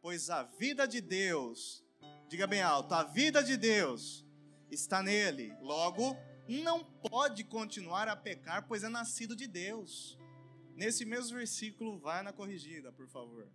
pois 0.00 0.30
a 0.30 0.42
vida 0.42 0.86
de 0.88 1.00
Deus, 1.00 1.84
diga 2.28 2.46
bem 2.46 2.62
alto, 2.62 2.94
a 2.94 3.04
vida 3.04 3.42
de 3.42 3.56
Deus 3.56 4.26
está 4.70 5.02
nele. 5.02 5.54
Logo, 5.60 6.16
não 6.60 6.84
pode 6.84 7.44
continuar 7.44 8.08
a 8.08 8.16
pecar, 8.16 8.66
pois 8.66 8.82
é 8.82 8.88
nascido 8.88 9.36
de 9.36 9.46
Deus. 9.46 10.18
Nesse 10.74 11.04
mesmo 11.04 11.36
versículo, 11.36 11.98
vai 11.98 12.22
na 12.22 12.32
corrigida, 12.32 12.90
por 12.92 13.08
favor. 13.08 13.48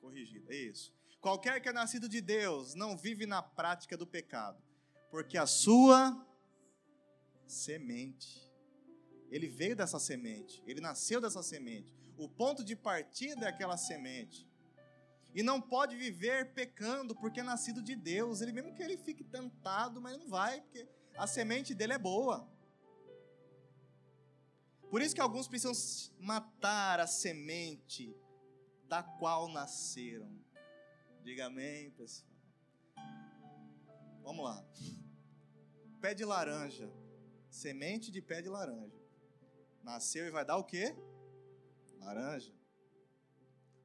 Corrigida, 0.00 0.52
é 0.52 0.56
isso. 0.56 0.92
Qualquer 1.20 1.60
que 1.60 1.68
é 1.68 1.72
nascido 1.72 2.08
de 2.08 2.20
Deus 2.20 2.74
não 2.74 2.96
vive 2.96 3.24
na 3.24 3.42
prática 3.42 3.96
do 3.96 4.06
pecado, 4.06 4.62
porque 5.10 5.38
a 5.38 5.46
sua 5.46 6.14
semente, 7.46 8.52
ele 9.30 9.48
veio 9.48 9.74
dessa 9.74 9.98
semente, 9.98 10.62
ele 10.66 10.80
nasceu 10.80 11.20
dessa 11.20 11.42
semente. 11.42 11.88
O 12.18 12.28
ponto 12.28 12.62
de 12.62 12.76
partida 12.76 13.46
é 13.46 13.48
aquela 13.48 13.76
semente 13.76 14.46
e 15.34 15.42
não 15.42 15.60
pode 15.60 15.96
viver 15.96 16.52
pecando 16.52 17.14
porque 17.14 17.40
é 17.40 17.42
nascido 17.42 17.82
de 17.82 17.96
Deus. 17.96 18.40
Ele 18.40 18.52
mesmo 18.52 18.74
que 18.74 18.82
ele 18.82 18.96
fique 18.96 19.24
tentado, 19.24 20.00
mas 20.00 20.16
não 20.16 20.28
vai, 20.28 20.60
porque 20.60 20.86
a 21.16 21.26
semente 21.26 21.74
dele 21.74 21.94
é 21.94 21.98
boa. 21.98 22.48
Por 24.88 25.02
isso 25.02 25.14
que 25.14 25.20
alguns 25.20 25.48
precisam 25.48 25.72
matar 26.20 27.00
a 27.00 27.06
semente 27.06 28.16
da 28.88 29.02
qual 29.02 29.48
nasceram. 29.48 30.30
Diga 31.24 31.46
amém, 31.46 31.90
pessoal. 31.90 32.30
Vamos 34.22 34.44
lá. 34.44 34.64
Pé 36.00 36.14
de 36.14 36.24
laranja. 36.24 36.88
Semente 37.50 38.12
de 38.12 38.22
pé 38.22 38.40
de 38.40 38.48
laranja. 38.48 39.02
Nasceu 39.82 40.26
e 40.26 40.30
vai 40.30 40.44
dar 40.44 40.58
o 40.58 40.64
quê? 40.64 40.94
Laranja. 41.98 42.54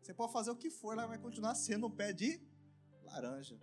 Você 0.09 0.13
pode 0.15 0.33
fazer 0.33 0.49
o 0.49 0.55
que 0.55 0.71
for, 0.71 0.93
ela 0.93 1.05
vai 1.05 1.19
continuar 1.19 1.53
sendo 1.53 1.85
um 1.85 1.91
pé 1.91 2.11
de 2.11 2.41
laranja. 3.03 3.61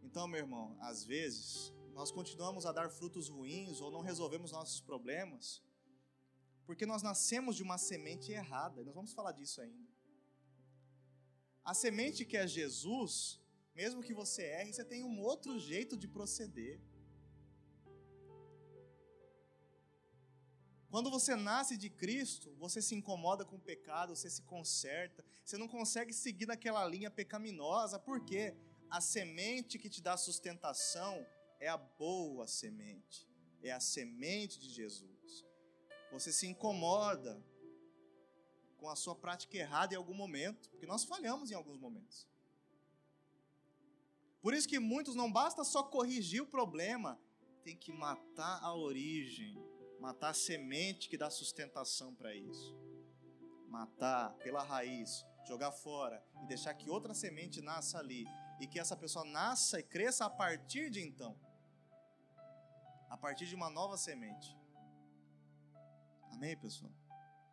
Então, 0.00 0.28
meu 0.28 0.38
irmão, 0.38 0.76
às 0.80 1.02
vezes 1.02 1.72
nós 1.92 2.12
continuamos 2.12 2.64
a 2.66 2.70
dar 2.70 2.88
frutos 2.88 3.28
ruins 3.28 3.80
ou 3.80 3.90
não 3.90 4.00
resolvemos 4.00 4.52
nossos 4.52 4.80
problemas 4.80 5.60
porque 6.64 6.86
nós 6.86 7.02
nascemos 7.02 7.56
de 7.56 7.64
uma 7.64 7.78
semente 7.78 8.30
errada. 8.30 8.84
Nós 8.84 8.94
vamos 8.94 9.12
falar 9.12 9.32
disso 9.32 9.60
ainda. 9.60 9.90
A 11.64 11.74
semente 11.74 12.24
que 12.24 12.36
é 12.36 12.46
Jesus, 12.46 13.40
mesmo 13.74 14.04
que 14.04 14.14
você 14.14 14.44
erre, 14.44 14.72
você 14.72 14.84
tem 14.84 15.02
um 15.02 15.20
outro 15.20 15.58
jeito 15.58 15.96
de 15.96 16.06
proceder. 16.06 16.80
Quando 20.90 21.10
você 21.10 21.34
nasce 21.34 21.76
de 21.76 21.90
Cristo, 21.90 22.54
você 22.56 22.80
se 22.80 22.94
incomoda 22.94 23.44
com 23.44 23.56
o 23.56 23.60
pecado, 23.60 24.14
você 24.14 24.30
se 24.30 24.42
conserta, 24.42 25.24
você 25.44 25.58
não 25.58 25.68
consegue 25.68 26.12
seguir 26.12 26.46
naquela 26.46 26.84
linha 26.86 27.10
pecaminosa, 27.10 27.98
porque 27.98 28.54
a 28.88 29.00
semente 29.00 29.78
que 29.78 29.90
te 29.90 30.00
dá 30.00 30.16
sustentação 30.16 31.26
é 31.58 31.68
a 31.68 31.76
boa 31.76 32.46
semente, 32.46 33.28
é 33.62 33.72
a 33.72 33.80
semente 33.80 34.60
de 34.60 34.68
Jesus. 34.68 35.44
Você 36.12 36.32
se 36.32 36.46
incomoda 36.46 37.44
com 38.76 38.88
a 38.88 38.96
sua 38.96 39.14
prática 39.14 39.56
errada 39.56 39.94
em 39.94 39.96
algum 39.96 40.14
momento, 40.14 40.70
porque 40.70 40.86
nós 40.86 41.04
falhamos 41.04 41.50
em 41.50 41.54
alguns 41.54 41.78
momentos. 41.78 42.28
Por 44.40 44.54
isso 44.54 44.68
que 44.68 44.78
muitos 44.78 45.16
não 45.16 45.32
basta 45.32 45.64
só 45.64 45.82
corrigir 45.82 46.40
o 46.40 46.46
problema, 46.46 47.20
tem 47.64 47.76
que 47.76 47.92
matar 47.92 48.62
a 48.62 48.72
origem, 48.72 49.60
matar 50.00 50.30
a 50.30 50.34
semente 50.34 51.08
que 51.08 51.16
dá 51.16 51.30
sustentação 51.30 52.14
para 52.14 52.34
isso. 52.34 52.74
Matar 53.68 54.32
pela 54.36 54.62
raiz, 54.62 55.26
jogar 55.46 55.72
fora 55.72 56.24
e 56.42 56.46
deixar 56.46 56.74
que 56.74 56.88
outra 56.88 57.14
semente 57.14 57.60
nasça 57.60 57.98
ali 57.98 58.24
e 58.60 58.66
que 58.66 58.78
essa 58.78 58.96
pessoa 58.96 59.24
nasça 59.24 59.80
e 59.80 59.82
cresça 59.82 60.24
a 60.26 60.30
partir 60.30 60.90
de 60.90 61.00
então. 61.00 61.38
A 63.08 63.16
partir 63.16 63.46
de 63.46 63.54
uma 63.54 63.70
nova 63.70 63.96
semente. 63.96 64.56
Amém, 66.32 66.56
pessoal? 66.56 66.92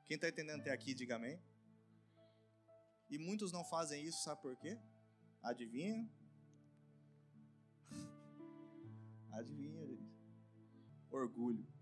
Quem 0.05 0.15
está 0.15 0.27
entendendo 0.27 0.61
até 0.61 0.71
aqui, 0.71 0.93
diga 0.93 1.15
amém. 1.15 1.41
E 3.09 3.17
muitos 3.17 3.51
não 3.51 3.63
fazem 3.63 4.03
isso, 4.03 4.23
sabe 4.23 4.41
por 4.41 4.57
quê? 4.57 4.77
Adivinha? 5.41 6.09
Adivinha, 9.31 9.85
gente. 9.87 10.11
Orgulho. 11.11 11.72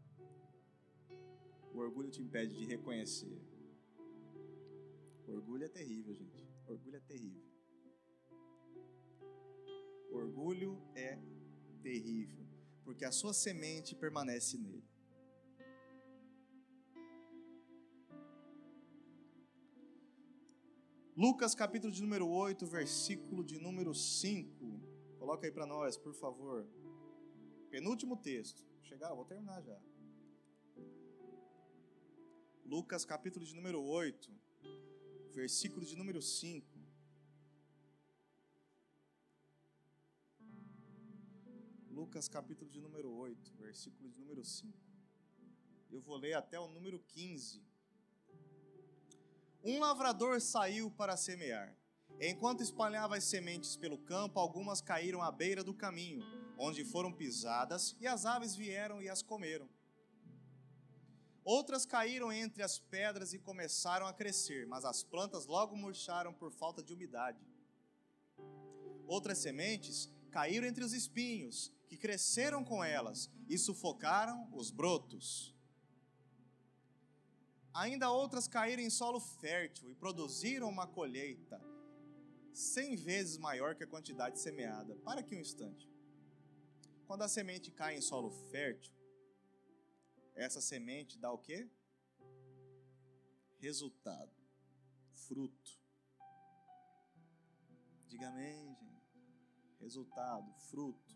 O 1.74 1.80
orgulho 1.80 2.10
te 2.10 2.22
impede 2.22 2.56
de 2.56 2.66
reconhecer. 2.66 3.42
O 5.28 5.32
orgulho 5.32 5.64
é 5.64 5.70
terrível, 5.70 6.14
gente. 6.14 6.46
O 6.68 6.72
orgulho 6.72 6.98
é 6.98 7.00
terrível. 7.00 7.52
O 10.10 10.16
orgulho 10.18 10.82
é 10.94 11.18
terrível, 11.82 12.46
porque 12.84 13.06
a 13.06 13.12
sua 13.12 13.34
semente 13.34 13.96
permanece 13.96 14.58
nele. 14.58 14.84
Lucas 21.16 21.54
capítulo 21.54 21.94
de 21.94 22.02
número 22.02 22.28
8, 22.28 22.66
versículo 22.66 23.44
de 23.44 23.58
número 23.60 23.94
5. 23.94 24.82
Coloca 25.20 25.46
aí 25.46 25.52
para 25.52 25.66
nós, 25.66 25.98
por 25.98 26.14
favor. 26.14 26.68
Penúltimo 27.70 28.18
texto. 28.18 28.66
Chegar, 28.82 29.14
vou 29.14 29.24
terminar 29.24 29.62
já. 29.62 29.80
Lucas 32.72 33.04
capítulo 33.04 33.46
de 33.46 33.54
número 33.54 33.84
8, 33.84 34.32
versículo 35.34 35.86
de 35.86 35.94
número 35.94 36.22
5. 36.22 36.66
Lucas 41.90 42.30
capítulo 42.30 42.72
de 42.72 42.80
número 42.80 43.12
8, 43.12 43.54
versículo 43.58 44.10
de 44.10 44.18
número 44.18 44.46
5. 44.46 44.74
Eu 45.92 46.00
vou 46.00 46.16
ler 46.16 46.32
até 46.32 46.58
o 46.58 46.70
número 46.70 46.98
15. 47.10 47.62
Um 49.66 49.78
lavrador 49.82 50.40
saiu 50.40 50.90
para 50.90 51.18
semear. 51.18 51.78
Enquanto 52.22 52.64
espalhava 52.64 53.18
as 53.18 53.26
sementes 53.26 53.76
pelo 53.76 53.98
campo, 53.98 54.40
algumas 54.40 54.80
caíram 54.80 55.22
à 55.22 55.30
beira 55.30 55.62
do 55.62 55.74
caminho, 55.74 56.24
onde 56.58 56.86
foram 56.86 57.12
pisadas, 57.12 57.98
e 58.00 58.08
as 58.08 58.26
aves 58.26 58.56
vieram 58.56 59.02
e 59.02 59.10
as 59.10 59.22
comeram. 59.22 59.70
Outras 61.44 61.86
caíram 61.86 62.32
entre 62.32 62.62
as 62.62 62.78
pedras 62.78 63.34
e 63.34 63.40
começaram 63.40 64.06
a 64.06 64.14
crescer, 64.14 64.68
mas 64.68 64.86
as 64.86 65.04
plantas 65.04 65.46
logo 65.46 65.76
murcharam 65.76 66.34
por 66.34 66.52
falta 66.52 66.84
de 66.84 66.94
umidade. 66.94 67.40
Outras 69.08 69.40
sementes 69.40 70.10
caíram 70.30 70.68
entre 70.68 70.84
os 70.84 70.94
espinhos, 70.94 71.72
que 71.88 71.98
cresceram 71.98 72.64
com 72.64 72.84
elas 72.84 73.30
e 73.50 73.58
sufocaram 73.58 74.48
os 74.54 74.72
brotos. 74.72 75.56
Ainda 77.74 78.12
outras 78.12 78.48
caíram 78.48 78.84
em 78.84 78.90
solo 78.90 79.20
fértil 79.20 79.90
e 79.90 79.96
produziram 79.96 80.70
uma 80.70 80.88
colheita 80.88 81.60
cem 82.54 82.96
vezes 82.96 83.38
maior 83.38 83.76
que 83.76 83.84
a 83.84 83.88
quantidade 83.88 84.40
semeada. 84.40 84.96
Para 84.98 85.22
aqui 85.22 85.36
um 85.36 85.40
instante. 85.40 85.90
Quando 87.06 87.24
a 87.24 87.28
semente 87.28 87.72
cai 87.72 87.96
em 87.98 88.02
solo 88.02 88.30
fértil, 88.52 88.94
essa 90.36 90.62
semente 90.62 91.18
dá 91.18 91.32
o 91.32 91.38
quê? 91.38 91.70
Resultado, 93.60 94.34
fruto. 95.12 95.80
Diga 98.08 98.30
amém, 98.30 98.76
gente. 98.76 99.20
Resultado, 99.80 100.54
fruto. 100.70 101.16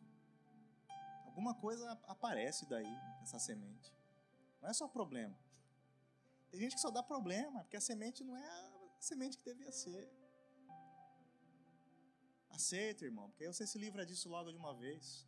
Alguma 1.26 1.54
coisa 1.54 1.92
aparece 2.04 2.66
daí, 2.68 2.96
dessa 3.20 3.40
semente. 3.40 3.94
Não 4.62 4.70
é 4.70 4.74
só 4.74 4.88
problema. 4.88 5.38
Tem 6.50 6.60
gente 6.60 6.76
que 6.76 6.82
só 6.82 6.90
dá 6.90 7.04
problema, 7.04 7.62
porque 7.62 7.76
a 7.78 7.82
semente 7.82 8.24
não 8.24 8.38
é 8.38 8.48
a 8.48 9.02
semente 9.02 9.38
que 9.38 9.44
devia 9.44 9.72
ser. 9.72 10.10
Aceita, 12.50 13.04
irmão, 13.04 13.30
porque 13.30 13.44
aí 13.44 13.54
você 13.54 13.68
se 13.68 13.78
livra 13.78 14.06
disso 14.06 14.30
logo 14.30 14.52
de 14.52 14.58
uma 14.58 14.74
vez. 14.74 15.28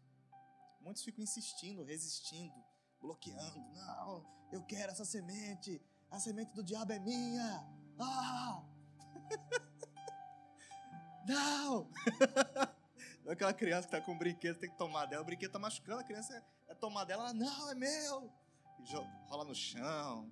Muitos 0.79 1.03
ficam 1.03 1.21
insistindo, 1.21 1.83
resistindo, 1.83 2.55
bloqueando. 3.01 3.59
Não, 3.73 4.25
eu 4.51 4.63
quero 4.63 4.91
essa 4.91 5.05
semente. 5.05 5.81
A 6.09 6.19
semente 6.19 6.53
do 6.53 6.63
diabo 6.63 6.93
é 6.93 6.99
minha. 6.99 7.67
Ah! 7.99 8.63
não! 11.27 11.89
Não 13.25 13.33
aquela 13.33 13.53
criança 13.53 13.87
que 13.87 13.95
está 13.95 14.05
com 14.05 14.13
um 14.13 14.17
brinquedo, 14.17 14.59
tem 14.59 14.69
que 14.69 14.77
tomar 14.77 15.05
dela. 15.05 15.21
O 15.21 15.25
brinquedo 15.25 15.49
está 15.49 15.59
machucando, 15.59 15.99
a 15.99 16.03
criança 16.03 16.43
é, 16.67 16.75
tomar 16.75 17.03
dela. 17.03 17.23
Ela, 17.23 17.33
não, 17.33 17.71
é 17.71 17.75
meu. 17.75 18.31
E 18.79 18.93
rola 19.27 19.43
no 19.43 19.55
chão, 19.55 20.31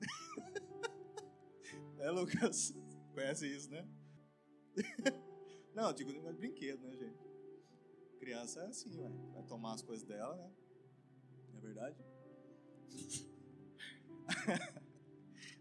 é, 1.98 2.10
Lucas? 2.10 2.74
Conhece 3.12 3.46
isso, 3.46 3.70
né? 3.70 3.86
Não, 5.74 5.92
digo 5.92 6.12
de 6.12 6.32
brinquedo, 6.32 6.82
né, 6.82 6.96
gente? 6.96 7.18
Criança 8.18 8.60
é 8.60 8.66
assim, 8.66 9.00
ué. 9.00 9.10
vai 9.32 9.42
tomar 9.44 9.74
as 9.74 9.82
coisas 9.82 10.06
dela, 10.06 10.36
né? 10.36 10.50
Verdade? 11.64 11.96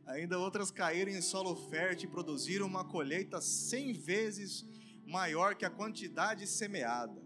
Ainda 0.06 0.38
outras 0.38 0.70
caíram 0.70 1.12
em 1.12 1.22
solo 1.22 1.56
fértil 1.70 2.10
e 2.10 2.12
produziram 2.12 2.68
uma 2.68 2.84
colheita 2.84 3.39
cem 3.39 3.93
vezes 3.93 4.66
maior 5.06 5.56
que 5.56 5.66
a 5.66 5.70
quantidade 5.70 6.45
semeada. 6.45 7.22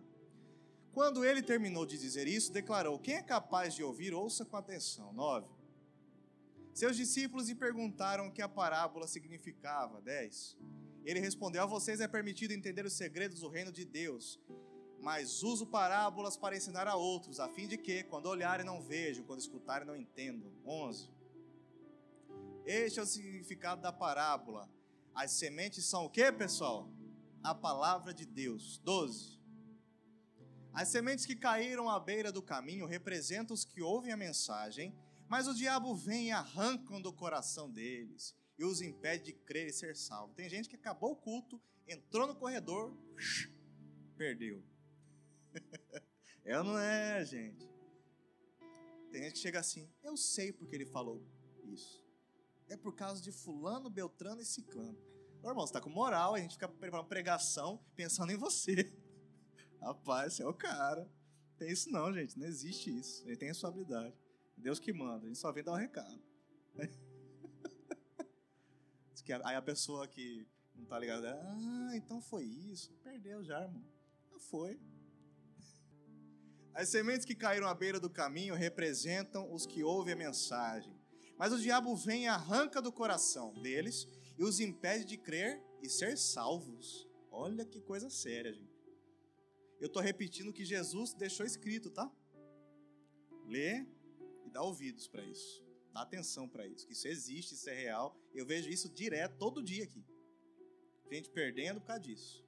Quando 0.92 1.26
ele 1.26 1.42
terminou 1.42 1.86
de 1.86 1.98
dizer 1.98 2.28
isso, 2.28 2.52
declarou: 2.52 3.00
Quem 3.00 3.16
é 3.16 3.24
capaz 3.24 3.74
de 3.74 3.84
ouvir, 3.84 4.14
ouça 4.14 4.46
com 4.46 4.56
atenção. 4.58 5.12
9. 5.14 5.48
Seus 6.74 6.96
discípulos 6.96 7.50
lhe 7.50 7.56
perguntaram 7.56 8.28
o 8.28 8.32
que 8.32 8.42
a 8.42 8.48
parábola 8.48 9.08
significava. 9.08 10.00
10. 10.02 10.56
Ele 11.04 11.20
respondeu: 11.20 11.64
A 11.64 11.66
vocês 11.66 12.00
é 12.00 12.08
permitido 12.08 12.52
entender 12.52 12.86
os 12.86 12.94
segredos 12.94 13.40
do 13.40 13.48
reino 13.48 13.72
de 13.72 13.86
Deus, 13.86 14.40
mas 15.08 15.42
uso 15.42 15.66
parábolas 15.66 16.36
para 16.36 16.58
ensinar 16.58 16.86
a 16.86 16.98
outros, 16.98 17.40
a 17.40 17.48
fim 17.48 17.66
de 17.66 17.78
que, 17.78 18.04
quando 18.04 18.26
olharem, 18.26 18.66
não 18.66 18.82
vejam, 18.82 19.24
quando 19.24 19.40
escutarem, 19.40 19.88
não 19.88 19.96
entendam. 19.96 20.52
11. 20.66 21.10
Este 22.66 23.00
é 23.00 23.04
o 23.04 23.06
significado 23.06 23.82
da 23.82 23.94
parábola. 23.94 24.70
As 25.16 25.32
sementes 25.32 25.86
são 25.86 26.04
o 26.04 26.10
que, 26.10 26.30
pessoal? 26.34 26.90
A 27.42 27.56
palavra 27.56 28.14
de 28.14 28.26
Deus. 28.26 28.80
12. 28.80 29.40
As 30.74 30.90
sementes 30.90 31.26
que 31.26 31.38
caíram 31.38 31.90
à 31.90 31.98
beira 32.02 32.30
do 32.30 32.42
caminho 32.42 32.86
representam 32.86 33.54
os 33.54 33.64
que 33.64 33.82
ouvem 33.82 34.12
a 34.12 34.18
mensagem 34.18 34.94
mas 35.30 35.48
o 35.48 35.54
diabo 35.54 35.96
vem 35.96 36.28
e 36.28 36.32
arranca 36.32 37.00
do 37.00 37.12
coração 37.14 37.70
deles 37.70 38.36
e 38.58 38.66
os 38.66 38.82
impede 38.82 39.26
de 39.26 39.34
crer 39.34 39.68
e 39.68 39.74
ser 39.74 39.96
salvo. 39.96 40.34
Tem 40.34 40.50
gente 40.50 40.70
que 40.70 40.76
acabou 40.76 41.12
o 41.12 41.16
culto, 41.16 41.62
entrou 41.88 42.26
no 42.26 42.36
corredor, 42.36 42.94
perdeu. 44.18 44.64
é 46.46 46.58
ou 46.58 46.64
não 46.64 46.78
é, 46.78 47.24
gente? 47.26 47.68
Tem 49.12 49.24
gente 49.24 49.34
que 49.34 49.40
chega 49.40 49.60
assim, 49.60 49.90
eu 50.04 50.16
sei 50.18 50.52
porque 50.52 50.76
ele 50.76 50.86
falou 50.86 51.22
isso. 51.66 52.06
É 52.70 52.76
por 52.76 52.94
causa 52.94 53.22
de 53.22 53.32
fulano, 53.32 53.90
beltrano 53.90 54.42
e 54.42 54.46
ciclano. 54.46 54.98
Ô, 55.42 55.50
irmão, 55.50 55.66
você 55.66 55.74
tá 55.74 55.82
com 55.82 55.90
moral, 55.90 56.36
a 56.36 56.40
gente 56.40 56.54
fica 56.54 56.68
preparando 56.68 57.08
pregação 57.08 57.80
pensando 57.96 58.32
em 58.32 58.38
você. 58.38 58.94
Rapaz, 59.82 60.34
você 60.34 60.44
é 60.44 60.48
o 60.48 60.54
cara. 60.54 61.10
Tem 61.58 61.72
isso 61.72 61.90
não, 61.90 62.14
gente. 62.14 62.38
Não 62.38 62.46
existe 62.46 62.96
isso. 62.96 63.24
Ele 63.26 63.38
tem 63.38 63.50
a 63.50 63.54
sua 63.54 63.70
habilidade. 63.70 64.14
Deus 64.58 64.80
que 64.80 64.92
manda, 64.92 65.26
a 65.26 65.28
gente 65.28 65.38
só 65.38 65.52
vem 65.52 65.64
dar 65.64 65.72
o 65.72 65.76
um 65.76 65.78
recado. 65.78 66.22
Aí 69.44 69.56
a 69.56 69.62
pessoa 69.62 70.08
que 70.08 70.48
não 70.74 70.86
tá 70.86 70.98
ligada, 70.98 71.38
ah, 71.42 71.92
então 71.96 72.22
foi 72.22 72.46
isso. 72.46 72.94
Perdeu 73.04 73.44
já, 73.44 73.62
irmão. 73.62 73.84
Foi. 74.40 74.80
As 76.78 76.90
sementes 76.90 77.26
que 77.26 77.34
caíram 77.34 77.68
à 77.68 77.74
beira 77.74 78.00
do 78.00 78.08
caminho 78.08 78.54
representam 78.54 79.52
os 79.52 79.66
que 79.66 79.84
ouvem 79.84 80.14
a 80.14 80.16
mensagem. 80.16 80.96
Mas 81.36 81.52
o 81.52 81.60
diabo 81.60 81.96
vem 81.96 82.26
e 82.26 82.28
arranca 82.28 82.80
do 82.80 82.92
coração 82.92 83.52
deles 83.64 84.08
e 84.38 84.44
os 84.44 84.60
impede 84.60 85.04
de 85.04 85.18
crer 85.18 85.60
e 85.82 85.90
ser 85.90 86.16
salvos. 86.16 87.10
Olha 87.32 87.66
que 87.66 87.82
coisa 87.82 88.12
séria, 88.12 88.54
gente. 88.54 88.78
Eu 89.80 89.88
estou 89.88 90.04
repetindo 90.04 90.50
o 90.50 90.54
que 90.54 90.64
Jesus 90.64 91.16
deixou 91.16 91.48
escrito, 91.48 91.90
tá? 91.90 92.12
Lê 93.48 93.84
e 94.46 94.50
dá 94.52 94.62
ouvidos 94.62 95.08
para 95.08 95.24
isso. 95.24 95.66
Dá 95.92 96.04
atenção 96.04 96.48
para 96.48 96.68
isso, 96.68 96.86
que 96.86 96.94
isso 96.94 97.08
existe, 97.08 97.56
isso 97.56 97.68
é 97.72 97.74
real. 97.74 98.16
Eu 98.36 98.46
vejo 98.46 98.70
isso 98.70 98.88
direto, 98.88 99.36
todo 99.40 99.64
dia 99.64 99.84
aqui. 99.84 100.06
Gente 101.12 101.32
perdendo 101.32 101.82
por 101.82 101.88
causa 101.88 102.04
disso. 102.04 102.46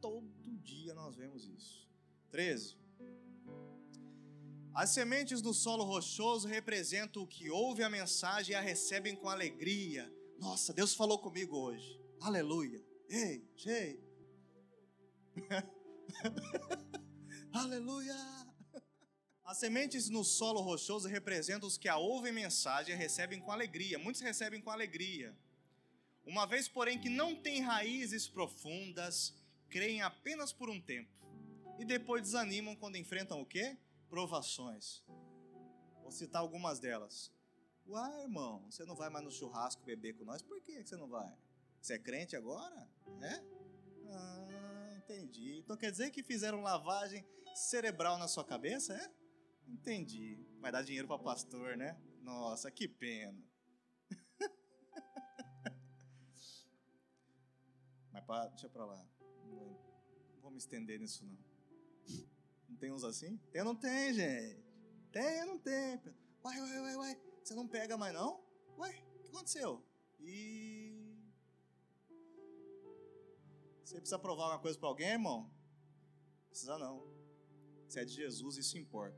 Todo 0.00 0.56
dia 0.62 0.94
nós 0.94 1.14
vemos 1.16 1.46
isso. 1.46 1.86
13. 2.30 2.83
As 4.74 4.90
sementes 4.90 5.40
do 5.40 5.54
solo 5.54 5.84
rochoso 5.84 6.48
representam 6.48 7.22
o 7.22 7.26
que 7.28 7.48
ouve 7.48 7.84
a 7.84 7.88
mensagem 7.88 8.54
e 8.54 8.56
a 8.56 8.60
recebem 8.60 9.14
com 9.14 9.28
alegria. 9.28 10.12
Nossa, 10.40 10.72
Deus 10.72 10.96
falou 10.96 11.20
comigo 11.20 11.56
hoje. 11.56 12.00
Aleluia. 12.20 12.84
Ei, 13.08 13.48
ei. 13.66 14.02
Aleluia. 17.54 18.16
As 19.44 19.58
sementes 19.58 20.10
no 20.10 20.24
solo 20.24 20.60
rochoso 20.60 21.06
representam 21.06 21.68
os 21.68 21.78
que 21.78 21.88
a 21.88 21.96
ouvem 21.96 22.32
mensagem 22.32 22.96
e 22.96 22.98
recebem 22.98 23.38
com 23.38 23.52
alegria. 23.52 23.96
Muitos 23.96 24.22
recebem 24.22 24.60
com 24.60 24.70
alegria. 24.70 25.38
Uma 26.26 26.46
vez, 26.46 26.66
porém, 26.66 26.98
que 26.98 27.08
não 27.08 27.36
têm 27.36 27.60
raízes 27.60 28.26
profundas, 28.26 29.32
creem 29.68 30.02
apenas 30.02 30.52
por 30.52 30.68
um 30.68 30.80
tempo 30.80 31.14
e 31.78 31.84
depois 31.84 32.22
desanimam 32.22 32.74
quando 32.74 32.96
enfrentam 32.96 33.40
o 33.40 33.46
quê? 33.46 33.76
Provações. 34.08 35.02
Vou 36.02 36.10
citar 36.10 36.42
algumas 36.42 36.78
delas. 36.78 37.32
Uai, 37.86 38.22
irmão, 38.22 38.64
você 38.70 38.84
não 38.84 38.94
vai 38.94 39.10
mais 39.10 39.24
no 39.24 39.30
churrasco 39.30 39.82
beber 39.84 40.14
com 40.14 40.24
nós? 40.24 40.42
Por 40.42 40.60
que 40.62 40.84
você 40.84 40.96
não 40.96 41.08
vai? 41.08 41.36
Você 41.80 41.94
é 41.94 41.98
crente 41.98 42.34
agora? 42.34 42.88
É? 43.20 43.44
Ah, 44.10 44.94
entendi. 44.96 45.58
Então 45.58 45.76
quer 45.76 45.90
dizer 45.90 46.10
que 46.10 46.22
fizeram 46.22 46.62
lavagem 46.62 47.26
cerebral 47.54 48.16
na 48.18 48.26
sua 48.26 48.44
cabeça, 48.44 48.94
é? 48.94 49.10
Entendi. 49.68 50.38
Vai 50.60 50.72
dar 50.72 50.82
dinheiro 50.82 51.06
para 51.06 51.18
pastor, 51.18 51.76
né? 51.76 52.00
Nossa, 52.22 52.70
que 52.70 52.88
pena. 52.88 53.42
Mas 58.12 58.24
pra, 58.24 58.46
deixa 58.46 58.68
pra 58.68 58.86
lá. 58.86 59.06
Não 59.44 60.40
vou 60.40 60.50
me 60.50 60.58
estender 60.58 60.98
nisso, 60.98 61.24
não. 61.26 61.36
Não 62.74 62.80
tem 62.80 62.90
uns 62.90 63.04
assim? 63.04 63.36
Tem 63.52 63.60
ou 63.60 63.66
não 63.68 63.76
tem, 63.76 64.12
gente? 64.12 64.60
Tem 65.12 65.42
ou 65.42 65.46
não 65.46 65.58
tem? 65.60 66.02
Uai, 66.44 66.60
uai, 66.60 66.80
uai, 66.80 66.96
uai. 66.96 67.22
Você 67.40 67.54
não 67.54 67.68
pega 67.68 67.96
mais, 67.96 68.12
não? 68.12 68.44
Uai, 68.76 68.90
o 68.90 69.22
que 69.22 69.28
aconteceu? 69.28 69.80
E. 70.18 71.16
Você 73.84 73.94
precisa 74.00 74.18
provar 74.18 74.48
uma 74.48 74.58
coisa 74.58 74.76
para 74.76 74.88
alguém, 74.88 75.10
irmão? 75.10 75.48
Precisa 76.48 76.76
não. 76.76 77.06
Você 77.86 78.00
é 78.00 78.04
de 78.04 78.12
Jesus, 78.12 78.56
isso 78.56 78.76
importa. 78.76 79.16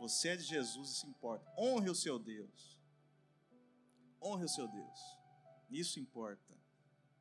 Você 0.00 0.30
é 0.30 0.36
de 0.36 0.42
Jesus, 0.42 0.90
isso 0.90 1.06
importa. 1.06 1.48
Honre 1.56 1.88
o 1.88 1.94
seu 1.94 2.18
Deus. 2.18 2.80
Honre 4.20 4.44
o 4.44 4.48
seu 4.48 4.66
Deus. 4.66 5.00
Isso 5.70 6.00
importa. 6.00 6.52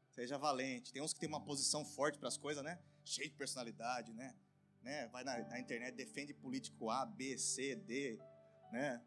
Seja 0.09 0.39
valente. 0.39 0.91
Tem 0.91 1.03
uns 1.03 1.14
que 1.14 1.20
tem 1.20 1.30
uma 1.30 1.45
posição 1.45 1.86
forte 1.86 2.18
para 2.18 2.30
as 2.30 2.38
coisas, 2.38 2.64
né? 2.64 2.82
Cheio 3.05 3.30
de 3.30 3.36
personalidade, 3.36 4.11
né? 4.11 4.36
Né? 4.84 5.07
Vai 5.07 5.23
na, 5.23 5.38
na, 5.47 5.59
internet, 5.59 5.95
defende 5.95 6.34
político 6.34 6.89
A, 6.89 7.05
B, 7.05 7.38
C, 7.38 7.75
D, 7.75 8.19
né? 8.71 9.01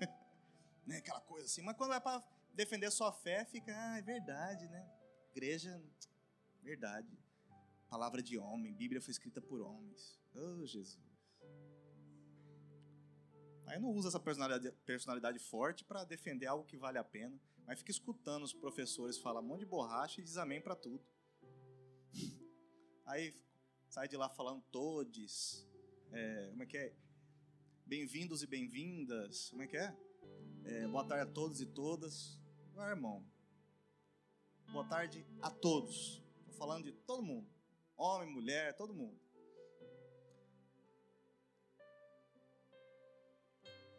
né? 0.86 0.96
Aquela 0.96 1.20
coisa 1.20 1.46
assim. 1.46 1.62
Mas 1.62 1.76
quando 1.76 1.94
é 1.94 2.00
para 2.00 2.22
defender 2.54 2.90
sua 2.90 3.12
fé, 3.12 3.44
fica, 3.44 3.72
ah, 3.76 3.98
é 3.98 4.02
verdade, 4.02 4.66
né? 4.68 4.90
Igreja, 5.30 5.80
verdade. 6.62 7.08
Palavra 7.88 8.22
de 8.22 8.36
homem, 8.38 8.74
Bíblia 8.74 9.00
foi 9.00 9.12
escrita 9.12 9.40
por 9.40 9.60
homens. 9.60 10.18
Oh, 10.34 10.66
Jesus. 10.66 10.98
Aí 13.66 13.78
não 13.78 13.90
usa 13.90 14.08
essa 14.08 14.20
personalidade, 14.20 14.74
personalidade 14.86 15.38
forte 15.38 15.84
para 15.84 16.02
defender 16.04 16.46
algo 16.46 16.64
que 16.64 16.76
vale 16.76 16.96
a 16.96 17.04
pena, 17.04 17.38
mas 17.66 17.78
fica 17.78 17.90
escutando 17.90 18.42
os 18.42 18.52
professores 18.52 19.18
falar 19.18 19.40
um 19.40 19.44
monte 19.44 19.60
de 19.60 19.66
borracha 19.66 20.20
e 20.20 20.24
diz 20.24 20.38
amém 20.38 20.60
para 20.60 20.74
tudo. 20.74 21.04
Aí 23.04 23.34
sai 23.88 24.06
de 24.06 24.18
lá 24.18 24.28
falando 24.28 24.62
todes, 24.70 25.66
é, 26.12 26.48
como 26.50 26.62
é 26.62 26.66
que 26.66 26.76
é? 26.76 26.94
Bem-vindos 27.86 28.42
e 28.42 28.46
bem-vindas, 28.46 29.48
como 29.48 29.62
é 29.62 29.66
que 29.66 29.78
é? 29.78 29.96
é? 30.66 30.86
Boa 30.86 31.06
tarde 31.06 31.30
a 31.30 31.32
todos 31.32 31.62
e 31.62 31.66
todas. 31.66 32.38
Ah, 32.76 32.90
irmão, 32.90 33.24
boa 34.70 34.86
tarde 34.86 35.26
a 35.40 35.50
todos. 35.50 36.22
Estou 36.40 36.52
falando 36.54 36.84
de 36.84 36.92
todo 36.92 37.22
mundo, 37.22 37.48
homem, 37.96 38.30
mulher, 38.30 38.76
todo 38.76 38.92
mundo. 38.92 39.18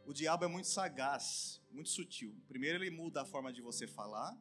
O 0.06 0.14
diabo 0.14 0.46
é 0.46 0.48
muito 0.48 0.68
sagaz, 0.68 1.64
muito 1.72 1.90
sutil. 1.90 2.40
Primeiro 2.48 2.78
ele 2.78 2.92
muda 2.92 3.24
a 3.24 3.26
forma 3.26 3.52
de 3.52 3.60
você 3.60 3.88
falar, 3.88 4.38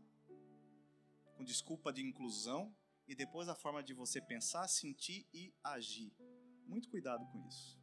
com 1.39 1.43
desculpa 1.43 1.91
de 1.91 2.03
inclusão, 2.03 2.75
e 3.09 3.15
depois 3.15 3.49
a 3.49 3.55
forma 3.55 3.83
de 3.83 3.95
você 3.95 4.21
pensar, 4.21 4.69
sentir 4.69 5.27
e 5.33 5.53
agir. 5.65 6.13
Muito 6.67 6.91
cuidado 6.91 7.27
com 7.33 7.47
isso. 7.49 7.79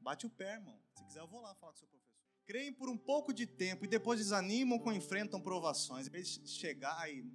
Bate 0.00 0.26
o 0.26 0.30
pé, 0.30 0.54
irmão. 0.54 0.80
Se 0.94 1.04
quiser, 1.04 1.20
eu 1.20 1.28
vou 1.28 1.40
lá 1.40 1.54
falar 1.56 1.72
com 1.72 1.76
o 1.76 1.78
seu 1.78 1.88
professor. 1.88 2.06
Creem 2.46 2.72
por 2.72 2.88
um 2.88 2.96
pouco 2.96 3.34
de 3.34 3.46
tempo 3.46 3.84
e 3.84 3.88
depois 3.88 4.18
desanimam 4.18 4.78
quando 4.78 4.96
enfrentam 4.96 5.40
provações. 5.40 6.06
Em 6.06 6.10
vez 6.10 6.28
de 6.28 6.48
chegar 6.48 7.12
e, 7.12 7.28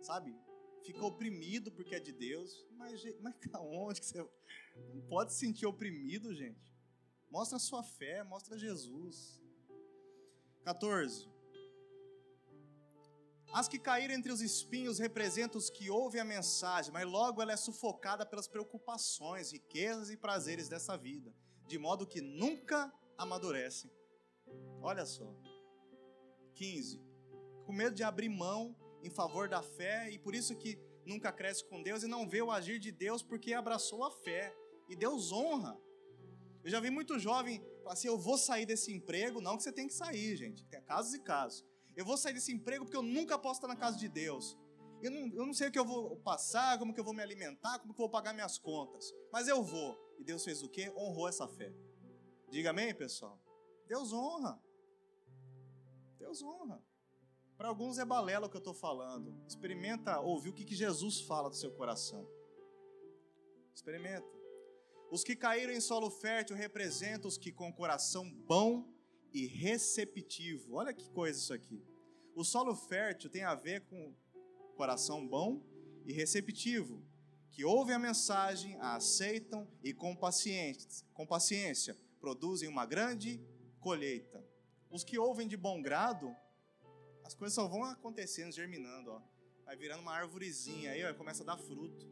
sabe, 0.00 0.34
fica 0.84 1.04
oprimido 1.04 1.70
porque 1.72 1.94
é 1.94 2.00
de 2.00 2.12
Deus. 2.12 2.64
Mas, 2.70 3.02
mas 3.20 3.34
aonde 3.52 4.00
que 4.00 4.06
você 4.06 4.26
não 4.94 5.02
pode 5.08 5.32
se 5.32 5.40
sentir 5.40 5.66
oprimido, 5.66 6.34
gente? 6.34 6.72
Mostra 7.28 7.56
a 7.56 7.60
sua 7.60 7.82
fé, 7.82 8.22
mostra 8.22 8.56
Jesus. 8.56 9.42
14. 10.64 11.31
As 13.52 13.68
que 13.68 13.78
caíram 13.78 14.14
entre 14.14 14.32
os 14.32 14.40
espinhos 14.40 14.98
representam 14.98 15.58
os 15.58 15.68
que 15.68 15.90
ouvem 15.90 16.20
a 16.20 16.24
mensagem, 16.24 16.92
mas 16.92 17.06
logo 17.06 17.42
ela 17.42 17.52
é 17.52 17.56
sufocada 17.56 18.24
pelas 18.24 18.48
preocupações, 18.48 19.52
riquezas 19.52 20.10
e 20.10 20.16
prazeres 20.16 20.68
dessa 20.68 20.96
vida, 20.96 21.34
de 21.66 21.78
modo 21.78 22.06
que 22.06 22.20
nunca 22.20 22.92
amadurecem. 23.18 23.90
Olha 24.80 25.04
só. 25.04 25.30
15. 26.54 27.00
Com 27.66 27.72
medo 27.72 27.94
de 27.94 28.02
abrir 28.02 28.28
mão 28.28 28.74
em 29.02 29.10
favor 29.10 29.48
da 29.48 29.62
fé 29.62 30.10
e 30.10 30.18
por 30.18 30.34
isso 30.34 30.56
que 30.56 30.78
nunca 31.04 31.30
cresce 31.30 31.64
com 31.68 31.82
Deus 31.82 32.02
e 32.02 32.08
não 32.08 32.28
vê 32.28 32.40
o 32.40 32.50
agir 32.50 32.78
de 32.78 32.90
Deus 32.90 33.22
porque 33.22 33.52
abraçou 33.52 34.04
a 34.04 34.10
fé. 34.10 34.54
E 34.88 34.96
Deus 34.96 35.30
honra 35.30 35.78
eu 36.64 36.70
já 36.70 36.78
vi 36.78 36.90
muito 36.90 37.18
jovem 37.18 37.64
assim: 37.86 38.08
eu 38.08 38.18
vou 38.18 38.38
sair 38.38 38.64
desse 38.64 38.92
emprego. 38.92 39.40
Não 39.40 39.56
que 39.56 39.62
você 39.62 39.72
tem 39.72 39.88
que 39.88 39.94
sair, 39.94 40.36
gente. 40.36 40.64
Tem 40.66 40.80
casos 40.82 41.14
e 41.14 41.18
casos. 41.20 41.64
Eu 41.96 42.04
vou 42.04 42.16
sair 42.16 42.32
desse 42.32 42.52
emprego 42.52 42.84
porque 42.84 42.96
eu 42.96 43.02
nunca 43.02 43.38
posso 43.38 43.58
estar 43.58 43.68
na 43.68 43.76
casa 43.76 43.98
de 43.98 44.08
Deus. 44.08 44.58
Eu 45.02 45.10
não, 45.10 45.26
eu 45.34 45.46
não 45.46 45.52
sei 45.52 45.68
o 45.68 45.72
que 45.72 45.78
eu 45.78 45.84
vou 45.84 46.16
passar, 46.18 46.78
como 46.78 46.94
que 46.94 47.00
eu 47.00 47.04
vou 47.04 47.12
me 47.12 47.22
alimentar, 47.22 47.78
como 47.80 47.92
que 47.92 48.00
eu 48.00 48.04
vou 48.04 48.10
pagar 48.10 48.32
minhas 48.32 48.56
contas. 48.56 49.12
Mas 49.32 49.48
eu 49.48 49.62
vou. 49.62 49.98
E 50.18 50.24
Deus 50.24 50.44
fez 50.44 50.62
o 50.62 50.68
quê? 50.68 50.92
Honrou 50.96 51.28
essa 51.28 51.48
fé. 51.48 51.74
Diga 52.48 52.70
amém, 52.70 52.94
pessoal. 52.94 53.40
Deus 53.88 54.12
honra. 54.12 54.62
Deus 56.18 56.42
honra. 56.42 56.82
Para 57.56 57.68
alguns 57.68 57.98
é 57.98 58.04
balela 58.04 58.46
o 58.46 58.50
que 58.50 58.56
eu 58.56 58.60
estou 58.60 58.74
falando. 58.74 59.34
Experimenta 59.46 60.20
ouvir 60.20 60.50
o 60.50 60.52
que, 60.52 60.64
que 60.64 60.74
Jesus 60.74 61.20
fala 61.20 61.50
do 61.50 61.56
seu 61.56 61.72
coração. 61.72 62.28
Experimenta. 63.74 64.26
Os 65.10 65.22
que 65.22 65.36
caíram 65.36 65.72
em 65.72 65.80
solo 65.80 66.10
fértil 66.10 66.56
representam 66.56 67.28
os 67.28 67.36
que 67.36 67.52
com 67.52 67.72
coração 67.72 68.30
bom 68.46 68.88
e 69.32 69.46
receptivo. 69.46 70.74
Olha 70.74 70.92
que 70.92 71.08
coisa 71.10 71.38
isso 71.38 71.52
aqui. 71.52 71.82
O 72.34 72.44
solo 72.44 72.74
fértil 72.74 73.30
tem 73.30 73.42
a 73.44 73.54
ver 73.54 73.82
com 73.82 74.14
coração 74.76 75.26
bom 75.26 75.62
e 76.04 76.12
receptivo, 76.12 77.02
que 77.50 77.64
ouvem 77.64 77.94
a 77.94 77.98
mensagem, 77.98 78.76
a 78.80 78.96
aceitam 78.96 79.68
e 79.82 79.92
com 79.92 80.16
paciência, 80.16 81.06
com 81.12 81.26
paciência 81.26 81.96
produzem 82.20 82.68
uma 82.68 82.86
grande 82.86 83.44
colheita. 83.80 84.44
Os 84.88 85.02
que 85.02 85.18
ouvem 85.18 85.48
de 85.48 85.56
bom 85.56 85.82
grado, 85.82 86.34
as 87.24 87.34
coisas 87.34 87.54
só 87.54 87.66
vão 87.66 87.82
acontecendo, 87.84 88.52
germinando, 88.52 89.10
ó. 89.10 89.22
Vai 89.64 89.76
virando 89.76 90.02
uma 90.02 90.12
árvorezinha 90.12 90.92
aí, 90.92 91.04
ó, 91.04 91.12
começa 91.14 91.42
a 91.42 91.46
dar 91.46 91.56
fruto. 91.56 92.06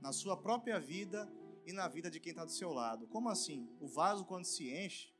Na 0.00 0.12
sua 0.12 0.36
própria 0.36 0.78
vida 0.78 1.30
e 1.64 1.72
na 1.72 1.88
vida 1.88 2.10
de 2.10 2.20
quem 2.20 2.30
está 2.30 2.44
do 2.44 2.52
seu 2.52 2.72
lado. 2.72 3.06
Como 3.08 3.28
assim? 3.28 3.68
O 3.80 3.88
vaso, 3.88 4.24
quando 4.24 4.44
se 4.44 4.70
enche, 4.70 5.12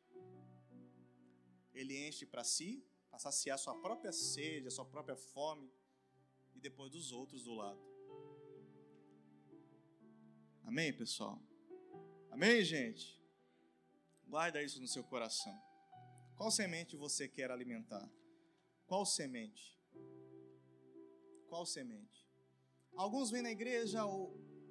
ele 1.77 2.09
enche 2.09 2.25
para 2.27 2.43
si, 2.43 2.85
para 3.09 3.19
saciar 3.19 3.59
sua 3.59 3.75
própria 3.81 4.13
sede, 4.13 4.67
a 4.67 4.71
sua 4.71 4.85
própria 4.85 5.17
fome, 5.17 5.71
e 6.55 6.61
depois 6.61 6.91
dos 6.91 7.13
outros 7.13 7.45
do 7.45 7.55
lado. 7.55 7.81
Amém, 10.65 10.93
pessoal? 10.93 11.41
Amém, 12.31 12.65
gente? 12.65 13.23
Guarda 14.27 14.63
isso 14.63 14.81
no 14.81 14.89
seu 14.89 15.05
coração. 15.05 15.57
Qual 16.35 16.51
semente 16.51 16.97
você 16.97 17.29
quer 17.29 17.51
alimentar? 17.51 18.11
Qual 18.87 19.07
semente? 19.07 19.79
Qual 21.49 21.65
semente? 21.65 22.27
Alguns 22.97 23.31
vêm 23.31 23.43
na 23.43 23.51
igreja, 23.51 24.05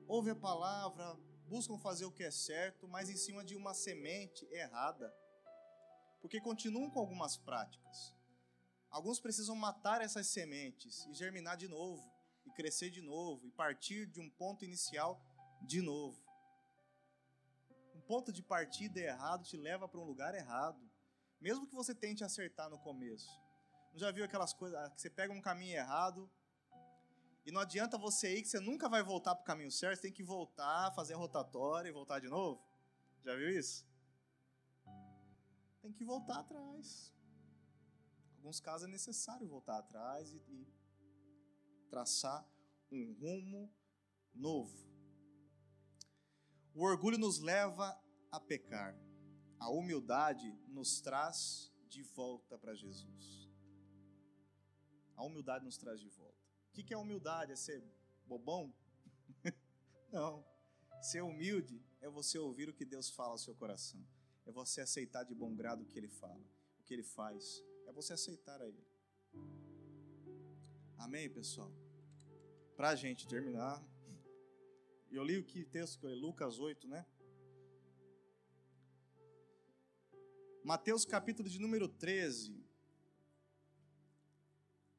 ouvem 0.08 0.34
a 0.34 0.36
palavra, 0.36 1.16
buscam 1.48 1.78
fazer 1.78 2.06
o 2.06 2.12
que 2.12 2.24
é 2.24 2.32
certo, 2.32 2.88
mas 2.88 3.10
em 3.10 3.16
cima 3.16 3.44
de 3.44 3.56
uma 3.56 3.74
semente 3.74 4.46
errada. 4.52 5.14
Porque 6.26 6.42
continuam 6.42 6.90
com 6.90 7.00
algumas 7.00 7.38
práticas. 7.38 8.12
Alguns 8.90 9.20
precisam 9.20 9.56
matar 9.56 10.02
essas 10.02 10.26
sementes 10.26 11.06
e 11.06 11.14
germinar 11.14 11.56
de 11.56 11.68
novo 11.68 12.04
e 12.48 12.50
crescer 12.50 12.90
de 12.90 13.00
novo, 13.00 13.46
e 13.46 13.52
partir 13.52 14.08
de 14.08 14.20
um 14.20 14.28
ponto 14.28 14.66
inicial 14.66 15.22
de 15.62 15.84
novo. 15.84 16.20
Um 17.94 18.02
ponto 18.02 18.34
de 18.34 18.42
partida 18.42 19.00
errado 19.00 19.44
te 19.44 19.56
leva 19.56 19.88
para 19.88 20.00
um 20.00 20.04
lugar 20.04 20.34
errado. 20.34 20.82
Mesmo 21.40 21.68
que 21.68 21.76
você 21.76 21.94
tente 21.94 22.24
acertar 22.24 22.72
no 22.72 22.80
começo. 22.80 23.30
Não 23.94 24.00
já 24.00 24.12
viu 24.12 24.26
aquelas 24.26 24.52
coisas 24.52 24.94
que 24.94 25.02
você 25.02 25.12
pega 25.12 25.32
um 25.32 25.42
caminho 25.42 25.76
errado 25.76 26.28
e 27.46 27.52
não 27.52 27.62
adianta 27.62 28.00
você 28.00 28.40
ir 28.40 28.42
que 28.42 28.48
você 28.48 28.60
nunca 28.60 28.90
vai 28.90 29.04
voltar 29.04 29.36
para 29.36 29.44
o 29.44 29.46
caminho 29.46 29.72
certo, 29.72 29.98
você 29.98 30.02
tem 30.02 30.12
que 30.12 30.24
voltar, 30.24 30.92
fazer 30.96 31.14
a 31.14 31.18
rotatória 31.18 31.88
e 31.88 31.94
voltar 31.94 32.20
de 32.20 32.30
novo? 32.30 32.66
Já 33.24 33.36
viu 33.36 33.52
isso? 33.52 33.86
Tem 35.86 35.94
que 35.94 36.04
voltar 36.04 36.40
atrás. 36.40 37.14
Em 38.32 38.38
alguns 38.38 38.60
casos 38.60 38.88
é 38.88 38.92
necessário 38.92 39.48
voltar 39.48 39.78
atrás 39.78 40.34
e, 40.34 40.38
e 40.38 40.68
traçar 41.92 42.44
um 42.92 43.14
rumo 43.14 43.72
novo. 44.34 44.76
O 46.74 46.82
orgulho 46.82 47.20
nos 47.20 47.38
leva 47.38 47.96
a 48.32 48.40
pecar. 48.40 49.00
A 49.60 49.70
humildade 49.70 50.52
nos 50.68 51.02
traz 51.02 51.72
de 51.88 52.02
volta 52.02 52.58
para 52.58 52.74
Jesus. 52.74 53.48
A 55.16 55.24
humildade 55.24 55.64
nos 55.64 55.78
traz 55.78 56.02
de 56.02 56.10
volta. 56.10 56.42
O 56.72 56.74
que 56.74 56.96
é 56.96 56.98
humildade? 56.98 57.52
É 57.52 57.56
ser 57.56 57.84
bobão? 58.26 58.74
Não. 60.12 60.44
Ser 61.00 61.22
humilde 61.22 61.80
é 62.02 62.10
você 62.10 62.40
ouvir 62.40 62.70
o 62.70 62.74
que 62.74 62.86
Deus 62.86 63.12
fala 63.12 63.34
ao 63.34 63.38
seu 63.38 63.54
coração. 63.54 64.04
É 64.46 64.52
você 64.52 64.82
aceitar 64.82 65.24
de 65.24 65.34
bom 65.34 65.56
grado 65.56 65.84
o 65.84 65.86
que 65.86 65.98
Ele 65.98 66.08
fala, 66.08 66.44
o 66.80 66.84
que 66.84 66.94
Ele 66.94 67.04
faz. 67.04 67.64
É 67.88 67.92
você 67.92 68.14
aceitar 68.14 68.62
a 68.62 68.68
Ele. 68.68 68.86
Amém, 70.98 71.30
pessoal? 71.30 71.72
Para 72.76 72.90
a 72.90 72.96
gente 72.96 73.28
terminar, 73.28 73.84
eu 75.12 75.24
li 75.24 75.38
o 75.38 75.44
que 75.44 75.64
texto 75.66 76.00
que 76.00 76.06
eu 76.06 76.10
li, 76.10 76.20
Lucas 76.20 76.60
8, 76.60 76.88
né? 76.88 77.06
Mateus 80.64 81.06
capítulo 81.06 81.48
de 81.48 81.60
número 81.60 81.88
13. 81.88 82.66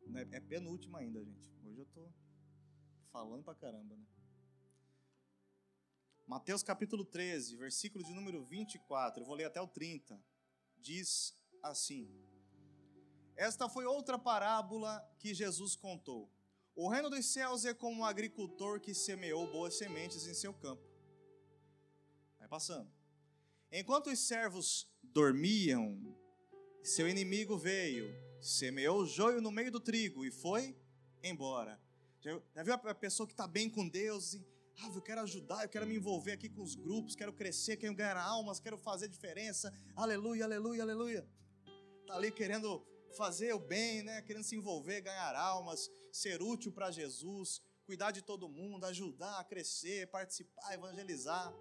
Né, 0.07 0.29
é 0.31 0.41
penúltimo 0.41 0.97
ainda, 0.97 1.23
gente. 1.25 1.53
Hoje 1.65 1.81
eu 1.81 1.87
tô 1.87 2.09
falando 3.11 3.43
pra 3.43 3.55
caramba, 3.55 3.97
né? 3.97 4.07
Mateus 6.27 6.61
capítulo 6.61 7.05
13, 7.05 7.55
versículo 7.55 8.03
de 8.03 8.13
número 8.13 8.43
24. 8.43 9.23
Eu 9.23 9.27
vou 9.27 9.37
ler 9.37 9.45
até 9.45 9.61
o 9.61 9.69
30. 9.69 10.21
Diz 10.81 11.39
assim: 11.63 12.11
Esta 13.37 13.69
foi 13.69 13.85
outra 13.85 14.19
parábola 14.19 15.09
que 15.21 15.33
Jesus 15.33 15.77
contou. 15.77 16.29
O 16.75 16.89
reino 16.89 17.09
dos 17.09 17.25
céus 17.27 17.65
é 17.65 17.73
como 17.73 18.01
um 18.01 18.05
agricultor 18.05 18.81
que 18.81 18.93
semeou 18.93 19.51
boas 19.53 19.79
sementes 19.79 20.27
em 20.27 20.35
seu 20.35 20.53
campo. 20.53 20.83
Vai 22.41 22.49
passando. 22.49 22.91
Enquanto 23.71 24.11
os 24.11 24.19
servos 24.19 24.91
dormiam, 25.05 25.97
seu 26.83 27.09
inimigo 27.09 27.57
veio, 27.57 28.13
semeou 28.41 29.03
o 29.03 29.07
joio 29.07 29.41
no 29.41 29.53
meio 29.53 29.71
do 29.71 29.79
trigo 29.79 30.25
e 30.25 30.33
foi 30.33 30.77
embora. 31.23 31.81
Já, 32.21 32.63
viu 32.65 32.75
a 32.75 32.95
pessoa 32.95 33.29
que 33.29 33.33
está 33.33 33.47
bem 33.47 33.71
com 33.71 33.89
Deus 33.89 34.35
e, 34.35 34.45
ah, 34.83 34.91
eu 34.95 35.03
quero 35.03 35.21
ajudar, 35.23 35.63
eu 35.63 35.69
quero 35.69 35.87
me 35.87 35.97
envolver 35.97 36.33
aqui 36.33 36.49
com 36.49 36.63
os 36.63 36.75
grupos, 36.75 37.17
quero 37.17 37.33
crescer, 37.33 37.77
quero 37.77 37.95
ganhar 37.95 38.17
almas, 38.17 38.61
quero 38.61 38.77
fazer 38.77 39.09
diferença. 39.09 39.73
Aleluia, 39.95 40.45
aleluia, 40.45 40.83
aleluia. 40.83 41.27
Está 42.03 42.15
ali 42.15 42.31
querendo 42.31 42.87
fazer 43.17 43.55
o 43.55 43.59
bem, 43.59 44.03
né? 44.03 44.21
querendo 44.23 44.45
se 44.45 44.55
envolver, 44.55 45.01
ganhar 45.01 45.35
almas, 45.35 45.91
ser 46.13 46.43
útil 46.43 46.71
para 46.71 46.91
Jesus, 46.91 47.63
cuidar 47.85 48.11
de 48.11 48.21
todo 48.21 48.49
mundo, 48.49 48.85
ajudar 48.85 49.39
a 49.39 49.45
crescer, 49.45 50.09
participar, 50.09 50.75
evangelizar. 50.75 51.55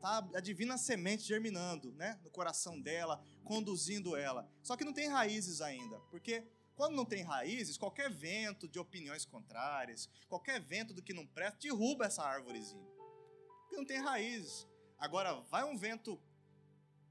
Tá 0.00 0.26
a 0.34 0.40
divina 0.40 0.78
semente 0.78 1.24
germinando, 1.24 1.92
né, 1.92 2.18
no 2.24 2.30
coração 2.30 2.80
dela, 2.80 3.22
conduzindo 3.44 4.16
ela. 4.16 4.48
Só 4.62 4.74
que 4.74 4.84
não 4.84 4.94
tem 4.94 5.08
raízes 5.08 5.60
ainda, 5.60 6.00
porque 6.10 6.42
quando 6.80 6.96
não 6.96 7.04
tem 7.04 7.22
raízes, 7.22 7.76
qualquer 7.76 8.10
vento 8.10 8.66
de 8.66 8.78
opiniões 8.78 9.26
contrárias, 9.26 10.08
qualquer 10.30 10.58
vento 10.58 10.94
do 10.94 11.02
que 11.02 11.12
não 11.12 11.26
presta, 11.26 11.58
derruba 11.60 12.06
essa 12.06 12.22
árvorezinha. 12.24 12.88
Porque 13.60 13.76
não 13.76 13.84
tem 13.84 14.00
raízes. 14.00 14.66
Agora, 14.98 15.34
vai 15.50 15.62
um 15.62 15.76
vento 15.76 16.18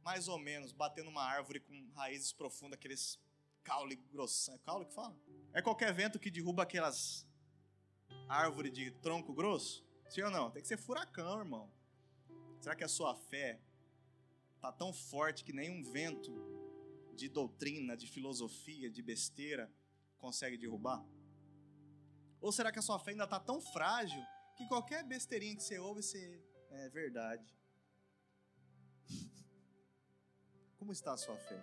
mais 0.01 0.27
ou 0.27 0.39
menos, 0.39 0.71
batendo 0.71 1.11
uma 1.11 1.21
árvore 1.21 1.59
com 1.59 1.87
raízes 1.93 2.33
profundas, 2.33 2.79
aqueles 2.79 3.19
caule 3.63 3.95
grosso. 4.11 4.49
É 4.49 4.57
caule 4.57 4.87
que 4.87 4.93
fala? 4.95 5.15
É 5.53 5.61
qualquer 5.61 5.93
vento 5.93 6.17
que 6.17 6.31
derruba 6.31 6.63
aquelas 6.63 7.27
árvores 8.27 8.73
de 8.73 8.89
tronco 8.89 9.35
grosso? 9.35 9.85
Sim 10.09 10.23
ou 10.23 10.31
não? 10.31 10.49
Tem 10.49 10.63
que 10.63 10.67
ser 10.67 10.77
furacão, 10.77 11.37
irmão. 11.37 11.71
Será 12.59 12.75
que 12.75 12.83
a 12.83 12.89
sua 12.89 13.13
fé 13.13 13.59
tá 14.59 14.71
tão 14.71 14.91
forte 14.91 15.43
que 15.43 15.53
nenhum 15.53 15.83
vento 15.83 16.58
de 17.19 17.27
doutrina, 17.29 17.95
de 17.97 18.07
filosofia, 18.07 18.89
de 18.89 19.01
besteira 19.01 19.71
consegue 20.17 20.57
derrubar? 20.57 21.05
Ou 22.41 22.51
será 22.51 22.71
que 22.71 22.79
a 22.79 22.81
sua 22.81 22.97
fé 22.99 23.11
ainda 23.11 23.25
está 23.25 23.39
tão 23.39 23.59
frágil 23.59 24.23
que 24.55 24.67
qualquer 24.67 25.03
besteirinha 25.03 25.55
que 25.55 25.63
você 25.63 25.77
ouve, 25.77 26.01
você 26.01 26.41
é 26.69 26.89
verdade? 26.89 27.53
Como 30.77 30.91
está 30.91 31.13
a 31.13 31.17
sua 31.17 31.37
fé? 31.37 31.61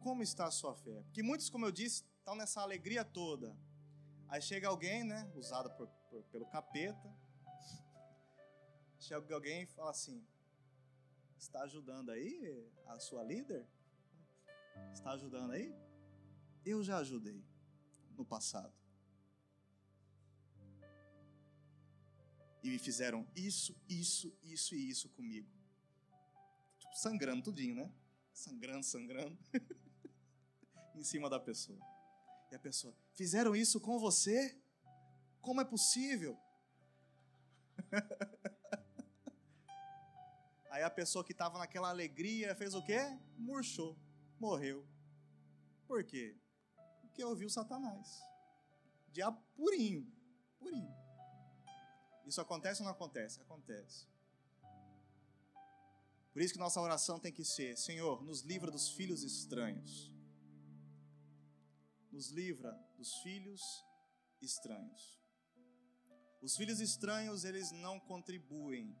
Como 0.00 0.22
está 0.22 0.46
a 0.46 0.50
sua 0.50 0.74
fé? 0.74 1.02
Porque 1.04 1.22
muitos, 1.22 1.50
como 1.50 1.66
eu 1.66 1.72
disse, 1.72 2.04
estão 2.18 2.36
nessa 2.36 2.60
alegria 2.60 3.04
toda. 3.04 3.56
Aí 4.28 4.40
chega 4.42 4.68
alguém, 4.68 5.04
né, 5.04 5.30
usado 5.34 5.70
por, 5.76 5.88
por, 6.10 6.22
pelo 6.24 6.46
capeta. 6.46 7.12
Chega 8.98 9.34
alguém 9.34 9.62
e 9.62 9.66
fala 9.66 9.90
assim: 9.90 10.24
Está 11.36 11.62
ajudando 11.62 12.10
aí 12.10 12.70
a 12.86 12.98
sua 12.98 13.22
líder? 13.22 13.66
Está 14.92 15.12
ajudando 15.12 15.52
aí? 15.52 15.74
Eu 16.64 16.82
já 16.82 16.98
ajudei 16.98 17.44
no 18.16 18.24
passado. 18.24 18.74
E 22.62 22.70
me 22.70 22.78
fizeram 22.78 23.26
isso, 23.36 23.76
isso, 23.88 24.36
isso 24.42 24.74
e 24.74 24.88
isso 24.88 25.08
comigo 25.10 25.56
sangrando 26.96 27.42
tudinho, 27.42 27.74
né? 27.74 27.92
Sangrando, 28.32 28.84
sangrando. 28.84 29.38
em 30.94 31.04
cima 31.04 31.28
da 31.28 31.38
pessoa. 31.38 31.78
E 32.50 32.54
a 32.54 32.58
pessoa, 32.58 32.96
fizeram 33.12 33.54
isso 33.54 33.78
com 33.80 33.98
você? 33.98 34.58
Como 35.40 35.60
é 35.60 35.64
possível? 35.64 36.38
Aí 40.76 40.82
a 40.82 40.90
pessoa 40.90 41.24
que 41.24 41.32
estava 41.32 41.58
naquela 41.58 41.88
alegria 41.88 42.54
fez 42.54 42.74
o 42.74 42.84
quê? 42.84 42.98
Murchou, 43.38 43.98
morreu. 44.38 44.86
Por 45.88 46.04
quê? 46.04 46.36
Porque 47.00 47.24
ouviu 47.24 47.48
Satanás. 47.48 48.20
Diabo 49.08 49.42
purinho, 49.54 50.06
purinho. 50.58 50.94
Isso 52.26 52.42
acontece 52.42 52.82
ou 52.82 52.84
não 52.84 52.92
acontece? 52.92 53.40
Acontece. 53.40 54.06
Por 56.30 56.42
isso 56.42 56.52
que 56.52 56.58
nossa 56.58 56.78
oração 56.78 57.18
tem 57.18 57.32
que 57.32 57.42
ser: 57.42 57.74
Senhor, 57.78 58.22
nos 58.22 58.42
livra 58.42 58.70
dos 58.70 58.90
filhos 58.90 59.22
estranhos. 59.22 60.12
Nos 62.12 62.28
livra 62.28 62.78
dos 62.98 63.14
filhos 63.22 63.62
estranhos. 64.42 65.18
Os 66.42 66.54
filhos 66.54 66.80
estranhos, 66.80 67.44
eles 67.46 67.72
não 67.72 67.98
contribuem, 67.98 68.94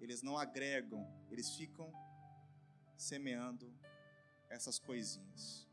eles 0.00 0.22
não 0.22 0.36
agregam, 0.36 1.06
eles 1.30 1.54
ficam 1.54 1.92
semeando 2.96 3.72
essas 4.48 4.78
coisinhas. 4.78 5.66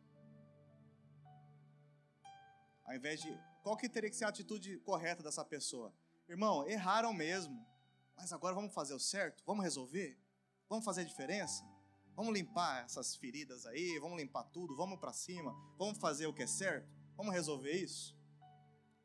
Ao 2.86 2.96
invés 2.96 3.22
de. 3.22 3.30
Qual 3.62 3.78
que 3.78 3.88
teria 3.88 4.10
que 4.10 4.16
ser 4.16 4.26
a 4.26 4.30
atitude 4.30 4.78
correta 4.80 5.24
dessa 5.24 5.44
pessoa? 5.46 5.94
Irmão, 6.28 6.68
erraram 6.68 7.14
mesmo, 7.14 7.66
mas 8.16 8.34
agora 8.34 8.54
vamos 8.54 8.74
fazer 8.74 8.94
o 8.94 9.00
certo? 9.00 9.42
Vamos 9.46 9.64
resolver? 9.64 10.20
Vamos 10.68 10.84
fazer 10.84 11.02
a 11.02 11.06
diferença? 11.06 11.64
Vamos 12.16 12.34
limpar 12.34 12.84
essas 12.84 13.16
feridas 13.16 13.66
aí, 13.66 13.98
vamos 14.00 14.18
limpar 14.18 14.44
tudo, 14.44 14.76
vamos 14.76 15.00
para 15.00 15.14
cima, 15.14 15.54
vamos 15.78 15.98
fazer 15.98 16.28
o 16.28 16.34
que 16.34 16.44
é 16.44 16.48
certo? 16.48 16.88
Vamos 17.16 17.34
resolver 17.34 17.72
isso? 17.72 18.16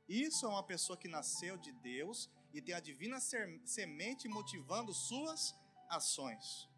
Isso 0.08 0.44
é 0.44 0.48
uma 0.48 0.62
pessoa 0.62 0.96
que 0.96 1.08
nasceu 1.08 1.56
de 1.56 1.72
Deus 1.72 2.30
e 2.52 2.62
tem 2.62 2.74
a 2.74 2.80
divina 2.80 3.18
semente 3.64 4.28
motivando 4.28 4.92
suas 4.92 5.54
ações. 5.88 6.68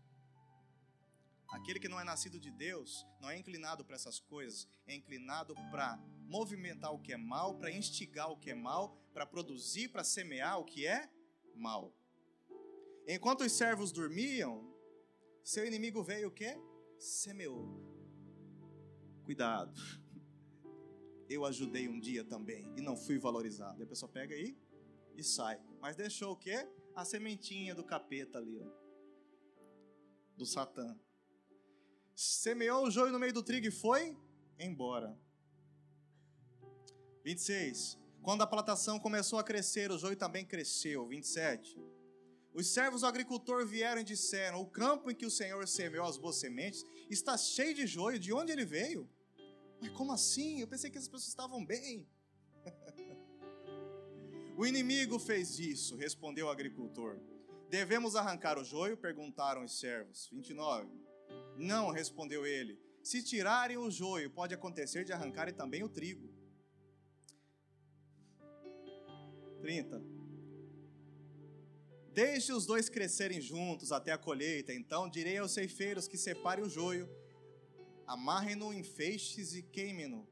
Aquele 1.51 1.81
que 1.81 1.89
não 1.89 1.99
é 1.99 2.05
nascido 2.05 2.39
de 2.39 2.51
Deus 2.51 3.07
não 3.21 3.29
é 3.29 3.37
inclinado 3.37 3.85
para 3.85 3.97
essas 3.97 4.21
coisas, 4.21 4.69
é 4.87 4.95
inclinado 4.95 5.55
para 5.71 5.99
movimentar 6.29 6.93
o 6.95 7.01
que 7.01 7.13
é 7.13 7.17
mal, 7.17 7.59
para 7.59 7.73
instigar 7.73 8.31
o 8.31 8.37
que 8.37 8.51
é 8.51 8.55
mal, 8.55 8.97
para 9.13 9.27
produzir, 9.27 9.89
para 9.89 10.05
semear 10.05 10.61
o 10.61 10.65
que 10.65 10.87
é 10.87 11.11
mal. 11.55 11.93
Enquanto 13.07 13.41
os 13.41 13.53
servos 13.53 13.91
dormiam, 13.91 14.73
seu 15.43 15.67
inimigo 15.67 16.03
veio 16.05 16.29
o 16.29 16.31
quê? 16.31 16.57
Semeou. 16.99 17.91
Cuidado. 19.25 19.81
eu 21.29 21.45
ajudei 21.45 21.89
um 21.89 22.01
dia 22.01 22.25
também 22.25 22.73
e 22.77 22.81
não 22.81 22.97
fui 22.97 23.19
valorizado. 23.19 23.83
A 23.83 23.87
pessoa 23.87 24.11
pega 24.11 24.35
aí 24.35 24.57
e 24.70 24.70
sai. 25.23 25.61
Mas 25.81 25.97
deixou 25.97 26.33
o 26.33 26.37
quê? 26.37 26.69
A 26.95 27.05
sementinha 27.05 27.75
do 27.75 27.85
capeta 27.85 28.39
ali, 28.39 28.61
ó. 28.61 28.71
Do 30.37 30.47
Satã. 30.47 30.99
Semeou 32.15 32.87
o 32.87 32.91
joio 32.91 33.13
no 33.13 33.19
meio 33.19 33.33
do 33.33 33.43
trigo 33.43 33.67
e 33.67 33.71
foi 33.71 34.17
embora. 34.59 35.19
26. 37.25 37.99
Quando 38.23 38.43
a 38.43 38.47
plantação 38.47 38.99
começou 38.99 39.39
a 39.39 39.45
crescer, 39.45 39.91
o 39.91 39.99
joio 39.99 40.17
também 40.17 40.45
cresceu. 40.45 41.07
27. 41.07 41.79
Os 42.53 42.67
servos 42.67 43.03
do 43.03 43.07
agricultor 43.07 43.67
vieram 43.67 44.01
e 44.01 44.05
disseram: 44.05 44.61
O 44.61 44.67
campo 44.67 45.11
em 45.11 45.15
que 45.15 45.25
o 45.25 45.31
Senhor 45.31 45.67
semeou 45.67 46.07
as 46.07 46.19
boas 46.19 46.37
sementes 46.37 46.85
está 47.09 47.37
cheio 47.39 47.75
de 47.75 47.87
joio. 47.87 48.19
De 48.19 48.33
onde 48.33 48.53
ele 48.53 48.65
veio? 48.65 49.09
Mas 49.81 49.91
como 49.93 50.13
assim? 50.13 50.61
Eu 50.61 50.69
pensei 50.69 50.91
que 50.91 50.99
as 50.99 51.09
pessoas 51.09 51.29
estavam 51.29 51.65
bem. 51.65 52.07
O 54.57 54.67
inimigo 54.67 55.19
fez 55.19 55.59
isso, 55.59 55.97
respondeu 55.97 56.47
o 56.47 56.51
agricultor. 56.51 57.19
Devemos 57.69 58.17
arrancar 58.17 58.59
o 58.59 58.65
joio? 58.65 58.97
perguntaram 58.97 59.65
os 59.65 59.79
servos. 59.79 60.29
29. 60.33 60.89
Não, 61.57 61.91
respondeu 61.91 62.45
ele. 62.45 62.79
Se 63.03 63.23
tirarem 63.23 63.77
o 63.77 63.91
joio, 63.91 64.31
pode 64.31 64.53
acontecer 64.53 65.05
de 65.05 65.13
arrancarem 65.13 65.55
também 65.55 65.83
o 65.83 65.89
trigo. 65.89 66.29
30. 69.61 70.03
Deixe 72.13 72.53
os 72.53 72.67
dois 72.67 72.89
crescerem 72.89 73.41
juntos 73.41 73.93
até 73.93 74.11
a 74.13 74.19
colheita, 74.19 74.75
então 74.75 75.09
direi 75.09 75.39
aos 75.39 75.53
ceifeiros 75.53 76.09
que 76.09 76.19
separem 76.19 76.65
o 76.65 76.69
joio, 76.69 77.09
amarrem-no 78.07 78.75
em 78.75 78.83
feixes 78.83 79.55
e 79.55 79.63
queimem-no, 79.63 80.29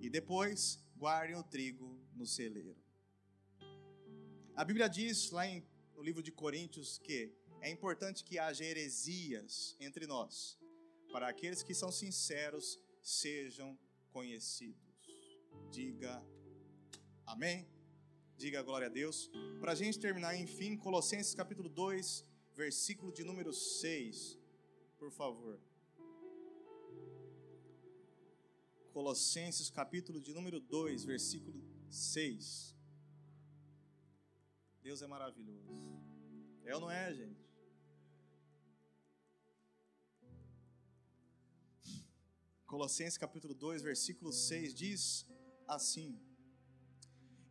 e 0.00 0.08
depois 0.08 0.82
guardem 0.96 1.36
o 1.36 1.42
trigo 1.42 2.00
no 2.14 2.26
celeiro. 2.26 2.81
A 4.54 4.64
Bíblia 4.64 4.86
diz 4.86 5.30
lá 5.30 5.46
em, 5.46 5.64
no 5.96 6.02
livro 6.02 6.22
de 6.22 6.30
Coríntios 6.30 6.98
que 6.98 7.32
é 7.62 7.70
importante 7.70 8.22
que 8.22 8.38
haja 8.38 8.62
heresias 8.62 9.74
entre 9.80 10.06
nós, 10.06 10.58
para 11.10 11.26
aqueles 11.26 11.62
que 11.62 11.74
são 11.74 11.90
sinceros 11.90 12.78
sejam 13.02 13.78
conhecidos. 14.10 14.92
Diga 15.70 16.22
amém. 17.24 17.66
Diga 18.36 18.62
glória 18.62 18.88
a 18.88 18.90
Deus. 18.90 19.30
Para 19.58 19.72
a 19.72 19.74
gente 19.74 19.98
terminar, 19.98 20.36
enfim, 20.36 20.76
Colossenses 20.76 21.34
capítulo 21.34 21.70
2, 21.70 22.22
versículo 22.54 23.10
de 23.10 23.24
número 23.24 23.54
6, 23.54 24.38
por 24.98 25.10
favor. 25.10 25.58
Colossenses 28.92 29.70
capítulo 29.70 30.20
de 30.20 30.34
número 30.34 30.60
2, 30.60 31.04
versículo 31.04 31.64
6. 31.88 32.76
Deus 34.82 35.00
é 35.02 35.06
maravilhoso. 35.06 36.02
É 36.64 36.74
ou 36.74 36.80
não 36.80 36.90
é, 36.90 37.14
gente? 37.14 37.42
Colossenses 42.66 43.18
capítulo 43.18 43.54
2, 43.54 43.82
versículo 43.82 44.32
6 44.32 44.74
diz 44.74 45.26
assim: 45.68 46.18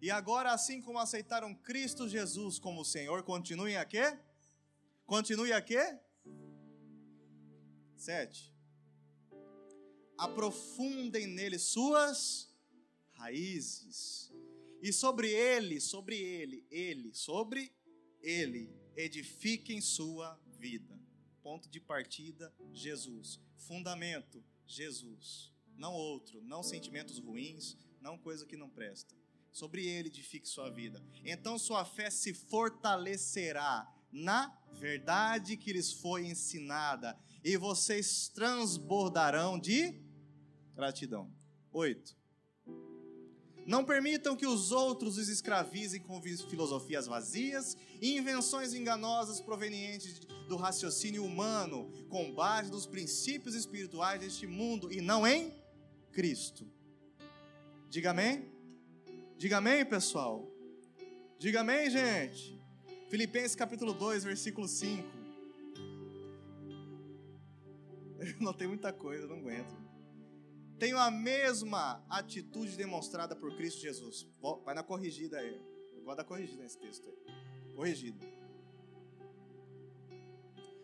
e 0.02 0.10
agora, 0.10 0.52
assim 0.52 0.82
como 0.82 0.98
aceitaram 0.98 1.54
Cristo 1.54 2.10
Jesus 2.10 2.58
como 2.58 2.84
Senhor, 2.84 3.22
continuem 3.22 3.78
a 3.78 3.86
quê? 3.86 4.18
Continue 5.06 5.54
a 5.54 5.62
quê? 5.62 6.00
Sete. 7.96 8.52
Aprofundem 10.18 11.28
nele 11.28 11.60
suas 11.60 12.52
raízes. 13.12 14.31
E 14.82 14.92
sobre 14.92 15.30
ele, 15.32 15.80
sobre 15.80 16.18
ele, 16.18 16.66
ele, 16.72 17.14
sobre 17.14 17.72
ele, 18.22 18.74
edifiquem 18.96 19.80
sua 19.80 20.40
vida. 20.58 21.00
Ponto 21.42 21.70
de 21.70 21.80
partida, 21.80 22.54
Jesus. 22.74 23.40
Fundamento, 23.56 24.44
Jesus. 24.66 25.54
Não 25.76 25.94
outro, 25.94 26.42
não 26.42 26.64
sentimentos 26.64 27.20
ruins, 27.20 27.78
não 28.00 28.18
coisa 28.18 28.46
que 28.46 28.58
não 28.58 28.70
presta 28.70 29.16
sobre 29.52 29.86
ele 29.86 30.08
edifique 30.08 30.48
sua 30.48 30.70
vida. 30.70 31.04
Então 31.26 31.60
sua 31.60 31.84
fé 31.84 32.10
se 32.10 32.34
fortalecerá 32.34 33.86
na 34.12 34.58
verdade 34.74 35.58
que 35.58 35.74
lhes 35.74 35.92
foi 35.92 36.26
ensinada, 36.26 37.18
e 37.44 37.56
vocês 37.58 38.28
transbordarão 38.30 39.58
de 39.60 40.00
gratidão. 40.76 41.32
8. 41.72 42.21
Não 43.66 43.84
permitam 43.84 44.36
que 44.36 44.48
os 44.48 44.72
outros 44.72 45.18
os 45.18 45.30
escravizem 45.30 46.02
com 46.02 46.22
filosofias 46.22 47.06
vazias 47.06 47.78
e 48.02 48.18
invenções 48.18 48.74
enganosas 48.74 49.40
provenientes 49.40 50.20
do 50.48 50.56
raciocínio 50.56 51.24
humano, 51.24 51.92
com 52.10 52.34
base 52.34 52.72
nos 52.72 52.86
princípios 52.86 53.56
espirituais 53.56 54.20
deste 54.20 54.48
mundo 54.48 54.92
e 54.92 55.00
não 55.00 55.26
em 55.26 55.54
Cristo. 56.12 56.68
Diga 57.90 58.12
amém. 58.12 58.50
Diga 59.38 59.58
amém, 59.58 59.86
pessoal. 59.86 60.48
Diga 61.38 61.62
amém, 61.62 61.90
gente. 61.90 62.60
Filipenses 63.10 63.56
capítulo 63.56 63.94
2, 63.94 64.24
versículo 64.24 64.68
5. 64.68 65.08
Eu 68.20 68.40
notei 68.40 68.68
muita 68.68 68.94
coisa, 68.94 69.28
não 69.28 69.38
aguento. 69.38 69.91
Tenho 70.82 70.98
a 70.98 71.12
mesma 71.12 72.04
atitude 72.10 72.76
demonstrada 72.76 73.36
por 73.36 73.56
Cristo 73.56 73.80
Jesus. 73.82 74.28
Vai 74.66 74.74
na 74.74 74.82
corrigida 74.82 75.38
aí. 75.38 75.62
Eu 75.94 76.04
gosto 76.04 76.18
da 76.18 76.24
corrigida 76.24 76.64
nesse 76.64 76.80
texto 76.80 77.08
aí. 77.08 77.74
Corrigida. 77.76 78.26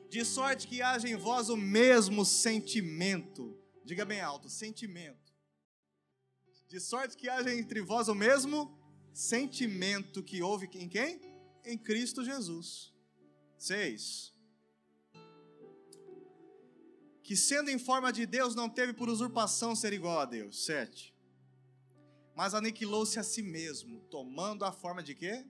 De 0.08 0.24
sorte 0.24 0.68
que 0.68 0.84
haja 0.84 1.10
em 1.10 1.16
vós 1.16 1.50
o 1.50 1.58
mesmo 1.58 2.24
sentimento. 2.24 3.60
Diga 3.84 4.06
bem 4.06 4.22
alto, 4.22 4.48
sentimento 4.50 5.28
de 6.68 6.80
sorte 6.82 7.16
que 7.16 7.30
haja 7.30 7.54
entre 7.54 7.82
vós 7.82 8.08
o 8.10 8.16
mesmo 8.16 8.78
sentimento 9.14 10.22
que 10.22 10.42
houve 10.42 10.70
em 10.74 10.90
quem? 10.90 11.22
Em 11.66 11.78
Cristo 11.78 12.24
Jesus. 12.24 12.94
6. 13.58 14.37
Que 17.28 17.36
sendo 17.36 17.70
em 17.70 17.78
forma 17.78 18.14
de 18.14 18.26
Deus 18.26 18.56
não 18.56 18.70
teve 18.70 18.94
por 18.94 19.10
usurpação 19.10 19.76
ser 19.76 19.92
igual 19.92 20.18
a 20.18 20.24
Deus. 20.24 20.64
7. 20.64 21.14
Mas 22.34 22.54
aniquilou-se 22.54 23.20
a 23.20 23.24
si 23.24 23.42
mesmo, 23.42 24.00
tomando 24.10 24.64
a 24.64 24.72
forma 24.72 25.04
de 25.04 25.14
quê? 25.14 25.46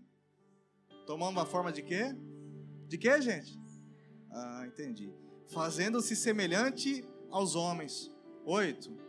Tomando 1.05 1.39
a 1.39 1.45
forma 1.45 1.71
de 1.71 1.83
quê? 1.83 2.15
De 2.87 2.97
quê, 2.97 3.21
gente? 3.21 3.59
Ah, 4.31 4.63
entendi. 4.65 5.13
Fazendo-se 5.49 6.15
semelhante 6.15 7.05
aos 7.29 7.53
homens. 7.53 8.11
8 8.43 9.05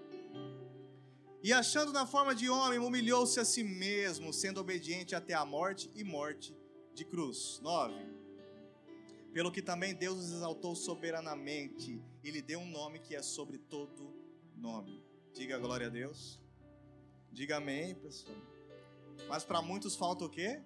e 1.42 1.52
achando 1.52 1.92
na 1.92 2.04
forma 2.04 2.34
de 2.34 2.50
homem, 2.50 2.78
humilhou-se 2.78 3.38
a 3.38 3.44
si 3.44 3.62
mesmo, 3.64 4.32
sendo 4.34 4.60
obediente 4.60 5.14
até 5.14 5.32
a 5.32 5.46
morte 5.46 5.90
e 5.94 6.02
morte 6.04 6.54
de 6.92 7.04
cruz. 7.04 7.60
9. 7.62 8.17
Pelo 9.32 9.52
que 9.52 9.62
também 9.62 9.94
Deus 9.94 10.18
os 10.18 10.32
exaltou 10.32 10.74
soberanamente 10.74 12.02
e 12.24 12.30
lhe 12.30 12.42
deu 12.42 12.60
um 12.60 12.70
nome 12.70 12.98
que 12.98 13.14
é 13.14 13.22
sobre 13.22 13.58
todo 13.58 14.14
nome. 14.56 15.02
Diga 15.34 15.58
glória 15.58 15.86
a 15.86 15.90
Deus. 15.90 16.40
Diga 17.30 17.58
amém, 17.58 17.94
pessoal. 17.94 18.36
Mas 19.28 19.44
para 19.44 19.60
muitos 19.60 19.94
falta 19.94 20.24
o 20.24 20.30
quê? 20.30 20.62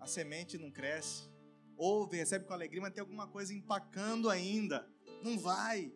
A 0.00 0.06
semente 0.06 0.58
não 0.58 0.70
cresce. 0.70 1.28
Ouve, 1.76 2.16
recebe 2.16 2.44
com 2.44 2.52
alegria, 2.52 2.80
mas 2.80 2.92
tem 2.92 3.00
alguma 3.00 3.28
coisa 3.28 3.54
empacando 3.54 4.28
ainda. 4.28 4.88
Não 5.22 5.38
vai. 5.38 5.92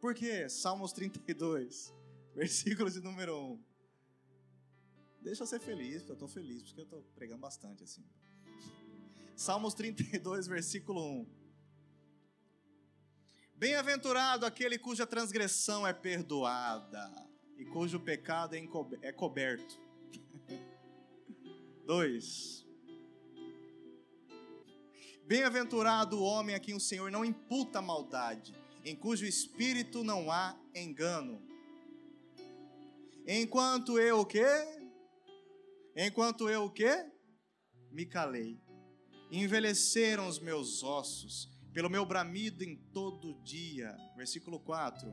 Por 0.00 0.14
quê? 0.14 0.48
Salmos 0.48 0.92
32. 0.92 1.94
Versículo 2.34 2.90
de 2.90 3.00
número 3.00 3.38
1. 3.38 3.64
Deixa 5.20 5.42
eu 5.42 5.46
ser 5.46 5.60
feliz, 5.60 5.98
porque 5.98 6.12
eu 6.12 6.14
estou 6.14 6.28
feliz, 6.28 6.62
porque 6.62 6.80
eu 6.80 6.84
estou 6.84 7.02
pregando 7.14 7.40
bastante 7.40 7.84
assim. 7.84 8.04
Salmos 9.40 9.72
32, 9.72 10.46
versículo 10.46 11.02
1. 11.02 11.26
Bem-aventurado 13.56 14.44
aquele 14.44 14.78
cuja 14.78 15.06
transgressão 15.06 15.86
é 15.86 15.94
perdoada 15.94 17.10
e 17.56 17.64
cujo 17.64 17.98
pecado 17.98 18.54
é, 18.54 18.62
é 19.00 19.10
coberto. 19.10 19.80
2. 21.86 22.66
Bem-aventurado 25.24 26.18
o 26.18 26.22
homem 26.22 26.54
a 26.54 26.60
quem 26.60 26.74
o 26.74 26.80
Senhor 26.80 27.10
não 27.10 27.24
imputa 27.24 27.80
maldade, 27.80 28.54
em 28.84 28.94
cujo 28.94 29.24
espírito 29.24 30.04
não 30.04 30.30
há 30.30 30.54
engano. 30.74 31.42
Enquanto 33.26 33.98
eu 33.98 34.20
o 34.20 34.26
quê? 34.26 34.44
Enquanto 35.96 36.46
eu 36.46 36.64
o 36.64 36.70
quê? 36.70 37.10
Me 37.90 38.04
calei. 38.04 38.60
Envelheceram 39.30 40.26
os 40.26 40.38
meus 40.38 40.82
ossos 40.82 41.48
pelo 41.72 41.88
meu 41.88 42.04
bramido 42.04 42.64
em 42.64 42.76
todo 42.76 43.40
dia. 43.42 43.96
Versículo 44.16 44.58
4. 44.58 45.12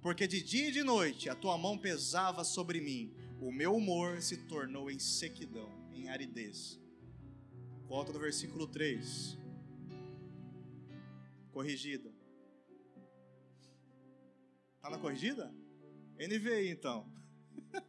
Porque 0.00 0.26
de 0.26 0.42
dia 0.42 0.68
e 0.68 0.72
de 0.72 0.82
noite 0.82 1.28
a 1.28 1.34
tua 1.34 1.58
mão 1.58 1.76
pesava 1.76 2.42
sobre 2.42 2.80
mim, 2.80 3.14
o 3.38 3.52
meu 3.52 3.74
humor 3.74 4.22
se 4.22 4.38
tornou 4.46 4.90
em 4.90 4.98
sequidão, 4.98 5.70
em 5.92 6.08
aridez. 6.08 6.80
Volta 7.86 8.12
no 8.12 8.18
versículo 8.18 8.66
3. 8.66 9.36
Corrigida. 11.52 12.10
Tá 14.80 14.88
na 14.88 14.98
corrigida? 14.98 15.54
NVI 16.18 16.70
então. 16.70 17.12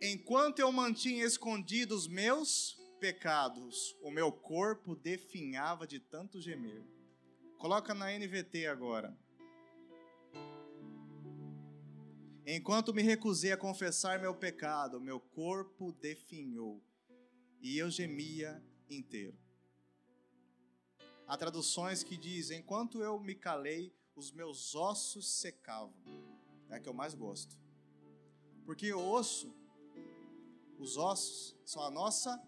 Enquanto 0.00 0.60
eu 0.60 0.70
mantinha 0.70 1.24
escondidos 1.24 2.06
meus 2.06 2.77
pecados, 2.98 3.96
o 4.02 4.10
meu 4.10 4.30
corpo 4.30 4.94
definhava 4.94 5.86
de 5.86 6.00
tanto 6.00 6.40
gemer. 6.40 6.84
Coloca 7.56 7.94
na 7.94 8.10
NVT 8.12 8.66
agora. 8.66 9.16
Enquanto 12.46 12.94
me 12.94 13.02
recusei 13.02 13.52
a 13.52 13.56
confessar 13.56 14.18
meu 14.20 14.34
pecado, 14.34 15.00
meu 15.00 15.20
corpo 15.20 15.92
definhou 15.92 16.82
e 17.60 17.76
eu 17.76 17.90
gemia 17.90 18.62
inteiro. 18.88 19.36
Há 21.26 21.36
traduções 21.36 22.02
que 22.02 22.16
dizem: 22.16 22.60
enquanto 22.60 23.02
eu 23.02 23.20
me 23.20 23.34
calei, 23.34 23.94
os 24.16 24.32
meus 24.32 24.74
ossos 24.74 25.40
secavam. 25.40 25.94
É 26.70 26.76
a 26.76 26.80
que 26.80 26.88
eu 26.88 26.94
mais 26.94 27.14
gosto. 27.14 27.58
Porque 28.64 28.92
o 28.92 29.12
osso, 29.12 29.54
os 30.78 30.96
ossos, 30.96 31.56
são 31.64 31.82
a 31.82 31.90
nossa 31.90 32.42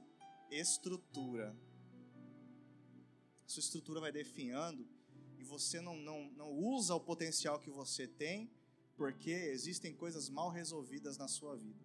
estrutura. 0.51 1.57
Sua 3.47 3.61
estrutura 3.61 4.01
vai 4.01 4.13
definhando 4.13 4.87
e 5.39 5.45
você 5.45 5.81
não, 5.81 5.97
não, 5.97 6.31
não 6.33 6.51
usa 6.51 6.95
o 6.95 7.01
potencial 7.01 7.59
que 7.59 7.71
você 7.71 8.07
tem 8.07 8.51
porque 8.97 9.31
existem 9.31 9.95
coisas 9.95 10.29
mal 10.29 10.51
resolvidas 10.51 11.17
na 11.17 11.27
sua 11.27 11.57
vida. 11.57 11.83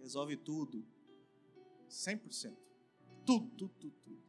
Resolve 0.00 0.36
tudo. 0.36 0.84
100%. 1.88 2.56
Tudo, 3.24 3.48
tudo, 3.56 3.74
tudo, 3.78 3.96
tudo. 4.02 4.22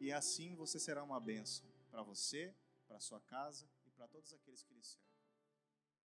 E 0.00 0.12
assim 0.12 0.54
você 0.56 0.78
será 0.78 1.02
uma 1.02 1.20
bênção 1.20 1.64
para 1.90 2.02
você, 2.02 2.54
para 2.88 2.98
sua 3.00 3.20
casa 3.20 3.66
e 3.86 3.90
para 3.90 4.08
todos 4.08 4.32
aqueles 4.34 4.62
que 4.62 4.74
lhe 4.74 4.82
servem. 4.82 5.13